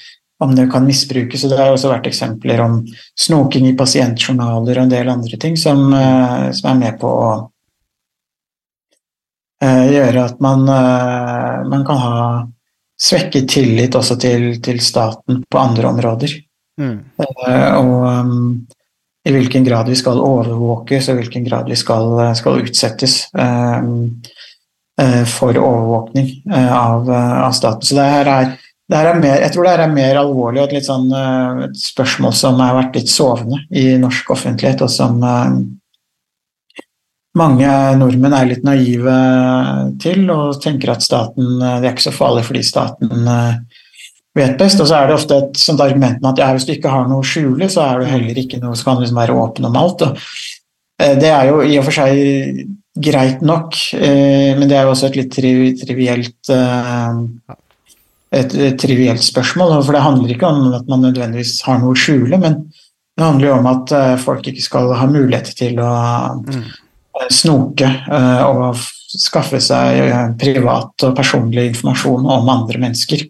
om 0.43 0.55
det 0.57 0.69
kan 0.73 0.87
misbrukes. 0.87 1.45
Og 1.45 1.53
det 1.53 1.61
har 1.61 1.73
også 1.73 1.93
vært 1.93 2.09
eksempler 2.11 2.63
om 2.65 2.81
snoking 3.19 3.69
i 3.69 3.77
pasientjournaler 3.79 4.79
og 4.79 4.87
en 4.87 4.95
del 4.95 5.13
andre 5.13 5.39
ting 5.41 5.59
som, 5.61 5.85
eh, 5.95 6.49
som 6.57 6.73
er 6.73 6.81
med 6.81 6.99
på 7.03 7.11
å 7.11 7.29
eh, 7.37 7.49
gjøre 9.63 10.27
at 10.27 10.41
man, 10.43 10.67
eh, 10.69 11.59
man 11.71 11.85
kan 11.87 12.01
ha 12.03 12.17
svekket 13.03 13.49
tillit 13.51 13.97
også 13.99 14.17
til, 14.21 14.49
til 14.63 14.81
staten 14.83 15.43
på 15.51 15.61
andre 15.61 15.91
områder. 15.91 16.35
Mm. 16.81 16.99
Eh, 17.21 17.75
og 17.79 18.07
um, 18.07 18.67
i 19.27 19.35
hvilken 19.35 19.67
grad 19.67 19.91
vi 19.91 19.99
skal 19.99 20.21
overvåkes, 20.23 21.09
og 21.09 21.15
i 21.15 21.23
hvilken 21.23 21.47
grad 21.47 21.71
vi 21.71 21.79
skal, 21.79 22.17
skal 22.39 22.63
utsettes 22.63 23.21
um, 23.39 24.23
eh, 25.01 25.23
for 25.31 25.59
overvåkning 25.59 26.31
eh, 26.51 26.73
av, 26.75 27.11
eh, 27.11 27.41
av 27.47 27.53
staten. 27.59 27.87
Så 27.87 27.99
det 27.99 28.09
her 28.09 28.31
er, 28.33 28.57
det 28.91 28.99
her 28.99 29.13
er 29.13 29.21
mer, 29.23 29.37
jeg 29.45 29.55
tror 29.55 29.67
det 29.67 29.77
her 29.77 29.85
er 29.87 29.95
mer 29.95 30.23
alvorlig 30.25 30.63
og 30.63 30.67
et, 30.69 30.75
litt 30.79 30.89
sånn, 30.89 31.07
eh, 31.15 31.63
et 31.69 31.79
spørsmål 31.85 32.35
som 32.39 32.59
har 32.63 32.79
vært 32.81 32.99
litt 32.99 33.13
sovende 33.13 33.63
i 33.71 33.93
norsk 34.03 34.35
offentlighet, 34.35 34.83
og 34.85 34.93
som 34.93 35.23
eh, 35.23 35.55
mange 37.39 37.69
nordmenn 37.97 38.35
er 38.37 38.49
litt 38.51 38.65
naive 38.67 39.15
til 40.03 40.27
og 40.33 40.59
tenker 40.63 40.93
at 40.93 41.05
staten 41.05 41.55
eh, 41.63 41.79
det 41.81 41.89
er 41.89 41.95
ikke 41.95 42.11
så 42.11 42.15
farlig 42.15 42.45
fordi 42.49 42.65
staten 42.67 43.31
eh, 43.37 43.55
vet 44.37 44.59
best. 44.61 44.83
Og 44.83 44.91
så 44.91 44.99
er 44.99 45.09
det 45.09 45.17
ofte 45.17 45.39
et 45.41 45.61
sånt 45.61 45.81
argument 45.85 46.21
med 46.21 46.33
at 46.35 46.43
ja, 46.45 46.51
hvis 46.53 46.69
du 46.69 46.75
ikke 46.77 46.93
har 46.93 47.09
noe 47.09 47.25
å 47.25 47.29
skjule, 47.29 47.71
så 47.73 47.87
er 47.87 48.03
du 48.03 48.11
heller 48.11 48.43
ikke 48.43 48.61
noe, 48.61 48.77
som 48.77 48.91
kan 48.91 49.01
liksom 49.01 49.23
være 49.23 49.39
åpen 49.41 49.69
om 49.69 49.81
alt. 49.81 50.05
Og, 50.05 50.21
eh, 51.01 51.17
det 51.21 51.33
er 51.33 51.49
jo 51.49 51.65
i 51.65 51.79
og 51.81 51.89
for 51.89 52.01
seg 52.03 52.63
greit 53.03 53.41
nok, 53.41 53.73
men 53.97 54.69
det 54.69 54.77
er 54.77 54.83
jo 54.85 54.91
også 54.93 55.07
et 55.07 55.15
litt 55.17 55.31
tri 55.33 55.53
trivielt 55.81 56.51
et, 58.37 58.57
trivielt 58.77 59.25
spørsmål, 59.25 59.79
for 59.79 59.97
det 59.97 60.03
handler 60.05 60.35
ikke 60.35 60.51
om 60.51 60.75
at 60.77 60.91
man 60.93 61.01
nødvendigvis 61.07 61.55
har 61.65 61.81
noe 61.81 61.95
å 61.95 62.03
skjule, 62.03 62.37
men 62.37 62.59
det 62.69 63.25
handler 63.25 63.49
jo 63.49 63.55
om 63.57 63.71
at 63.71 63.95
folk 64.21 64.45
ikke 64.53 64.67
skal 64.67 64.93
ha 64.93 65.09
mulighet 65.09 65.55
til 65.57 65.81
å 65.81 65.89
Mm. 66.45 66.69
Eh, 67.21 67.29
snoke 67.33 67.89
eh, 67.89 68.43
og 68.49 68.77
skaffe 69.13 69.61
seg 69.61 69.99
eh, 70.07 70.29
privat 70.41 71.05
og 71.09 71.17
personlig 71.19 71.69
informasjon 71.75 72.25
om 72.39 72.49
andre 72.57 72.81
mennesker. 72.87 73.27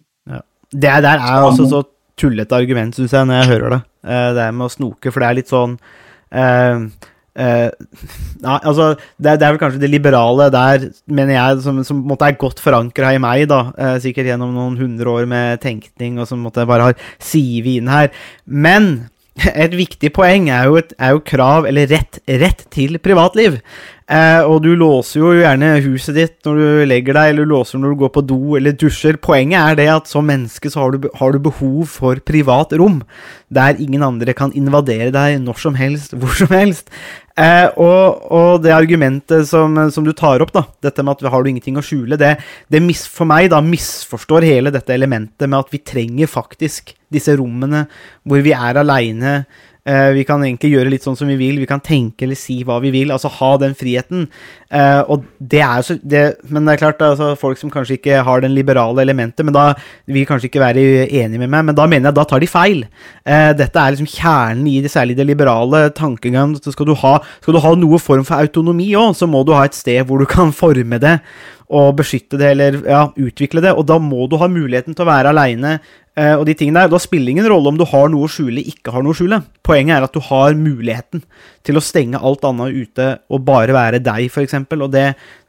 Det 0.72 0.92
der 1.04 1.18
er 1.20 1.44
også 1.44 1.66
så 1.68 1.82
tullete 2.16 2.56
argument, 2.56 2.94
syns 2.96 3.12
jeg, 3.12 3.26
når 3.28 3.42
jeg 3.42 3.50
hører 3.54 3.74
det. 3.74 3.80
Det 4.08 4.20
det 4.38 4.46
med 4.56 4.66
å 4.68 4.72
snoke, 4.72 5.10
for 5.12 5.20
det 5.20 5.26
er 5.28 5.36
litt 5.36 5.50
sånn 5.52 5.74
eh, 6.32 6.84
eh, 7.36 7.68
Nei, 8.42 8.56
altså 8.56 8.86
det, 8.96 9.34
er- 9.34 9.36
det 9.40 9.46
er 9.46 9.52
vel 9.54 9.60
kanskje 9.60 9.82
det 9.82 9.90
liberale 9.92 10.46
der, 10.52 10.86
mener 11.12 11.36
jeg, 11.36 11.60
som, 11.66 11.82
som 11.86 12.00
måtte 12.08 12.28
er 12.30 12.38
godt 12.40 12.60
forankra 12.64 13.12
i 13.16 13.20
meg, 13.22 13.44
da. 13.52 13.60
Eh, 13.76 13.98
sikkert 14.04 14.30
gjennom 14.32 14.54
noen 14.56 14.78
hundre 14.80 15.12
år 15.12 15.28
med 15.30 15.60
tenkning, 15.64 16.16
og 16.22 16.28
som 16.30 16.40
måtte 16.44 16.64
bare 16.68 16.88
har 16.90 17.04
sivet 17.22 17.82
inn 17.82 17.92
her. 17.92 18.08
Men 18.46 18.90
et 19.64 19.72
viktig 19.72 20.12
poeng 20.12 20.50
er 20.52 20.68
jo, 20.68 20.78
et, 20.82 20.92
er 21.00 21.16
jo 21.16 21.24
krav, 21.24 21.66
eller 21.68 21.88
rett, 21.90 22.20
rett 22.28 22.66
til 22.74 22.98
privatliv. 23.02 23.58
Eh, 24.12 24.42
og 24.44 24.58
du 24.64 24.72
låser 24.76 25.22
jo 25.22 25.30
gjerne 25.38 25.70
huset 25.86 26.16
ditt 26.18 26.34
når 26.44 26.58
du 26.58 26.64
legger 26.90 27.16
deg, 27.16 27.30
eller 27.30 27.46
du 27.46 27.52
låser 27.54 27.80
når 27.80 27.94
du 27.94 28.00
går 28.02 28.12
på 28.12 28.24
do 28.28 28.40
eller 28.58 28.76
dusjer. 28.76 29.16
Poenget 29.22 29.60
er 29.62 29.78
det 29.78 29.88
at 29.94 30.10
som 30.10 30.26
menneske 30.28 30.72
så 30.72 30.82
har 30.82 30.96
du, 30.96 31.08
har 31.16 31.32
du 31.32 31.40
behov 31.46 31.86
for 31.88 32.20
privat 32.28 32.74
rom, 32.76 33.00
der 33.48 33.80
ingen 33.80 34.04
andre 34.04 34.34
kan 34.36 34.52
invadere 34.58 35.12
deg 35.14 35.38
når 35.40 35.62
som 35.64 35.78
helst, 35.80 36.16
hvor 36.18 36.34
som 36.36 36.52
helst. 36.52 36.92
Eh, 37.32 37.68
og, 37.80 38.24
og 38.28 38.58
det 38.60 38.74
argumentet 38.76 39.46
som, 39.48 39.78
som 39.94 40.04
du 40.04 40.12
tar 40.16 40.44
opp, 40.44 40.52
da, 40.52 40.66
dette 40.84 41.04
med 41.04 41.16
at 41.16 41.32
har 41.32 41.44
du 41.44 41.48
ingenting 41.48 41.78
å 41.80 41.84
skjule, 41.84 42.18
det, 42.20 42.34
det 42.72 42.82
mis, 42.84 43.06
for 43.08 43.28
meg 43.28 43.48
da 43.52 43.62
misforstår 43.64 44.44
hele 44.44 44.72
dette 44.74 44.92
elementet 44.92 45.48
med 45.48 45.62
at 45.62 45.72
vi 45.72 45.80
trenger 45.80 46.28
faktisk 46.30 46.92
disse 47.12 47.34
rommene 47.36 47.86
hvor 48.28 48.44
vi 48.44 48.52
er 48.56 48.80
aleine. 48.80 49.42
Eh, 49.82 50.12
vi 50.14 50.22
kan 50.22 50.38
egentlig 50.44 50.76
gjøre 50.76 50.90
litt 50.92 51.02
sånn 51.02 51.16
som 51.18 51.26
vi 51.26 51.34
vil, 51.40 51.56
vi 51.58 51.66
kan 51.66 51.80
tenke 51.82 52.22
eller 52.22 52.38
si 52.38 52.60
hva 52.62 52.76
vi 52.84 52.92
vil, 52.94 53.10
altså 53.10 53.26
ha 53.40 53.48
den 53.58 53.72
friheten. 53.74 54.28
Eh, 54.70 55.00
og 55.10 55.24
det 55.38 55.58
er 55.58 55.82
jo 55.82 55.96
det, 56.06 56.22
Men 56.48 56.64
det 56.64 56.76
er 56.76 56.82
klart, 56.84 57.02
altså, 57.02 57.32
folk 57.38 57.58
som 57.58 57.70
kanskje 57.70 57.96
ikke 57.98 58.20
har 58.22 58.44
den 58.44 58.54
liberale 58.54 59.02
elementet, 59.02 59.42
men 59.44 59.54
da 59.56 59.72
vil 60.06 60.26
kanskje 60.28 60.46
ikke 60.46 60.62
være 60.62 60.84
enig 61.10 61.40
med 61.40 61.50
meg, 61.50 61.64
men 61.66 61.74
da 61.74 61.88
mener 61.90 62.12
jeg 62.12 62.18
da 62.20 62.24
tar 62.30 62.38
de 62.38 62.46
feil. 62.46 62.84
Eh, 63.26 63.50
dette 63.58 63.74
er 63.74 63.96
liksom 63.96 64.06
kjernen 64.06 64.68
i 64.70 64.78
det, 64.84 64.92
særlig 64.92 65.16
det 65.18 65.26
liberale 65.26 65.88
tankegangen. 65.90 66.54
Skal 66.62 66.86
du 66.86 66.94
ha, 67.02 67.16
skal 67.42 67.58
du 67.58 67.62
ha 67.64 67.74
noe 67.74 67.98
form 67.98 68.22
for 68.28 68.38
autonomi 68.38 68.92
òg, 68.94 69.16
så 69.18 69.26
må 69.26 69.42
du 69.42 69.50
ha 69.56 69.64
et 69.66 69.74
sted 69.74 70.06
hvor 70.06 70.22
du 70.22 70.30
kan 70.30 70.54
forme 70.54 71.02
det 71.02 71.18
og 71.72 71.96
beskytte 71.96 72.36
det, 72.36 72.52
eller 72.52 72.78
ja, 72.84 73.06
utvikle 73.16 73.62
det. 73.64 73.72
Og 73.72 73.86
da 73.88 73.96
må 74.02 74.26
du 74.28 74.36
ha 74.40 74.48
muligheten 74.50 74.94
til 74.94 75.06
å 75.06 75.08
være 75.08 75.32
aleine 75.32 75.78
og 76.12 76.42
de 76.44 76.52
tingene 76.52 76.82
der. 76.82 76.90
Da 76.92 76.98
spiller 77.00 77.32
ingen 77.32 77.46
rolle 77.48 77.70
om 77.70 77.78
du 77.80 77.86
har 77.88 78.10
noe 78.12 78.26
å 78.26 78.30
skjule, 78.30 78.60
ikke 78.68 78.92
har 78.92 79.00
noe 79.00 79.14
å 79.14 79.16
skjule. 79.16 79.38
Poenget 79.64 79.96
er 79.96 80.04
at 80.04 80.12
du 80.12 80.20
har 80.26 80.52
muligheten 80.58 81.22
til 81.64 81.80
å 81.80 81.84
stenge 81.84 82.20
alt 82.20 82.44
annet 82.44 82.76
ute 82.76 83.08
og 83.32 83.46
bare 83.46 83.72
være 83.72 84.02
deg, 84.04 84.28
f.eks. 84.28 84.58
Og 84.76 84.90
det, 84.92 85.06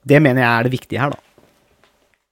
det 0.07 0.24
mener 0.24 0.45
jeg 0.45 0.51
er 0.53 0.70
det 0.70 0.76
viktige 0.78 1.03
her, 1.03 1.11
da. 1.18 1.20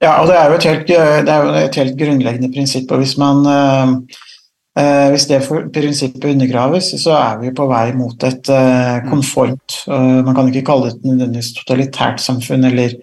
Ja, 0.02 0.16
og 0.18 0.28
det 0.28 0.36
er 0.36 0.50
jo 0.50 0.58
et 0.58 0.66
helt, 0.66 0.88
det 0.88 1.30
er 1.30 1.44
jo 1.46 1.50
et 1.60 1.76
helt 1.78 1.98
grunnleggende 1.98 2.50
prinsipp. 2.50 2.90
og 2.90 3.02
Hvis, 3.02 3.14
man, 3.22 3.44
eh, 3.46 3.92
eh, 4.82 5.10
hvis 5.14 5.28
det 5.30 5.42
for, 5.46 5.68
prinsippet 5.74 6.24
undergraves, 6.32 6.90
så 7.02 7.14
er 7.18 7.36
vi 7.42 7.52
på 7.54 7.66
vei 7.70 7.92
mot 7.94 8.26
et 8.26 8.50
eh, 8.50 8.96
konformt 9.06 9.76
eh, 9.86 10.22
Man 10.26 10.34
kan 10.34 10.50
ikke 10.50 10.64
kalle 10.66 10.88
det 10.88 10.96
et 10.96 11.06
nødvendigvis 11.06 11.52
totalitært 11.60 12.24
samfunn 12.24 12.66
eller 12.72 12.96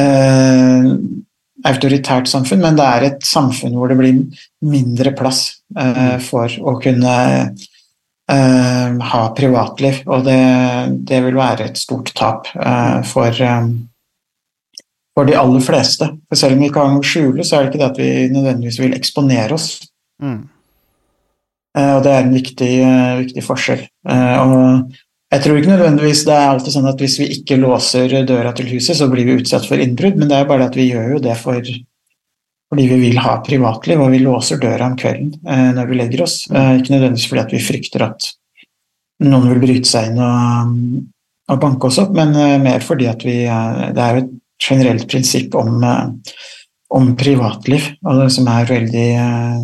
eh, 0.00 0.90
autoritært 1.68 2.30
samfunn, 2.30 2.62
men 2.64 2.78
det 2.78 2.86
er 2.86 3.06
et 3.06 3.22
samfunn 3.26 3.76
hvor 3.76 3.90
det 3.90 3.98
blir 4.00 4.18
mindre 4.66 5.12
plass 5.18 5.44
eh, 5.78 6.18
for 6.22 6.50
å 6.60 6.76
kunne 6.82 7.14
eh, 8.32 8.88
ha 9.12 9.22
privatliv. 9.36 10.02
Og 10.06 10.24
det, 10.26 10.40
det 11.08 11.22
vil 11.26 11.38
være 11.38 11.70
et 11.70 11.80
stort 11.80 12.12
tap 12.18 12.50
eh, 12.56 13.00
for 13.08 13.42
eh, 13.46 13.72
for 15.12 15.28
de 15.28 15.36
aller 15.36 15.60
fleste. 15.60 16.08
For 16.30 16.40
selv 16.40 16.56
om 16.56 16.62
vi 16.64 16.70
å 16.72 17.04
skjule, 17.04 17.44
så 17.44 17.58
er 17.58 17.66
det 17.66 17.72
ikke 17.72 17.82
det 17.82 17.90
at 17.90 17.98
vi 18.00 18.12
nødvendigvis 18.32 18.80
vil 18.80 18.94
eksponere 18.96 19.58
oss. 19.58 19.74
Mm. 20.24 20.38
Eh, 21.76 21.94
Og 21.98 22.02
det 22.04 22.12
er 22.12 22.22
en 22.24 22.32
viktig, 22.32 22.72
eh, 22.80 23.18
viktig 23.20 23.44
forskjell. 23.44 23.82
Og 24.08 25.01
jeg 25.32 25.40
tror 25.40 25.56
ikke 25.58 25.70
nødvendigvis 25.72 26.26
det 26.28 26.34
er 26.36 26.50
alltid 26.50 26.74
sånn 26.74 26.90
at 26.90 27.00
hvis 27.00 27.14
vi 27.22 27.30
ikke 27.38 27.56
låser 27.60 28.12
døra 28.28 28.52
til 28.56 28.68
huset, 28.74 28.98
så 28.98 29.08
blir 29.08 29.24
vi 29.24 29.38
utsatt 29.40 29.64
for 29.68 29.80
innbrudd, 29.80 30.18
men 30.20 30.28
det 30.28 30.36
er 30.36 30.50
bare 30.50 30.66
at 30.68 30.76
vi 30.76 30.90
gjør 30.90 31.14
jo 31.14 31.22
det 31.24 31.36
for, 31.40 31.70
fordi 32.72 32.84
vi 32.90 32.98
vil 33.06 33.20
ha 33.24 33.38
privatliv, 33.46 34.02
og 34.04 34.12
vi 34.12 34.20
låser 34.20 34.60
døra 34.60 34.90
om 34.90 34.98
kvelden 35.00 35.32
eh, 35.48 35.70
når 35.78 35.88
vi 35.88 35.98
legger 36.02 36.26
oss. 36.26 36.36
Eh, 36.52 36.74
Ikke 36.82 36.92
nødvendigvis 36.96 37.30
fordi 37.30 37.44
at 37.46 37.56
vi 37.56 37.62
frykter 37.64 38.06
at 38.10 38.28
noen 39.24 39.48
vil 39.54 39.64
bryte 39.64 39.88
seg 39.88 40.10
inn 40.10 40.20
og, 40.20 40.76
og 41.48 41.64
banke 41.64 41.88
oss 41.88 42.00
opp, 42.04 42.12
men 42.18 42.36
eh, 42.36 42.58
mer 42.60 42.84
fordi 42.84 43.08
at 43.08 43.24
vi 43.24 43.42
eh, 43.46 43.84
Det 43.96 44.04
er 44.04 44.18
jo 44.18 44.24
et 44.26 44.38
generelt 44.68 45.08
prinsipp 45.08 45.56
om, 45.56 45.80
eh, 45.80 46.36
om 46.92 47.14
privatliv, 47.16 47.94
og 48.04 48.20
det 48.20 48.32
som 48.36 48.52
er 48.52 48.68
veldig 48.68 49.10
eh, 49.16 49.62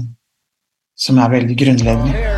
som 0.99 1.21
er 1.23 1.37
veldig 1.37 1.61
grunnleggende. 1.61 2.38